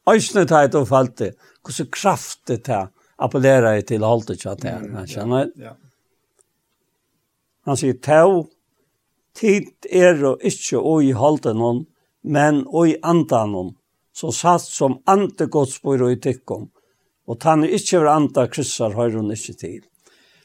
[0.10, 1.30] Øysene tar jeg til å falte,
[1.64, 2.82] hvordan kraftig det
[3.24, 5.08] appellerer jeg til holdet til at kjenner.
[5.08, 5.52] skjønner?
[5.60, 5.76] Ja.
[7.66, 8.50] Han sier, «Tau,
[9.38, 11.62] tid er og ikkje og i holden
[12.24, 13.72] men oi i andan hon,
[14.16, 16.70] så satt som ante godsbor og i tikkum,
[17.28, 19.82] og tann er ikkje over anda kryssar høyr hun ikkje til.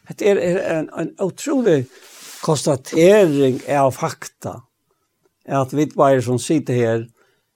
[0.08, 1.84] Det er, er en, en utrolig
[2.42, 4.54] konstatering av fakta,
[5.44, 7.06] at vi bare som sitter her,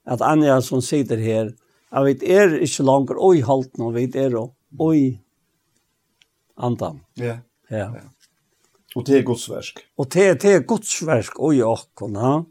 [0.04, 1.52] at Anja som sitter her,
[1.92, 5.06] at vi er ikke langer oi i halten, vi er og i
[6.56, 7.00] andan.
[7.16, 7.38] Ja,
[7.70, 7.88] ja.
[7.96, 8.08] ja.
[8.96, 9.84] Og det er Guds verk.
[9.96, 12.44] Och det, det er Guds verk och i åkorna.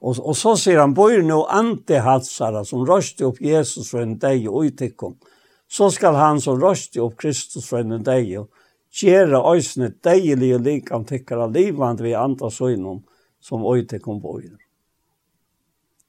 [0.00, 5.16] Og, så sier han, bor nå antihalsare som røste opp Jesus från dig och utickom.
[5.68, 8.48] Så skal han som røste opp Kristus fra en deg og
[8.94, 13.02] gjøre øysene deilige likam tykkere livand vi andre søgnom
[13.40, 14.38] som øyte kom på.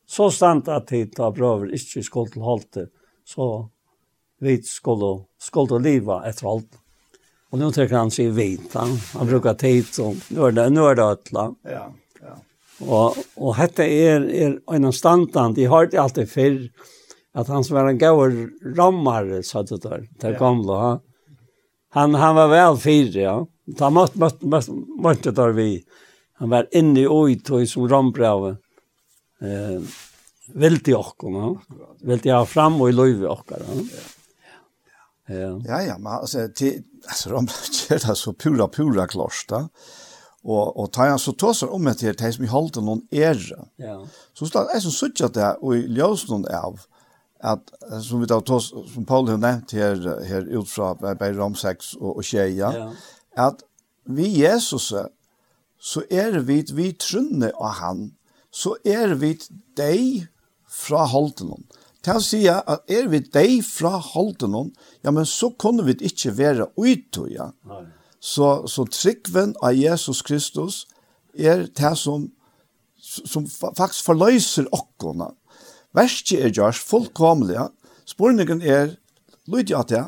[0.06, 2.88] Så stand at tid ta brøver ikke skulle holde,
[3.26, 3.68] så
[4.40, 6.79] vi skulle, skulle liva etter holde.
[7.52, 8.74] Och nå tycker han sig vit.
[8.74, 11.56] Han brukar tid som nu är det nu är det ötla.
[11.64, 12.38] Ja, ja.
[12.86, 16.70] Och och detta är är en standant, Jag har alltid før,
[17.34, 20.08] att han var en gåvor rammar så att det där.
[20.20, 21.00] gamle, gamla.
[21.90, 23.48] Han han var väl fyr, ja.
[23.66, 24.72] Da måste måste måste
[25.04, 25.84] måtte der vi.
[26.34, 28.50] Han var inne i oi, tog som rambrave.
[29.42, 29.82] Eh
[30.54, 31.62] vill i och komma.
[32.02, 33.56] Vill jag fram och i löv och Ja.
[35.30, 35.62] Ja.
[35.66, 39.70] Ja, ja, men alltså det alltså de kör det så pura pura klosta.
[40.42, 43.68] Och och tar jag så tossar om det här tills vi håller någon ära.
[43.76, 44.08] Ja.
[44.34, 46.80] Så står det så sutt att det i ljus någon av
[47.40, 47.64] att
[48.04, 52.16] som vi då toss som Paul har nämnt här här utfra på Rom 6 och
[52.16, 52.74] och tjeja.
[52.76, 52.94] Ja.
[53.36, 53.60] Att
[54.06, 54.94] vi Jesus
[55.80, 58.16] så är vi vi trunne av han
[58.52, 59.40] så är vi
[59.76, 60.28] dig
[60.70, 61.64] fra holden
[62.06, 64.70] til å si at er vi deg fra holden hon,
[65.04, 67.50] ja, men så kunne vi ikke være ute, ja.
[68.20, 70.84] Så, så tryggven av Jesus Kristus
[71.36, 72.30] er det som,
[73.00, 75.32] som faktisk forløser okkona.
[75.96, 77.70] Verste er gjørs fullkomlig.
[78.08, 78.98] Spørningen er,
[79.50, 80.04] lyd at det,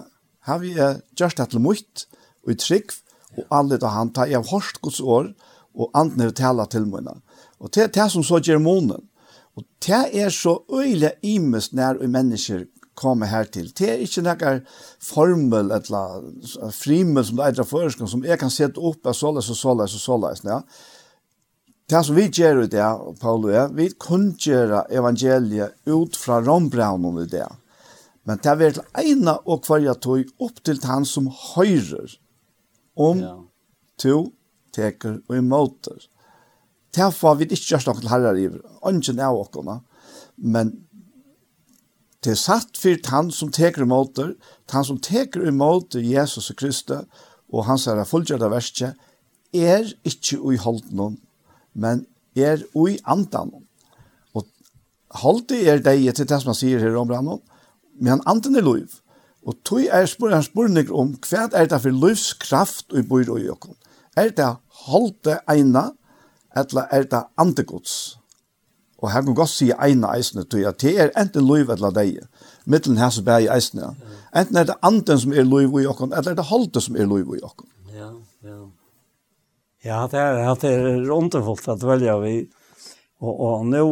[0.48, 2.06] har vi gjørs det til mot,
[2.44, 2.96] og i trygg,
[3.38, 5.32] og alle da han tar, jeg har hørt Guds år,
[5.72, 7.22] og andre taler til munnen.
[7.62, 9.08] Og det er det som så gjør månen.
[9.58, 12.66] Og det er så øyelig imus når og mennesker
[12.96, 13.72] kommer her til.
[13.78, 14.64] Det er ikke noen
[15.02, 19.58] formel eller frimel som det er førskan som jeg kan sette opp av såleis og
[19.60, 20.44] såleis og såleis.
[20.46, 20.62] Ja.
[21.92, 22.84] Det som vi gjør i det,
[23.20, 27.48] Paul og jeg, vi kan gjøre evangeliet ut fra rombraunen i det.
[28.28, 32.14] Men det er til ene og hverja tog opp til han som høyrer
[32.96, 33.34] om ja.
[34.00, 34.18] to
[34.76, 36.06] teker og imoter.
[36.96, 38.48] Derfor har vi ikke gjort noen herrer i
[38.88, 39.80] ånden av åkene,
[40.36, 40.74] men
[42.22, 44.34] det er satt for han som teker imot det,
[44.72, 47.08] han som teker imot Jesus og Kristus,
[47.52, 49.00] og hans herre fullgjørte verset,
[49.52, 51.18] er ikke ui holden
[51.74, 52.06] men
[52.36, 53.52] er ui andan.
[54.36, 54.48] Og
[55.24, 57.42] holden er deg til det som han sier her om brannen,
[58.00, 59.00] men andan er lov.
[59.42, 63.76] Og tog er spørning, spørning om hva er det for livskraft og bor i åkken.
[64.16, 64.50] Er det
[64.86, 65.90] holde ene,
[66.56, 68.18] eller er det antegods.
[69.02, 72.20] Og her kan godt si ene eisene, tog at det er enten lov eller deg,
[72.70, 73.96] mittelen her som bæg eisene.
[74.38, 77.10] Enten er det anten som er lov i okken, eller er det halte som er
[77.10, 77.70] lov i okken.
[77.96, 78.12] Ja,
[78.46, 78.60] ja.
[79.82, 82.36] Ja, det er, det er underfullt at velja vi.
[83.22, 83.86] Og, og nå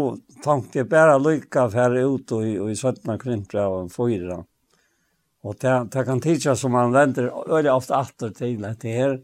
[0.44, 4.38] tenkte jeg bare lykka færre ut og, og i 17 kvintra og fyra.
[5.46, 9.16] Og det, det kan tidsja som man venter, veldig ofte atter til at det her,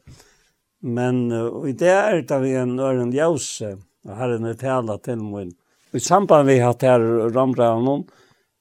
[0.86, 3.72] Men uh, i det er det vi en øren ljøse,
[4.06, 5.56] og her er det tala til min.
[5.96, 7.02] I samband vi hatt her
[7.34, 7.72] ramra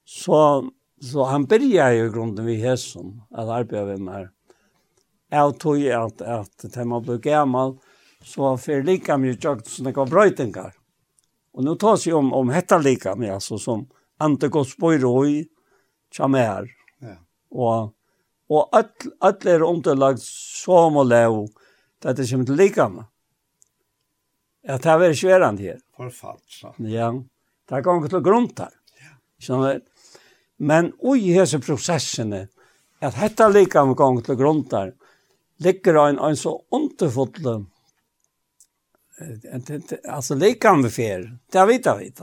[0.04, 0.70] så,
[1.02, 4.30] så han byrja jo grunden vi hesson, at arbeid vi med her.
[5.34, 7.74] Jeg tog at, at til man ble gammal,
[8.24, 10.72] så fyr lika mye tjøkt som det var brøytingar.
[11.54, 13.84] Og nå tar seg om, om hetta lika mye, altså som
[14.22, 15.42] ante gos bøyroi,
[16.14, 16.70] kjame her.
[17.02, 17.18] Ja.
[17.50, 17.92] Og,
[18.48, 21.44] og alle er underlagt som og lov,
[22.04, 23.06] det er det som til likene.
[24.64, 25.78] Ja, det er veldig sværende her.
[25.96, 26.74] Forfall, så.
[26.84, 27.08] Ja,
[27.68, 28.74] det er gong til grunn der.
[29.00, 29.78] Ja.
[30.58, 32.42] Men ui hese prosessene,
[33.00, 34.92] at dette likene gong til grunn der,
[35.64, 37.62] ligger en, en så underfotlig
[40.08, 41.38] alltså likan vi fer.
[41.52, 42.20] Det vet jag vet.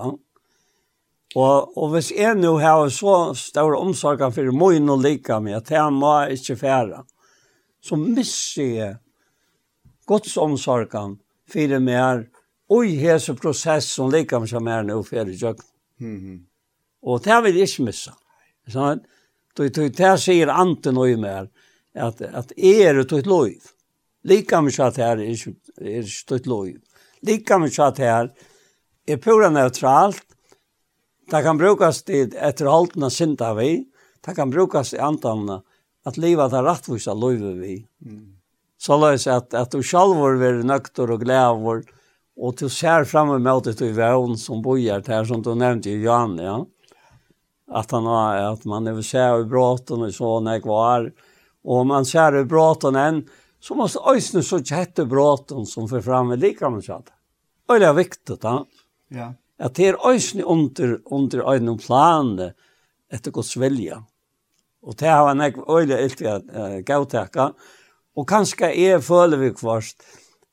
[1.35, 5.69] Och och hvis är nu har så stora omsorgen för mojn och lika med att
[5.69, 7.05] han må inte färra.
[7.81, 8.97] Så missar
[10.11, 11.19] Guds omsorgan
[11.49, 12.27] för mer
[12.69, 15.59] och hese process som likam som är nu för jag.
[15.97, 16.15] Mhm.
[16.15, 16.45] Mm
[17.01, 18.13] och det vill jag inte missa.
[18.67, 18.99] Så att
[19.55, 21.49] då då där ser anten och mer
[21.95, 23.61] att att är det ett liv.
[24.23, 25.47] Likam så att här är
[25.81, 26.81] är ett liv.
[27.21, 28.31] Likam så att här
[29.05, 30.25] är pura neutralt.
[31.31, 33.85] Det kan brukas till efter halterna synda vi.
[34.25, 35.63] Det kan brukas i antarna
[36.03, 37.87] att leva det rättvisa livet vi.
[38.05, 38.40] Mm
[38.81, 41.83] Så løs at, at du selv vil nøkter og glæver,
[42.41, 45.99] og du ser fremme med det til vevn som bojer her, som du nevnte i
[46.01, 46.55] Jan, ja.
[47.71, 51.05] At, han har, at man er se i bråten og så når jeg var,
[51.63, 53.21] og man ser i bråten enn,
[53.61, 57.03] så måste ösnen så jätte bråten som för fram lika man sa.
[57.67, 58.65] Och det är viktigt, ja.
[59.07, 59.33] Ja.
[59.59, 62.51] Att det är ösnen under under en plan
[63.11, 64.03] efter Guds vilja.
[64.81, 67.53] Och det har han öle ett att gå
[68.21, 70.03] Och kanske är föler vi kvarst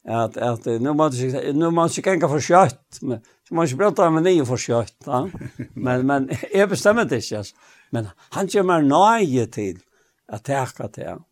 [0.08, 2.98] att att nu måste nu måste jag kanske for kjøtt.
[3.02, 4.94] men så må måste ikke prata med nye for kjøtt.
[5.06, 5.28] ja
[5.84, 7.36] men men jeg bestemmer det ikke.
[7.36, 7.54] Altså.
[7.90, 9.82] men han kommer nøye til till
[10.28, 11.24] att til han.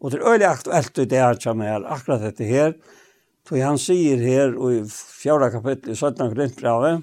[0.00, 2.72] Og det er øyelig aktuelt i det är som är akkurat dette her.
[3.46, 4.84] For han sier her i
[5.22, 7.02] fjorda kapittel i 17 Korinthbrevet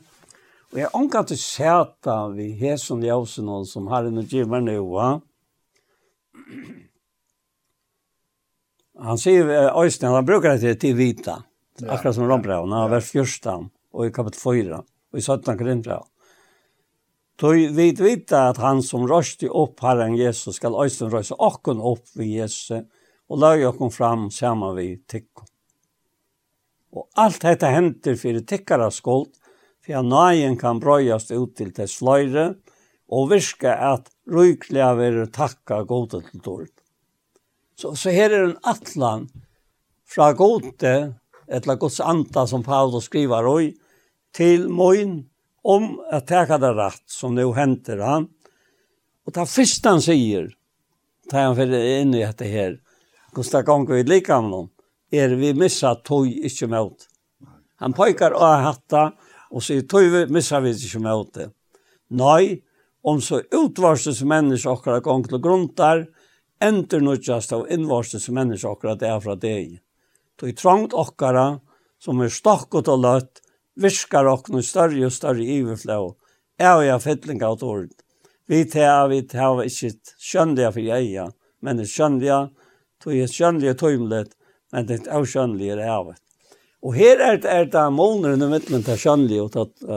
[0.74, 5.20] og jeg ankan til sätta vi hesen som Josef som har en givare nå, va
[9.00, 11.44] Han säger Øystein, han brukar det till vita.
[11.80, 11.92] Ja.
[11.92, 16.02] Akkurat som Rombrau, när han var fyrstan och i kapittel 4 och i 17 Korintbrev.
[17.36, 22.06] Då vi vita att han som rösti upp Herren Jesus skall Øystein rösta åkken upp
[22.16, 22.84] vid Jesus
[23.28, 25.46] och löj kom fram saman vi tikkon.
[26.96, 29.34] Og alt dette henter fyrir tikkara skuld
[29.84, 32.54] for at nøyen kan brøyast ut til tess fløyre,
[33.12, 36.75] og virka at rykliga vare takka godet til dårlig.
[37.76, 39.28] Så, så her er en atlan
[40.08, 40.94] fra gode,
[41.48, 43.74] etla gods anta som Paulus skriver oi,
[44.36, 45.18] til moin
[45.66, 48.30] om at teka det rett som nu henter han.
[49.26, 50.50] Og det første han sier,
[51.32, 52.78] tar han fyrir inn i dette her,
[53.34, 54.72] hvordan det ganger vi liker med noen,
[55.16, 57.08] er vi missa tog ikke mot.
[57.82, 59.06] Han pekar av hatta
[59.52, 61.50] og sier tog vi missa vi ikke med det.
[62.16, 62.62] Nei,
[63.06, 65.68] om så utvarses mennesker akkurat ganger til grunn
[66.66, 69.80] enter nødjast av innvarses mennesker akkurat det er fra deg.
[70.40, 71.60] Det er trangt okkara,
[72.02, 73.42] som er stokket og løtt,
[73.80, 76.00] viskar okkene større og større iverflå,
[76.60, 77.92] er og jeg fytling av tård.
[78.48, 81.32] Vi tar, vi tar ikke skjønnelige for jeg,
[81.66, 82.42] men det skjønnelige,
[83.04, 84.36] det er skjønnelige tøymlet,
[84.74, 86.16] men det er skjønnelige er er.
[86.86, 89.54] Og her er det, er det måneder i midten til skjønnelige og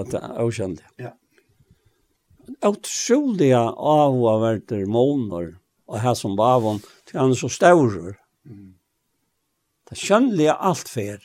[0.08, 0.92] til avskjønnelige.
[1.04, 1.12] Ja.
[2.64, 5.57] Utrolige avhåverter måneder,
[5.88, 8.14] og her som var hon, til han er så større.
[8.44, 8.74] Mm.
[9.88, 11.22] Det skjønnelige alt fer.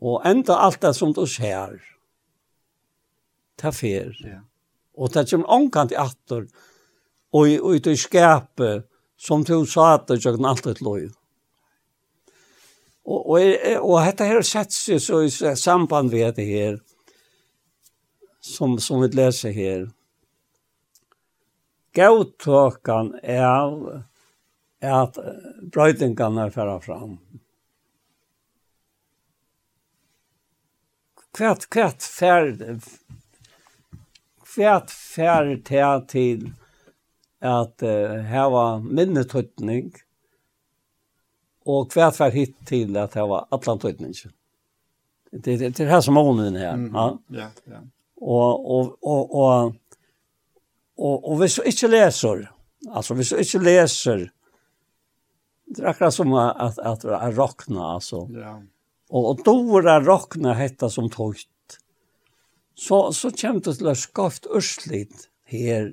[0.00, 1.78] Og enda alt det som du ser,
[3.60, 4.12] det er fer.
[4.24, 4.40] Ja.
[4.98, 6.48] Og det kommer omkant i atter,
[7.32, 8.86] og, og i skapet,
[9.20, 11.10] som du sa at det gjør alt et lov.
[13.04, 13.40] Og, og,
[13.80, 16.78] og dette her sett seg så i samband med det her,
[18.40, 19.86] som, som vi leser her,
[21.96, 24.04] gautåkan er
[24.80, 25.18] at
[25.72, 27.18] brøytingarna er færa fram.
[31.36, 32.48] Kvært, kvært fær,
[34.42, 36.48] kvært fær til til
[37.40, 39.94] at uh, hava minnetøytning,
[41.64, 44.12] og kvært fær hit til at hava atlantøytning.
[45.30, 46.76] Det, det, det er her som månen her.
[46.76, 46.90] Mm.
[46.94, 47.06] Ja.
[47.30, 47.80] Ja, ja.
[48.20, 49.74] Og, og, og, og
[51.00, 52.44] Og, og hvis du ikke leser,
[52.90, 54.26] altså hvis du ikke leser,
[55.70, 58.26] det er akkurat som at, at det er råkna, altså.
[58.34, 58.58] Ja.
[59.10, 61.48] Og, og då er råkna hetta som tøyt.
[62.74, 65.90] Så, så kommer det til å skafft ørslit her.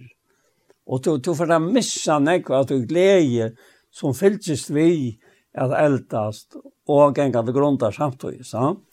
[0.88, 3.56] Og du, du får da missa nekva at du gleder
[3.92, 5.18] som fylltist vi
[5.58, 8.84] at eldast og gengar vi grundar samtidig, sant?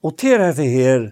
[0.00, 1.10] Og til dette her,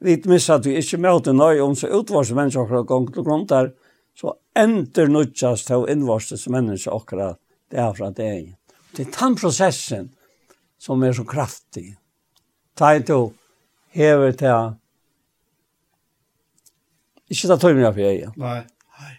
[0.00, 3.46] vi missa at vi ikke møter nøy om så utvarse mennesker akkurat gong til grunn
[3.50, 3.72] der,
[4.18, 7.38] så ender nødjas til å innvarses mennesker akkurat
[7.70, 8.54] det er fra det.
[8.96, 10.10] Det er den prosessen
[10.78, 11.96] som er så kraftig.
[12.78, 13.32] Ta i to
[13.94, 14.74] hever til
[17.28, 18.30] Ikke ta tøy mye for eia.
[18.40, 18.60] Nei.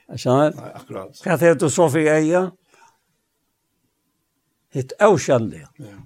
[0.10, 0.56] Jeg skjønner?
[0.58, 1.20] Nei, akkurat.
[1.22, 2.48] Hva er det du så for eia?
[4.74, 5.68] Hitt avkjennelig.
[5.78, 6.00] Ja.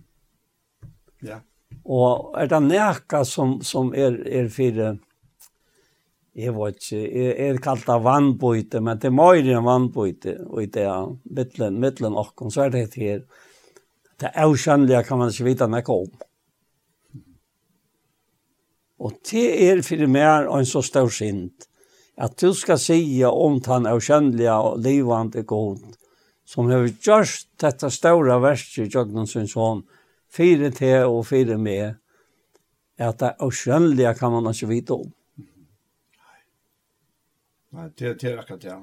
[1.24, 1.40] Ja.
[1.84, 4.78] Og er det nækka som, som er, er for,
[6.34, 10.64] jeg vet ikke, er, er kallt av vannbøyte, men det er mer enn vannbøyte, og
[10.64, 13.26] i det er mittlen, mittlen okken, så er det her,
[14.20, 16.14] det er avkjennelige kan man ikke vite nekka om.
[19.04, 21.68] Og det er for meg en så stor sint,
[22.16, 25.82] at du skal si om den avkjennelige og livande god,
[26.46, 29.84] som har gjort dette store verset i Jøgnens sin sånn,
[30.34, 32.00] fire til og fire med,
[32.98, 35.12] at det er skjønnelige kan man ikke vite om.
[37.74, 38.76] Nei, det, det er akkurat det.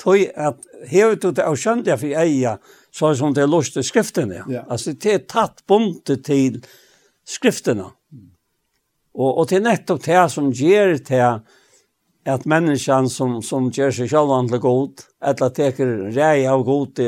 [0.00, 2.56] Tøy at hevet du det avskjøndige for eia,
[2.90, 4.40] så er det som det er lust til skriftene.
[4.50, 4.64] Ja.
[4.68, 6.58] Altså, det er tatt bundet til
[7.28, 7.90] skriftene.
[9.14, 11.22] Og, og til nettopp det som gjør det
[12.24, 17.04] at menneskene som, som gjør seg selv andre god, eller teker rei av god,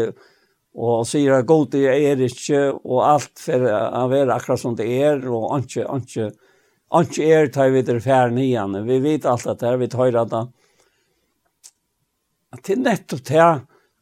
[0.76, 4.74] Og han sier at god det er ikke, og alt for å være akkurat som
[4.76, 6.26] det er, og ikke, ikke,
[7.00, 8.76] ikke er tar vi det ferdig igjen.
[8.84, 10.42] Vi vet alt det her, vi tar det.
[12.52, 13.48] At det er nettopp det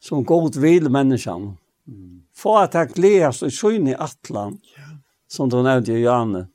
[0.03, 1.55] som god vil menneskene.
[1.87, 2.25] Mm.
[2.35, 4.97] Få at han gledes og skjønne i atlan, yeah.
[5.31, 6.47] som du nevnte i Janne,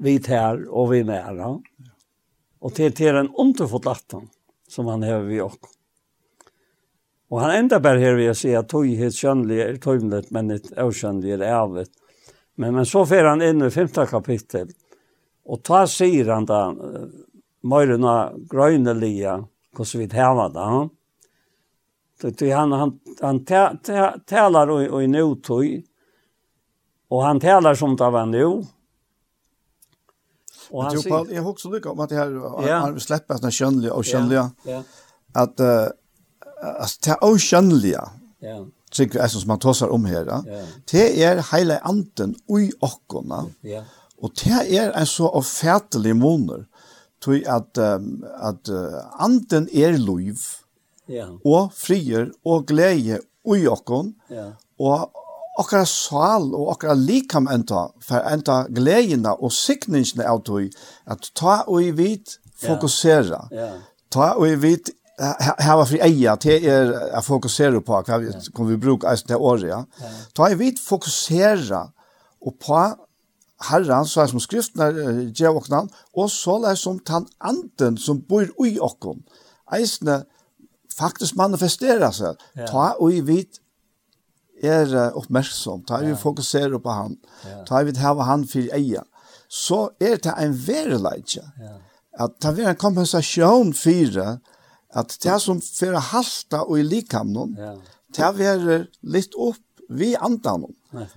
[0.00, 1.52] vi tar og vi nære.
[2.64, 4.30] Og til, til en underfått underfotlatten
[4.68, 5.75] som han har vi også.
[7.30, 10.52] Og han enda bare her vil jeg si at tog helt kjønnelig er tøymlet, men
[10.54, 11.90] et avkjønnelig er avet.
[12.56, 14.70] Men, men så fer han inn i femte kapittel,
[15.46, 16.60] og ta sier han da,
[17.66, 19.40] Møyrena grøynelia,
[19.74, 20.68] hvordan vi hava da.
[22.22, 25.66] Tøy han han han talar og og nu tog,
[27.10, 28.64] Og han talar som ta var nu.
[30.70, 32.32] Og han sier Jeg husker lukka om at det her
[32.66, 34.82] har sleppt at kjønnelig og kjønnelig.
[35.34, 35.60] At
[36.62, 38.10] alltså det oskönliga.
[38.38, 38.66] Ja.
[38.90, 40.26] Tycker jag som man tossar om här.
[40.26, 40.44] Ja.
[40.90, 43.46] Det är hela anden i ockorna.
[43.60, 43.82] Ja.
[44.18, 46.66] Och det är en så ofärtlig moner.
[47.24, 50.38] Tui at um, at uh, anden er liv.
[51.08, 51.26] Ja.
[51.44, 54.14] Og frier og glede og okkon.
[54.30, 54.50] Ja.
[54.78, 55.10] Og
[55.58, 60.42] okkara sal og okkara likam enta for enta gleina og sikningene av
[61.06, 63.48] at ta og i vit fokusera.
[63.50, 63.66] Ja.
[63.66, 63.72] ja.
[64.10, 68.70] Ta og i vit hava fri eia till er att fokusera på vad vi kommer
[68.70, 69.68] vi bruka eisen til året.
[69.68, 69.84] Ja.
[70.34, 71.92] Ta i vid fokusera
[72.46, 72.82] og på
[73.70, 74.90] Herren så er som skriftna
[75.32, 79.16] ger och namn och så er som tan anden som bor i oss.
[79.72, 80.24] Eisne
[80.98, 82.34] faktiskt manifesterar sig.
[82.68, 83.58] Ta och i vid
[84.62, 85.84] er uppmärksam.
[85.84, 87.16] Ta vi fokusera på han.
[87.66, 89.02] Ta vi hava han för eja.
[89.48, 91.42] Så är det en verleidje.
[91.60, 91.80] Ja.
[92.18, 94.38] At det er en kompensasjon for
[94.96, 97.74] at det som fyrir halta og i likamnon, ja.
[98.16, 100.64] det verer litt opp vi andan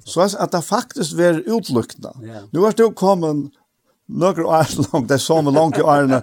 [0.06, 2.12] Så at det faktisk verer utlukna.
[2.22, 2.42] Ja.
[2.52, 3.50] Nu er det jo kommet
[4.10, 6.22] Några år långt, det er så med långt i åren,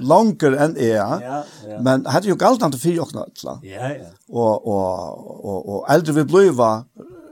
[0.00, 0.96] långare än är.
[0.96, 1.80] Ja, ja.
[1.80, 3.60] Men hade ju galt inte fyra åkna utla.
[3.62, 4.04] Ja, ja.
[4.28, 6.84] Och, och, och, och eldre vi bliva,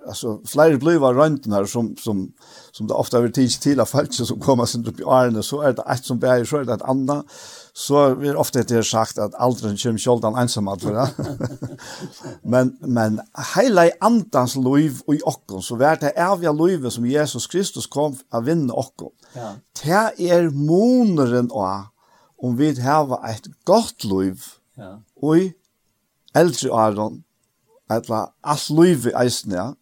[0.09, 2.33] alltså flera bliva röntnar som, som,
[2.73, 5.43] som det ofta har varit tids till av folk som kommer sin upp i årene,
[5.43, 7.25] så är det ett som bär, så är det ett annat
[7.75, 11.09] så vi ofta det är sagt att aldren kommer själdan ensam att vara.
[12.43, 13.21] men men
[13.57, 17.87] hela andans liv och i okkon, så vart det är vi liv som Jesus Kristus
[17.87, 19.11] kom att vinna okkon.
[19.33, 19.55] Ja.
[19.83, 21.85] Det er moneren och
[22.43, 24.45] om vi har ett godt liv.
[24.77, 25.03] Ja.
[25.23, 25.53] og i
[26.35, 27.25] eldre åren,
[27.91, 29.73] alla allt liv i eisen, ja.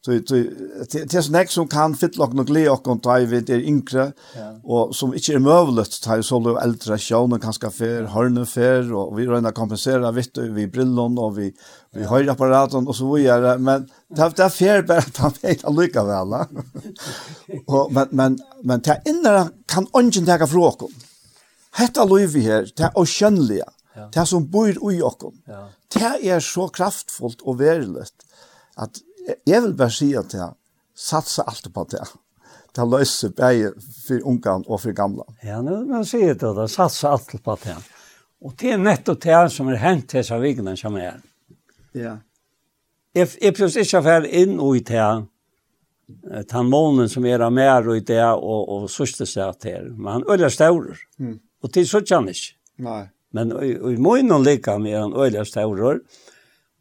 [0.00, 4.10] Så det er sånn som kan fytle og glede og ta i vidt er yngre,
[4.64, 9.16] og som ikke er møvlet, ta i sånn eldre och kanskje fer, hørne fer, og
[9.16, 11.50] vi røyner kompensere vidt, vi brillene, og vi,
[11.92, 16.34] vi høyreapparaten, og så videre, men det er fer bare at han vet allikevel.
[17.66, 20.96] og, men, men, men det innere kan ungen ta fra oss.
[21.78, 23.68] Hetta løyvi her, det er skjønnelige,
[24.10, 25.30] det er som bor i oss.
[25.90, 28.08] Det er så kraftfullt og verilig,
[28.80, 29.00] at
[29.46, 30.50] jeg vil bare si at jeg
[30.96, 32.04] satser alt på det.
[32.76, 35.26] Det løser bare for ungene og for gamle.
[35.42, 37.76] Ja, nu, man sier det da, satser alltid på det.
[38.40, 41.18] Og det er nettopp det som er hent til seg vignen som er.
[41.96, 42.16] Ja.
[43.16, 45.08] Jeg, jeg prøver ikke å være inn og i det,
[46.52, 49.90] den månen som er av mer og i det, og, og sørste seg til.
[49.96, 51.02] Men han øler staurer.
[51.18, 51.38] Mm.
[51.60, 52.54] Og til sørste han ikke.
[52.86, 53.02] Nei.
[53.36, 56.00] Men i, i månen liker han med han øler staurer.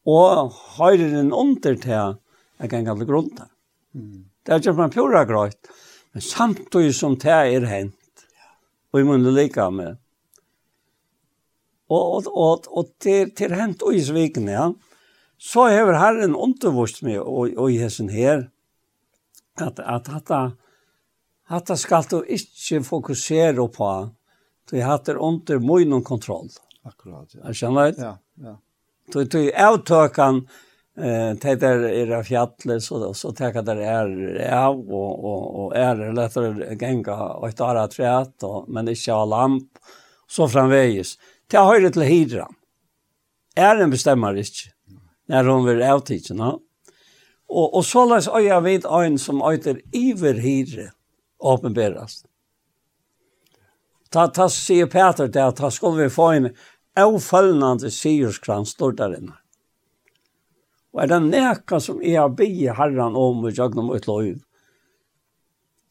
[0.10, 2.16] Og høyre den under til
[2.60, 3.48] jeg kan alle grunne.
[3.94, 4.28] Mm.
[4.46, 5.72] Det er ikke man pjora grøyt,
[6.14, 8.26] men samtidig som det er hent,
[8.92, 9.98] og i munnen lika med.
[11.90, 14.70] Og, og, og, og til, til hent og i svikene, ja,
[15.40, 18.50] så hever Herren undervist meg og, og i hessen her,
[19.60, 20.40] at, at hatta,
[21.50, 23.92] dette skal du ikke fokusere på,
[24.70, 26.52] du hatter under munnen kontroll.
[26.86, 27.46] Akkurat, ja.
[27.48, 27.98] Er kjennet?
[27.98, 28.58] Ja, ja.
[29.14, 30.44] Du, du avtøkan,
[31.00, 34.08] Eh det där är av fjallet så så täcka där är
[34.52, 38.92] ja och och och är det lättare gänga och ett annat träet och men det
[38.92, 39.72] är lamp
[40.28, 41.16] så framväges.
[41.52, 42.48] Ta höjde till hydra.
[43.56, 44.50] Är den bestämmer inte
[45.28, 46.60] när hon vill ut no?
[47.48, 50.92] Och och så läs jag vet en som åter iver hydra
[51.44, 52.26] uppenbaras.
[54.10, 56.56] Ta ta se Peter där ta skulle vi få en
[57.00, 59.34] avfallande sjurskrans står där inne.
[60.94, 64.30] Og er det neka som jeg har bygget herren om og jøgnet mot lov,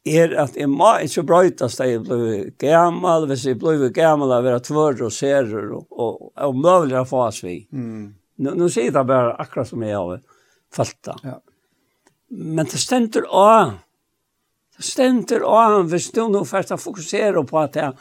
[0.09, 4.43] er at jeg må ikke brøytas da jeg blir gammel, hvis jeg blir gammel, av
[4.43, 7.61] å være tvør og serer og, og, og møvler få oss vi.
[7.71, 8.15] Mm.
[8.39, 10.23] Nå, nå sier det bare akkurat som jeg har
[10.75, 11.17] falt da.
[11.27, 11.37] Ja.
[12.29, 13.77] Men det stender av,
[14.77, 17.95] det stender av hvis du nå først har fokusert på at jeg,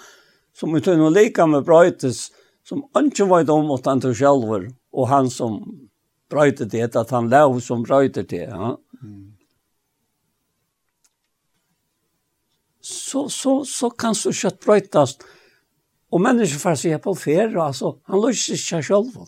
[0.57, 2.27] som vi tog nå lika med brøytes,
[2.67, 5.61] som ikke vet om han til selv, og han som
[6.29, 8.47] bröjte det, at han lov som bröjte det.
[8.49, 8.77] Ja.
[9.03, 9.33] Mm.
[12.81, 15.17] Så, så, så kan så kjøtt brøytes.
[16.11, 19.25] Og mennesker får seg på fer, altså, han löser seg selv.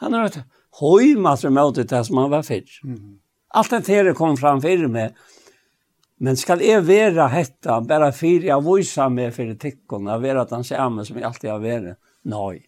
[0.00, 0.38] Han har ett
[0.80, 2.80] hojmater mot det som han var förr.
[2.84, 3.18] Mm.
[3.70, 5.14] Det her kom fram för mig.
[6.18, 10.64] Men skal jeg være hetta, bare fire jeg viser meg for tikkene, være at han
[10.66, 11.98] ser meg som jeg alltid har vært?
[12.26, 12.64] Nei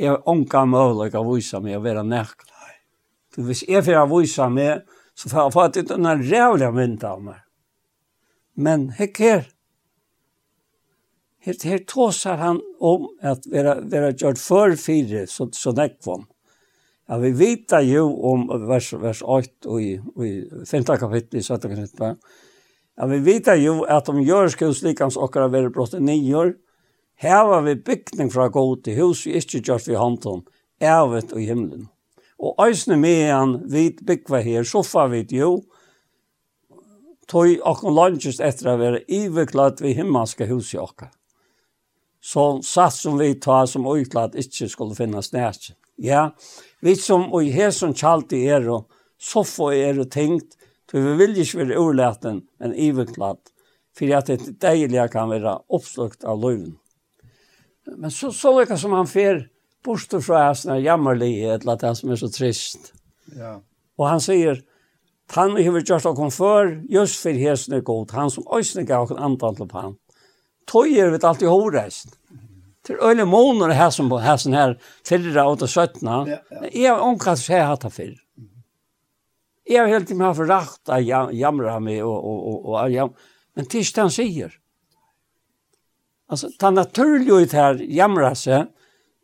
[0.00, 2.46] jeg har ånka mulig å vise meg å være nek.
[3.34, 7.22] Du, hvis jeg får vise meg, så får jeg fatt ut en rævlig mynd av
[7.24, 7.40] meg.
[8.60, 9.46] Men hekk her,
[11.44, 16.26] her, her tåser han om at vera, vera gjort før fire, så, så nekvom.
[17.10, 20.34] Ja, vi vita jo om vers, vers 8 og i, og i
[20.68, 20.84] 5.
[21.00, 21.70] kapittel i 17.
[21.74, 22.16] kapittel,
[23.00, 26.52] Ja, vi vita jo at om gjør skuld slikans okkar av brått brottet nior,
[27.20, 30.46] Her var vi bygning fra god til hus vi ikke gjørt vi hånden,
[30.80, 31.90] ervet og himmelen.
[32.40, 35.58] Og øsne med han vid byggva her, soffa vi jo,
[37.28, 41.12] tog okken lønges etter å være iveklad vi himmelske hus i okken.
[42.20, 45.76] Så satt som vi tar som utklad ikke skulle finnes nærkjen.
[46.00, 46.30] Ja,
[46.80, 48.88] vi som og i her som kjalti er og
[49.20, 50.56] soffa er og tenkt,
[50.88, 53.44] for vi vil ikke være urleten, men iveklad,
[53.92, 56.78] for at det deilige kan være oppslukt av løven.
[57.86, 59.48] Men så, så lika som han fer
[59.84, 62.92] bort fra hans när jammerlighet, att det som är så trist.
[63.36, 63.62] Ja.
[63.96, 64.62] Och han säger,
[65.32, 69.10] han har vi gjort kom för, just för hästen är god, han som ösning gav
[69.10, 69.96] en antal på han.
[70.72, 72.06] Tøyer vet alltid horest.
[72.86, 74.78] Till öle månader här som på hästen här,
[75.08, 76.24] fyra och sjöttna.
[76.28, 76.66] Ja, ja.
[76.72, 78.14] Jag omkring så här hatt för.
[79.64, 83.10] Jag har helt i mig för att jamra mig och, och, och, och, jam.
[83.54, 84.52] men tills han säger,
[86.30, 88.66] Alltså ta naturligt här jamra sig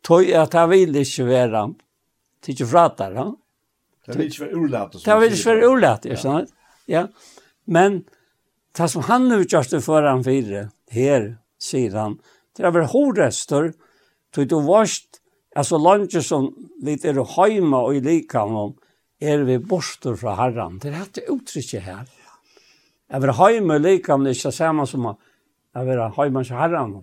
[0.01, 1.73] tog att han vill inte vara
[2.41, 3.35] till fratar han.
[4.05, 5.03] Det vill inte vara urlat.
[5.05, 6.49] Det vill inte vara urlat, är sant?
[6.85, 7.07] Ja.
[7.65, 8.03] Men
[8.77, 12.19] det som han nu gjort det för han fyra här säger han
[12.57, 13.73] det är väl hårdröster
[14.33, 15.07] tog du varst
[15.55, 18.75] alltså luncher som lite är hemma och i likanom
[19.19, 20.79] er vi borster fra herran.
[20.79, 22.05] Det er dette uttrykket her.
[23.09, 25.15] Jeg vil ha i meg likene ikke sammen som man
[25.77, 26.99] å være høymans herren.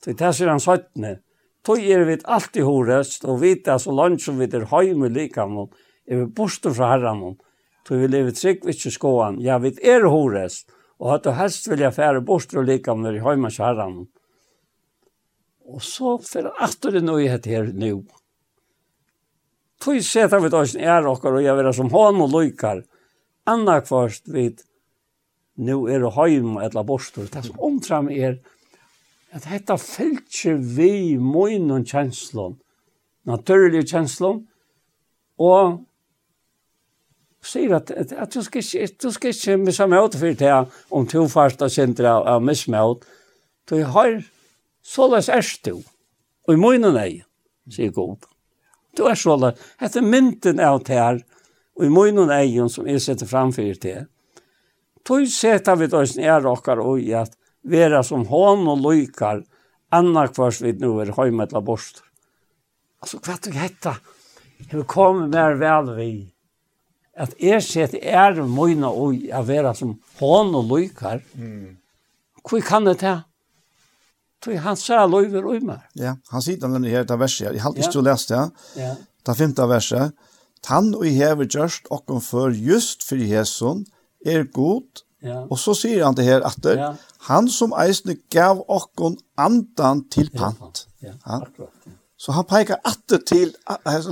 [0.00, 1.18] Så det sier han søttene.
[1.66, 5.58] Tog er vi alltid horest, og vite så langt som vi er høyme likam,
[6.08, 7.36] er vi borte fra herren.
[7.84, 9.40] Tog vi lever trygg, vi ikke skåan.
[9.44, 13.18] Ja, vi er horest, og at du helst vil jeg fære borte og likam når
[13.18, 14.00] jeg høymans herren.
[15.70, 18.00] Og så fer atter det noe her nå.
[19.80, 22.82] Tog seta vi da nær okkar, og jeg vil som hånd og lykar.
[23.48, 24.60] Anna kvarst vid
[25.56, 27.28] nu er det heim eller borster.
[27.28, 28.38] Det som omtram er
[29.30, 32.56] at dette fylkje vi moinen kjenslån,
[33.30, 34.42] naturlige kjenslån,
[35.40, 35.78] og
[37.46, 40.52] sier at, at, at du skal ikke, du skal ikke missa møte for det
[40.90, 43.06] om to første kjenter av av mismøte.
[43.70, 44.18] Du har
[44.82, 45.78] så løs erst du,
[46.48, 47.22] og i møyn og nei,
[47.70, 48.26] sier god.
[48.98, 51.20] Du er så løs, etter mynten av det her,
[51.78, 54.08] og i møyn og nei, som jeg setter framfor det
[55.10, 57.34] tog seta vi oss nere okkar og i at
[57.66, 59.42] vera som hon og lykar,
[59.90, 62.04] annar kvars vi nu er høymetla borst.
[63.02, 63.96] Altså, hva tog hetta?
[64.70, 66.12] Hur kommer mer väl vi.
[67.16, 71.24] At er sett är mojna og i vera som hon og lykar.
[71.34, 71.76] Mm.
[72.50, 73.22] Hur kan det ta?
[74.40, 75.88] Tog han sa løyver og mer.
[75.94, 77.54] Ja, han sitter nemlig her ta verset.
[77.54, 78.00] Jag har inte ja.
[78.00, 78.50] läst det.
[78.76, 78.94] Ja.
[79.26, 80.12] Det femte verset.
[80.62, 83.86] Tann og i hever gjørst okkom før just for Jesun,
[84.26, 85.42] er god, ja.
[85.50, 86.90] og så sier han det her atter, ja.
[87.28, 90.86] han som eisne gav okkon andan til pant.
[91.02, 91.40] Ja, ja.
[91.40, 91.74] akkurat.
[92.20, 93.54] Så han peikar atter til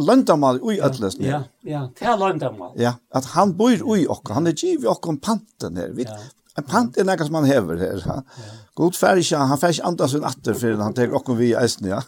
[0.00, 1.26] løndamal ui atlesen.
[1.28, 2.72] Ja, ja, til løndamal.
[2.80, 5.92] Ja, at han bor ui okkon, han er giv okkon panten her.
[5.92, 6.16] Vi, ja.
[6.58, 8.00] En pant er nekka som han hever her.
[8.02, 8.20] Ja.
[8.78, 11.92] God færre ikke, han færre ikke andas en atter, for han tek okkon vi eisne,
[11.92, 12.00] ja.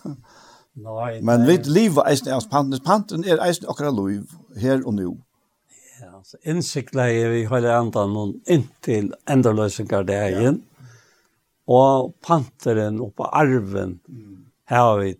[0.80, 5.12] Nei, Men vi lever eisne, panten, panten er eisne okkara loiv, her og nu
[6.42, 10.60] innsikla er vi holder enda noen inntil endeløsninger det er igjen.
[10.60, 10.66] Ja.
[11.70, 14.36] Og panteren og på arven mm.
[14.72, 15.14] her vi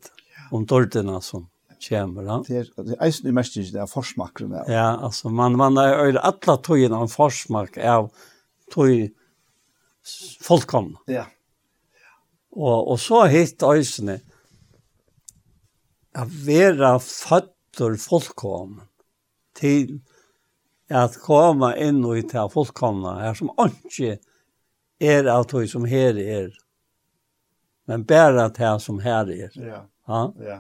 [0.51, 1.47] om dårdene som
[1.81, 2.27] kommer.
[2.27, 2.39] Ja.
[2.47, 4.57] Det er, det er eisen i mest ikke det er forsmakken.
[4.59, 8.11] Ja, ja altså man, man er øyne alle togene av forsmak av
[8.73, 9.11] tog
[10.43, 10.99] fullkomne.
[11.11, 11.27] Ja.
[12.51, 14.19] Og, og så hitt øysene
[16.19, 18.89] at være føtter fullkomne
[19.55, 20.01] til
[20.91, 24.19] at komme inn og ta fullkomna, her som ikke
[25.01, 26.51] er av tog som her er,
[27.91, 29.55] men bare det som her er.
[29.55, 29.85] Ja.
[30.09, 30.23] Ja.
[30.45, 30.59] ja.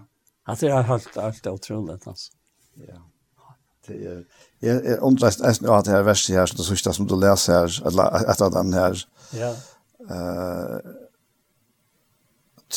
[0.48, 2.30] At det er helt, helt utrolig, altså.
[2.78, 3.02] Ja.
[3.86, 4.22] Det er,
[4.62, 7.58] jeg, jeg undrer nesten av det her verset her, som du sørste som du leser
[7.58, 9.04] her, eller etter den her,
[9.36, 9.52] ja.
[10.00, 10.78] Uh,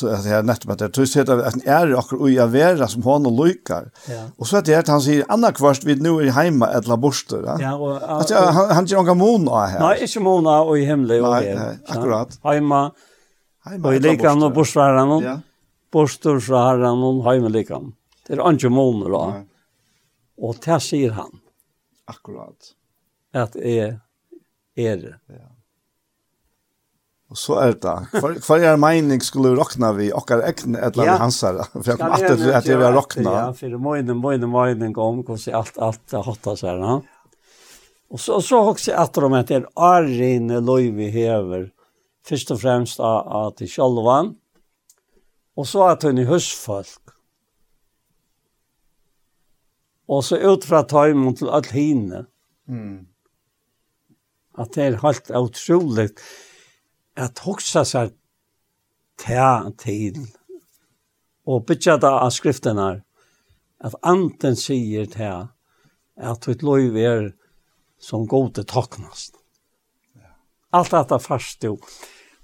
[0.02, 3.26] att jag nettopp att det tyst att en är och och jag vara som hon
[3.26, 3.92] och lukar.
[4.38, 7.44] Och så att det han säger andra kvart vid nu är hemma ett laborster.
[7.46, 7.58] Ja.
[7.62, 8.02] ja och,
[8.54, 9.80] han han gör några månader här.
[9.80, 11.30] Nej, inte månader och i hemlig och.
[11.32, 12.40] Nej, akkurat.
[12.44, 12.92] Hemma.
[13.66, 13.88] Hemma.
[13.88, 14.50] Och lika när
[15.06, 15.24] hon.
[15.24, 15.40] Ja.
[15.92, 17.82] Borstor så har han hon hemma lika.
[18.28, 19.34] Det är inte mån då.
[20.38, 21.40] Och där säger han.
[22.06, 22.58] Akkurat.
[23.34, 24.00] Att är
[24.76, 25.16] är det.
[25.28, 25.53] Ja.
[27.34, 27.94] Og så er det.
[28.14, 31.64] För Hva er mening skulle rockna vi okkar ekne et eller annet hans her?
[31.74, 33.32] For jeg för alltid att det vi har rockna.
[33.32, 37.02] Ja, för det mojden mojden mojden om hvordan så allt allt hotta så här, va.
[38.10, 40.50] Och så så också att de att det är ren
[41.12, 41.72] Hever.
[42.26, 44.36] Først först och främst att det självan
[45.56, 47.02] och så att hun är husfolk.
[50.08, 52.26] Och så ut fra tajmon til alt hine.
[52.68, 53.08] Mm.
[54.58, 56.20] Att det er helt otroligt
[57.20, 58.14] at hoksa seg
[59.22, 60.24] ta til
[61.46, 62.90] og bytja da av skriftene
[63.84, 65.50] at anten sier til
[66.24, 67.32] at ditt lov er
[68.04, 69.36] som gode taknast.
[70.74, 71.78] Alt dette først jo.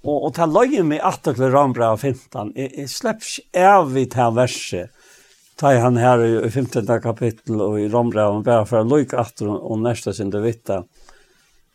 [0.00, 2.52] Og, og ta løyen med at det blir rambra av 15.
[2.56, 5.08] Jeg, jeg slipper ikke av i ta verset.
[5.60, 6.86] Ta han her i 15.
[7.04, 10.40] kapittel og i rambra av bare for å løyke at og neste sin det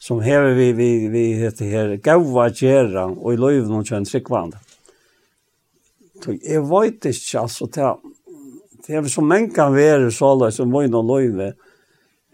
[0.05, 4.53] som hever vi, vi, vi heter her, gaua gjerra og i løyven noen kjønn tryggvand.
[6.45, 7.65] Jeg vet ikke, altså,
[8.85, 11.55] det er så mange kan være så løy som må inn og løyve,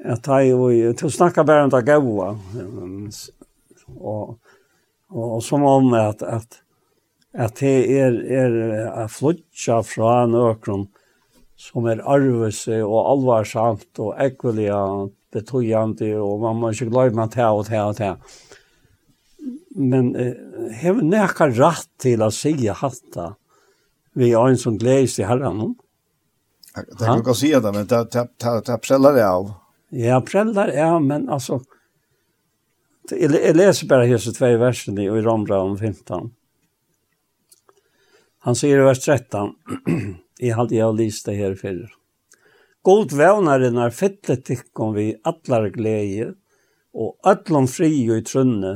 [0.02, 2.34] at jeg, og, til å snakke bare om det gaua,
[3.96, 4.36] og,
[5.14, 6.60] og, som om at, at,
[7.32, 8.60] at det er, er
[8.92, 10.90] a flutja fra nøkron
[11.62, 14.72] som er arvese og alvarsamt og ekvelig
[15.32, 18.40] betøyende, og man må ikke glemme til og til og til.
[19.76, 20.36] Men eh,
[20.82, 23.36] har har nekka rett til å si hatta
[24.14, 25.76] vi er en som gledes i herren.
[26.76, 29.54] Det kan ikke si det, men det, det, det, det preller det av.
[29.96, 31.62] Ja, preller det av, men altså,
[33.12, 36.32] jeg, jeg leser bare hese tve versene i Romra om 15.
[38.48, 39.56] Han sier i vers 13,
[40.42, 41.92] jeg hadde jeg lyst det her fyrir.
[42.84, 46.32] God vevnarinnar fylle tikkum vi allar gleie,
[46.98, 48.72] og öllom fri og i trunne,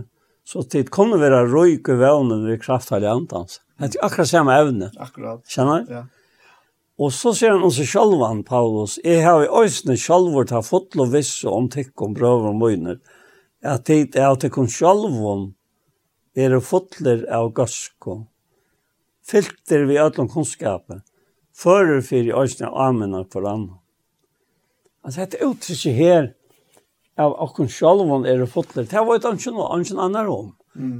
[0.45, 3.59] så tid kunne vera røyk og vevnen ved krafthallig antans.
[3.81, 4.91] Det er akkurat samme evne.
[5.01, 5.41] Akkurat.
[5.49, 5.87] Kjenner?
[5.89, 6.03] Ja.
[7.01, 11.09] Og så sier han også sjølvan, Paulus, jeg har i òsne sjálvor ta fått og
[11.11, 13.01] visse om tikkum brøver og møyner,
[13.65, 15.49] at tid er at tikkum sjálvan
[16.37, 18.19] er fotler av gøsko,
[19.25, 21.01] filter vi öllom kunnskapet,
[21.57, 23.81] fører fyrir òsne og amenar for annan.
[25.05, 26.29] Altså, dette uttrykket her
[27.21, 28.87] av okkur sjálvun er fotler.
[28.89, 30.53] Det var ikke noe annet annar om.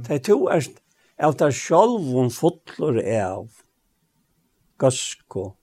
[0.06, 0.64] Det to er
[1.18, 3.48] att det sjálvun fotler er av
[4.78, 5.56] gasko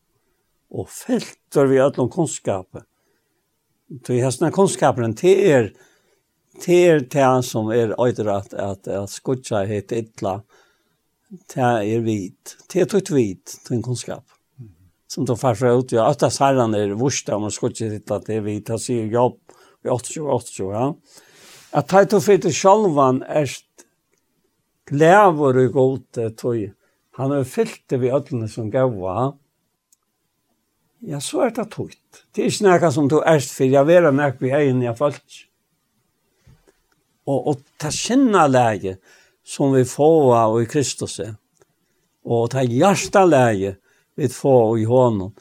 [0.74, 2.84] og filter vi alla kunnskapet.
[3.88, 5.72] Det är såna kunskapen til er
[6.62, 10.42] til er till som er ödrat at at skutsa helt illa.
[11.30, 12.58] Det er vit.
[12.74, 14.26] Det är vit, den kunskap
[15.14, 16.06] som då far ut ja.
[16.06, 18.40] Att det här när vurst om och skulle sitta att det.
[18.40, 19.40] Vi tar sig jobb.
[19.84, 20.98] Vi 80 80 ja.
[21.72, 23.50] Att ta till för det självan är
[24.90, 26.72] glävor och gott tog
[27.16, 28.94] han har fyllt det vi öllene som gav
[31.00, 33.66] ja så är det tukt det är snäka som du är för.
[33.66, 35.24] Jag vill när vi är inne i fallet
[37.26, 38.98] och och ta känna läge
[39.44, 41.22] som vi får av i Kristus
[42.24, 43.76] och ta hjärta läge
[44.16, 45.34] vi får i honom.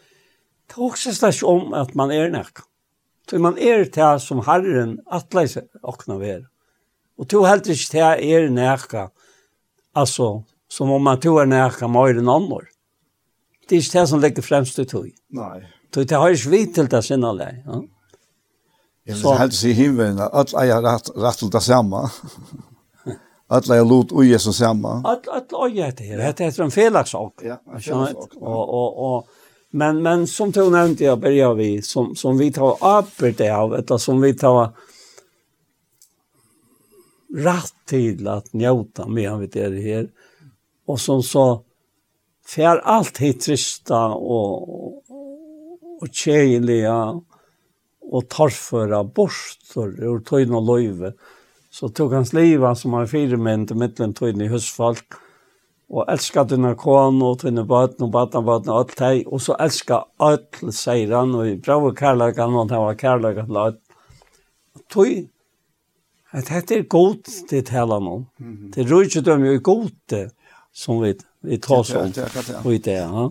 [0.67, 2.65] Det er også slags om at man er nek.
[3.29, 6.43] Så man er det som herren atleis åkna ver.
[7.19, 8.95] Og to helt ikke det er nek,
[9.95, 12.67] altså, som om man to er nek mer enn andre.
[13.69, 15.09] Det er ikke det som ligger fremst i tog.
[15.31, 15.63] Nei.
[15.93, 17.53] Så det har ikke vi til det sinne lei.
[17.67, 17.83] Ja?
[19.07, 22.05] Jeg vil helst si himmelen, at jeg har rett, rett til det samme
[23.53, 24.93] alla jag lot och Jesus samma.
[25.05, 27.35] Att att oj det här det är en felaktssak.
[27.43, 29.27] Ja, och och och
[29.71, 33.75] men men som du nämnde jag börjar vi som som vi tar upp det av
[33.75, 34.69] eller som vi tar
[37.35, 40.09] rätt till att njuta med vi det här
[40.87, 41.63] och som så
[42.47, 44.63] för allt hit trista och
[46.01, 47.21] och tjejliga
[48.01, 51.07] och torrföra borstor ur tøyna løyve.
[51.07, 51.19] Mm
[51.73, 55.17] Så tog hans liv som var fire menn til midtelen tøyne i husfalk.
[55.93, 59.27] Og elsket dina kån og denne bøten og badenbøten og alt det.
[59.29, 63.81] Og så elsket alle seirene og i brave kærløkene og det var kærløkene til alt.
[64.93, 65.13] Tøy,
[66.33, 68.15] at dette er godt det hele nå.
[68.75, 70.27] Det rör ikke dem jo godt det
[70.73, 71.13] som vi,
[71.45, 72.13] vi tar sånn.
[72.65, 73.29] Og i det, ja.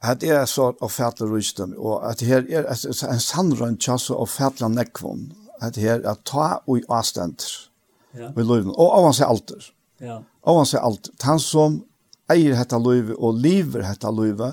[0.00, 4.28] At det er så å fatte rysdom, og at her er en sannrønt tjasse å
[4.30, 5.24] fatte nekvån,
[5.60, 7.50] at her at ta og avstender.
[8.16, 8.30] Ja.
[8.36, 8.72] Vi løyven.
[8.76, 9.70] Og av hans er.
[10.00, 10.20] Ja.
[10.42, 11.12] Av hans er alter.
[11.22, 11.82] Han som
[12.32, 14.52] eier hetta løyve og lever hetta løyve,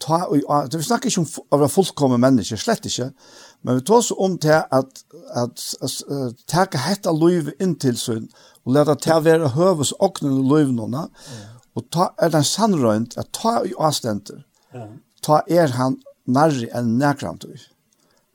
[0.00, 3.10] ta og det vi snakker ikke om å være fullkomne mennesker, slett ikke,
[3.66, 5.02] men vi tar oss om til at,
[5.36, 8.30] at, at at teka hetta løyve inn til sin,
[8.64, 11.50] og leta til å være høves åknen og løyvnene, ja.
[11.76, 14.40] og ta er den sannrønt at ta og avstender.
[14.72, 14.88] Ja.
[15.20, 16.00] Ta er han
[16.30, 17.58] nærri enn nærkramtøy.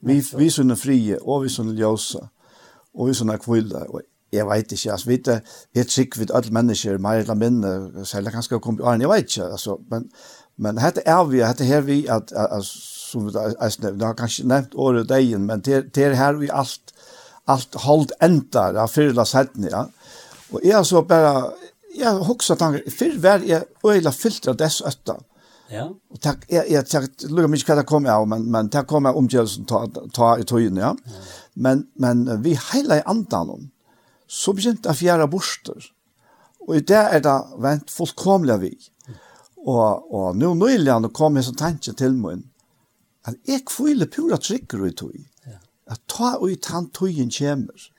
[0.06, 2.20] Vi, vi sånne frie, og vi sånne ljøse,
[2.94, 4.04] og vi sånne kvile, og
[4.34, 5.40] jeg vet ikke, altså, vi er
[5.74, 9.12] helt sikker vidt alle mennesker, mer eller mindre, selv kanskje å komme i åren, jeg
[9.12, 10.08] vet ikke, altså, men,
[10.62, 15.08] men dette er vi, dette her vi, at, at, som vi har kanskje nevnt året
[15.10, 16.94] dagen, men det er her vi alt,
[17.50, 19.86] alt holdt enda, ja, fyrla la ja,
[20.52, 21.52] og jeg så bare,
[21.96, 25.18] jeg hoksa tanker, før var jeg øyla fyllt dess øtta,
[25.68, 25.94] Ja.
[26.08, 29.66] Och tack jag jag tack lugga mig kada kommer jag men men tack kommer jag
[29.66, 30.96] ta ta i tojen ja.
[31.52, 33.70] Men men vi hela i andan om.
[34.26, 35.84] Så begynt att fjärra borster.
[36.60, 38.78] Och i det är det vent fullkomliga vi.
[39.56, 40.46] Och och nu
[40.90, 42.36] han kom jag så tanke till mig
[43.22, 45.30] att jeg kvile pura trykker i toj.
[45.86, 47.92] Att ta og i tann tojen kommer.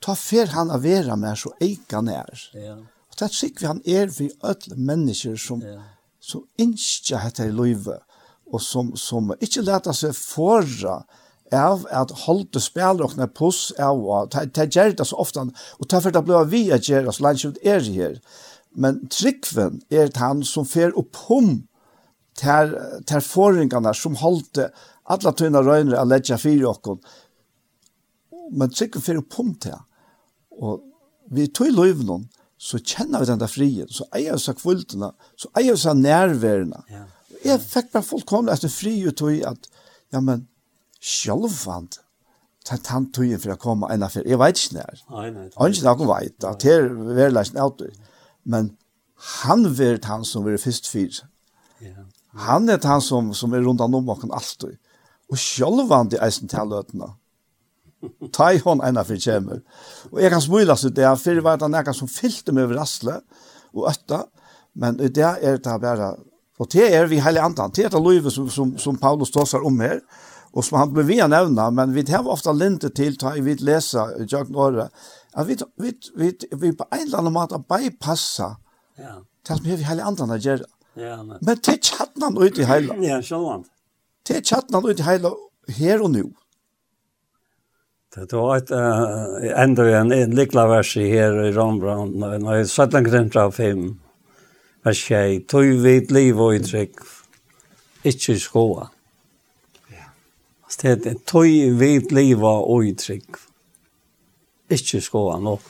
[0.00, 2.50] Ta fer han av vera med så eikan är.
[2.52, 2.76] Ja.
[3.10, 5.82] Og det tycker vi han är för alla människor som ja
[6.20, 8.04] som innskja hette i livet,
[8.50, 11.00] og som, som ikke leta seg forra
[11.54, 15.46] av at holde spillerne puss av, og det gjør det så ofte,
[15.78, 18.20] og det er for det ble vi at gjør det så langt ut er her.
[18.70, 21.64] Men tryggven er det han som fer oppom
[22.38, 22.70] ter,
[23.08, 24.68] til forringene som holde
[25.10, 27.00] alle tøyne røyner av ledja fire åkken.
[28.54, 29.78] Men tryggven fer opp om til.
[30.60, 30.84] Og
[31.34, 32.28] vi tog i løyvnån,
[32.60, 35.96] så kjenner vi den der frien, så eier vi seg kvultene, så eier vi seg
[35.96, 36.82] nærværende.
[36.92, 37.06] Ja.
[37.40, 39.68] Jeg fikk bare fullkomlig etter fri ut tog at,
[40.12, 40.44] ja, men,
[41.00, 42.02] sjølvfant,
[42.68, 44.28] ta tant tøyen for å komme enn affær.
[44.28, 45.00] Jeg vet ikke nær.
[45.14, 45.46] Nei, nei.
[45.56, 47.94] Han ikke noen vet, at det er verleisen av det.
[48.44, 48.74] Men
[49.40, 51.22] han vil han som vil først fyr.
[51.80, 52.04] Ja.
[52.44, 54.76] Han er han som, som er rundt om åkken alltid.
[55.32, 57.14] Og sjølvfant i eisen til løtene.
[58.32, 59.60] Ta i hånd ena for kjemer.
[60.10, 63.20] Og jeg kan smula seg det, fyrir var det nekka som fyllte meg over rasle
[63.76, 64.24] og ötta,
[64.80, 66.14] men det er det bare,
[66.60, 69.64] og det er vi heilig andan, det er det livet som, som, som Paulus tåsar
[69.66, 70.00] om her,
[70.50, 73.62] og som han ble via nevna, men vi har ofta linte til, ta i vid
[73.66, 74.88] lesa, Jørgen Åre,
[75.36, 78.54] at vi, vi, vi, vi på en eller annen måte bypassa
[78.98, 79.20] ja.
[79.46, 80.70] det som vi heilig andan er gjerra.
[80.98, 81.38] Ja, men.
[81.38, 82.96] men det er tjattnan ut i heila.
[83.04, 83.68] Ja, sjølvand.
[84.26, 85.30] Det er tjattnan ut i heila
[85.76, 86.24] her og nu.
[88.10, 92.70] Det var et uh, enda en, en likla vers i her i Rombrand når jeg
[92.72, 93.84] satt en gränt av fem
[94.82, 96.98] vers tjej tog vid liv og och uttryck
[98.02, 98.88] inte skoa.
[99.90, 100.08] Ja.
[100.82, 103.30] Det er tog vid liv og och uttryck
[104.70, 105.36] inte skoa.
[105.36, 105.62] Och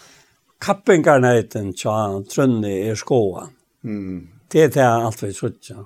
[0.58, 3.48] kappingarnäten tja trunni er skoa.
[3.84, 4.28] Mm.
[4.52, 5.84] Det er det alt vi suttja.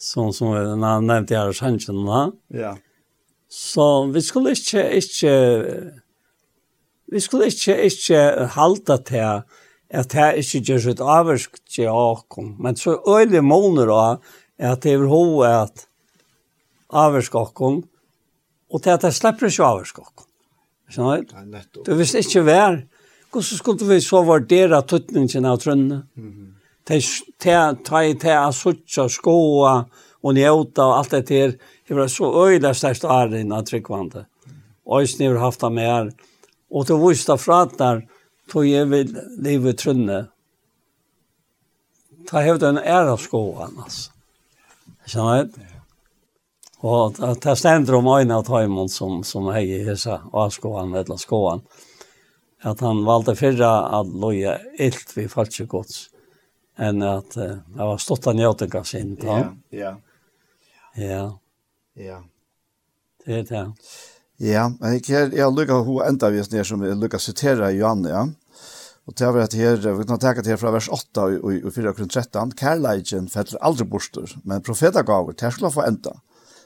[0.00, 2.06] Sånn som jag nevnte her, i Sanchen.
[2.06, 2.32] Ja.
[2.48, 2.76] Ja
[3.50, 5.32] Så vi skulle ikke, ikke
[7.10, 9.42] vi skulle ikke, ikke halda til
[9.90, 12.54] at det ikke gjør sitt avversk til åkken.
[12.62, 14.20] Men så øyelig måneder av
[14.60, 15.86] at det er hoved at
[16.90, 17.82] avversk åkken,
[18.70, 20.28] og til at det slipper ikke avversk åkken.
[20.90, 21.82] Skjønner du?
[21.86, 22.80] Du visste ikke vær.
[23.30, 26.00] Hvordan skulle vi så vurdere tøtningen av trønne?
[26.86, 27.02] Til
[27.54, 29.74] å ta i til å suttje, skåa
[30.20, 31.54] og njøte og alt det til
[31.90, 34.20] det var så øyla størst æren av tryggvande.
[34.86, 36.10] Øysen har haft det med her.
[36.70, 38.04] Og til viste fra der,
[38.46, 39.10] tog jeg vil
[39.42, 40.20] livet trunne.
[42.30, 44.14] Ta hevde en ære av skoene, altså.
[45.02, 45.58] Skjønner du?
[46.86, 51.18] Og det stender om øyne av Taimond som, som hei i hessa av skoan, eller
[51.18, 51.66] skoan.
[52.62, 56.06] At han valgte fyrra at loja illt vi falske gods.
[56.78, 59.16] Enn at uh, det var stått av njøtinga sin.
[59.26, 59.42] Ja,
[59.74, 59.96] ja.
[60.94, 61.24] Ja.
[62.00, 62.22] Ja.
[63.26, 63.64] Det er det.
[64.40, 68.22] Ja, jeg har jeg lukket hun enda vis ned som jeg lukket sitere Johan, ja.
[69.08, 71.92] Og det var at her, vi kan tenke til her fra vers 8 og 4
[71.92, 76.14] og 13, «Kærleidjen fetter aldri borster, men profetagaver, det skal få enda.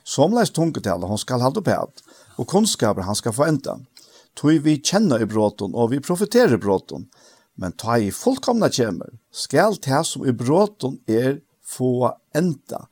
[0.04, 2.02] Somleis tungetale, hon skal halde på alt,
[2.36, 3.78] og kunnskaper han skal få enda.
[4.36, 7.08] Toi vi kjenner i bråten, og vi profeterer i bråten,
[7.56, 12.84] men ta i fullkomna kjemer, skal det som i bråten er få enda,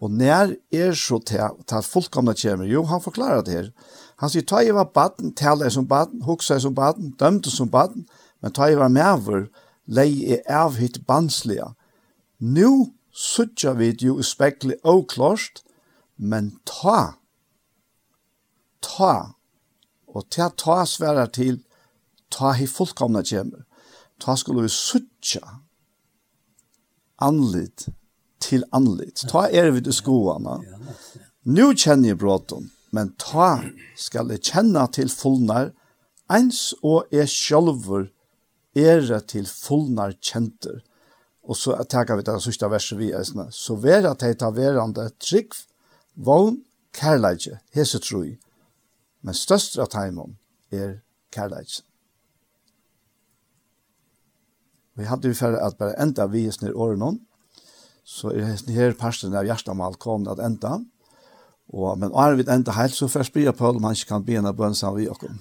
[0.00, 3.70] Og när er så til fullkomna kommer, jo, han forklarar det her.
[4.18, 8.06] Han sier, ta i var baden, tala som baden, huksa som baden, dømte som baden,
[8.42, 9.48] men ta i var mever,
[9.86, 11.74] lei i avhitt banslige.
[12.38, 15.14] Nu suttja vi jo i spekli og
[16.16, 17.18] men ta,
[18.82, 19.34] ta,
[20.08, 21.62] og ta ta sværa til,
[22.30, 23.64] ta i fullkomna kommer.
[24.20, 25.62] Ta skulle vi suttja,
[27.18, 27.88] anlitt,
[28.42, 29.24] til anlit.
[29.30, 30.58] Ta er vi til skoene.
[31.48, 33.62] Nu kjenner jeg bråten, men ta
[33.96, 35.72] skal jeg kjenne til fullnar,
[36.32, 38.10] ens og jeg sjølver
[38.76, 40.82] er til fullnar kjenter.
[41.48, 43.48] Og så takker vi det sørste verset vi er sånn.
[43.52, 45.56] Så vera teg ta verande trygg,
[46.14, 46.60] vogn,
[46.92, 48.36] kærleidje, hese troi.
[49.24, 50.36] Men størst av teimon
[50.70, 51.00] er
[51.32, 51.82] kærleidje.
[54.98, 57.18] Vi hadde jo for at bare enda vi er snill årene om,
[58.08, 60.78] så er hesten her parsten av hjertemal kom at enda.
[61.68, 64.54] Og, men er vi enda helt, så først blir på om han ikke kan begynne
[64.56, 65.38] bønn sammen vi og kom.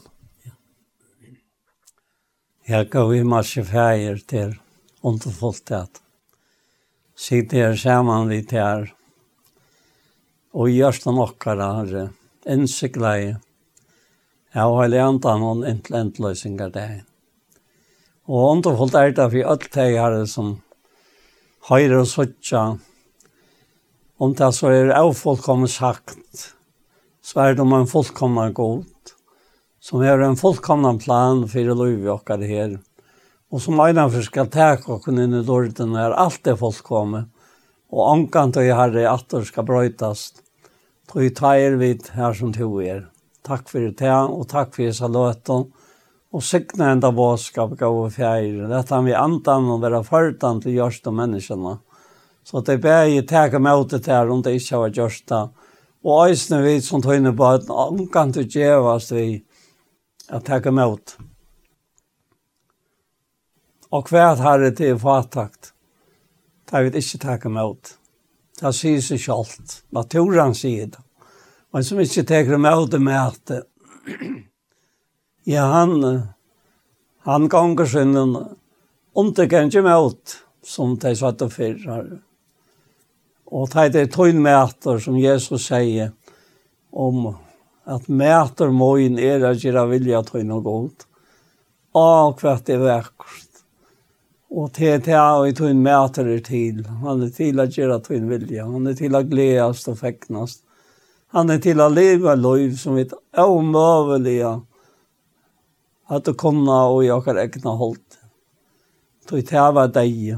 [2.68, 4.64] Jeg gav i masse feier til underfullt
[5.07, 6.02] underfulltet.
[7.15, 8.89] Sitte her sammen vi til
[10.57, 12.03] og gjørst han okkara herre,
[12.49, 13.38] innsikleie.
[14.56, 17.03] Jeg har lent han noen entløysinger der.
[18.27, 20.57] Og underfullt er det for alt det herre som
[21.68, 22.61] høyre og søtja,
[24.23, 26.45] om det så er av fullkommen sagt,
[27.19, 28.85] så er det om en fullkommen god,
[29.84, 32.77] som er en fullkommen plan for å løyve okkar her,
[33.52, 37.27] og som einnanfor skal teka okken inn i dården er alt er fullkommen,
[37.91, 40.39] og ankan til herre at det skal brøytast,
[41.11, 43.10] tog i vid her som to er.
[43.44, 45.60] Takk for det, og takk for det,
[46.33, 48.67] og sikna enda båskap gav og fjær.
[48.71, 51.77] Dette han vi andan og være førtan til gjørst og menneskene.
[52.47, 55.41] Så det ber jeg teka meg ut til her om det ikke var gjørst da.
[56.07, 59.25] Og øysene vi som tog inn i bøten, omkant til djevast vi
[60.31, 61.17] at teka meg ut.
[63.91, 65.73] Og hvert herre til fatakt?
[66.71, 67.93] det vil ikke teka meg ut.
[68.59, 69.81] Det sier seg sjalt.
[69.95, 71.03] Naturen sier det.
[71.73, 73.53] Men som ikke teker meg ut med at
[75.49, 76.22] Ja, han,
[77.19, 78.34] han ganger sin en
[79.15, 82.10] underkentlig møt, som de satt og fyrer.
[83.48, 86.11] Og det er tøyn møter, som Jesus sier,
[86.91, 87.30] om
[87.88, 91.07] at mæter møyen er at gjøre vilja tøyn og godt.
[91.95, 93.65] Og det er vekkert.
[94.52, 96.84] Og til til og i tøyn møter er til.
[97.07, 98.68] Han er til at gjøre tøyn vilja.
[98.68, 100.65] Han er til at gledes og feknast.
[101.32, 103.15] Han er til at leve liv som er
[103.48, 104.57] omøvelige
[106.07, 108.19] at du kunne og jeg okkar egnet holdt.
[109.27, 110.38] Tog tæva deg,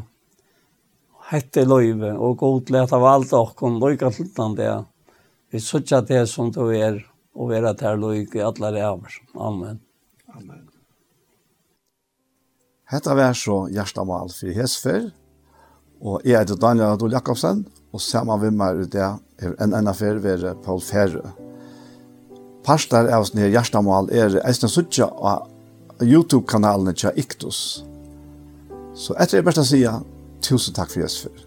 [1.30, 4.72] hette løyve, og god lete av alt okkon, løyka sluttan det.
[5.54, 6.98] Vi sutja det som du er,
[7.38, 9.20] og vera tær løyke i alle ræver.
[9.38, 9.80] Amen.
[10.34, 10.66] Amen.
[12.90, 15.12] Hetta vær så hjertemål for hesfer,
[16.02, 17.62] og jeg heter Daniel Adol Jakobsen,
[17.94, 21.36] og sammen med meg ut det er en enn affær ved Paul Ferre.
[22.66, 25.46] Parstar av sånne hjertemål er eisne suttja av
[26.06, 27.84] YouTube-kanalen til Iktus.
[28.96, 30.02] Så etter det beste sier,
[30.44, 31.46] tusen takk for Jesus for.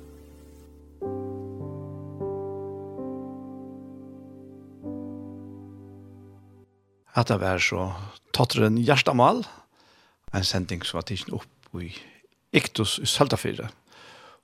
[7.12, 7.91] At det var så
[8.33, 9.45] totteren Gjerstamal,
[10.33, 11.93] en sending som var tidsen opp i
[12.57, 13.69] Iktus i Søltafire.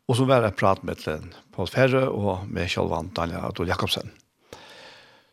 [0.09, 1.05] Og så var det prat med
[1.53, 4.13] Paul Ferre og med Kjølvan Daniel Adol Jakobsen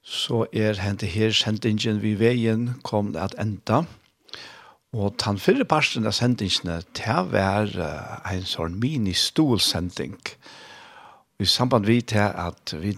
[0.06, 3.84] så er hentet her sendingen vi veien kom at enda.
[4.96, 7.88] Og den fyrre parten av sendingene til å være
[8.32, 10.16] en sånn mini-stol-sending.
[11.36, 12.94] I samband vi til at vi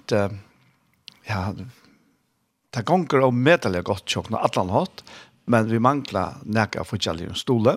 [1.26, 5.02] ja, det gonger og medelig godt tjokkene atlan hatt,
[5.50, 7.74] men vi mangler nekka forskjellige stole.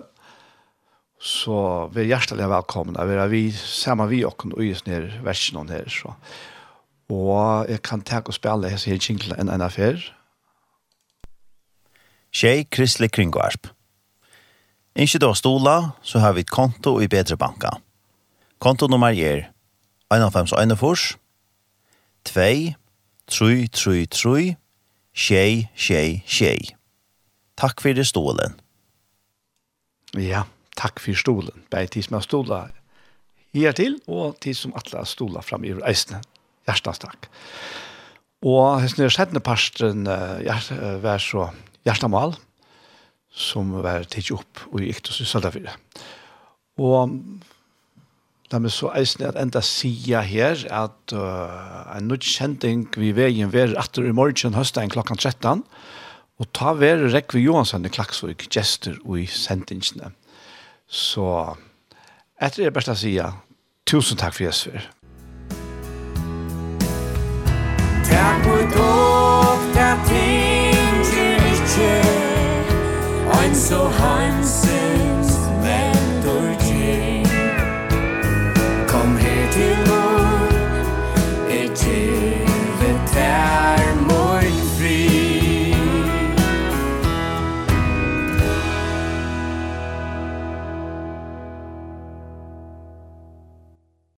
[1.17, 3.01] Så vi er hjertelig velkomne.
[3.09, 5.89] Vi er vi sammen vi og og just ned versjonen her.
[5.89, 6.13] Så.
[7.09, 9.97] Og jeg kan ta og spille hese her kjinkla enn en affær.
[12.31, 13.73] Tjei Kristelig Kringvarp.
[14.95, 17.77] Ikke du har stola, så har vi et konto i Bedre Banka.
[18.59, 19.47] Konto nummer er
[20.11, 21.15] 1,5,1,4, 2,
[22.27, 22.75] 3,
[23.31, 24.55] 3, 3,
[25.15, 26.75] 6, 6, 6.
[27.55, 28.59] Takk for det stolen.
[30.19, 30.43] Ja,
[30.75, 31.63] takk for stolen.
[31.71, 32.61] Bare tid som har stola
[33.55, 36.19] her til, og tid som alle har stola fram i reisene.
[36.67, 37.31] Hjertens takk.
[38.43, 41.47] Og hesten er sjettende parsten, uh, vær så
[41.87, 42.35] hjertemål.
[42.35, 42.39] Hjertemål
[43.31, 45.75] som var tidlig opp og gikk til Søltafire.
[46.81, 47.15] Og
[48.51, 53.77] la meg så eisne at enda sida her at uh, en nødkjenting vi veien verer
[53.79, 55.63] atter i morgen høsten klokkan 13,
[56.41, 60.09] og ta ver Rekve Johansson i Klaksvik, gjester og i sendingene.
[60.89, 61.23] Så
[62.41, 63.29] etter det beste sida,
[63.85, 64.89] tusen takk for Jesper.
[73.53, 75.00] so heimselig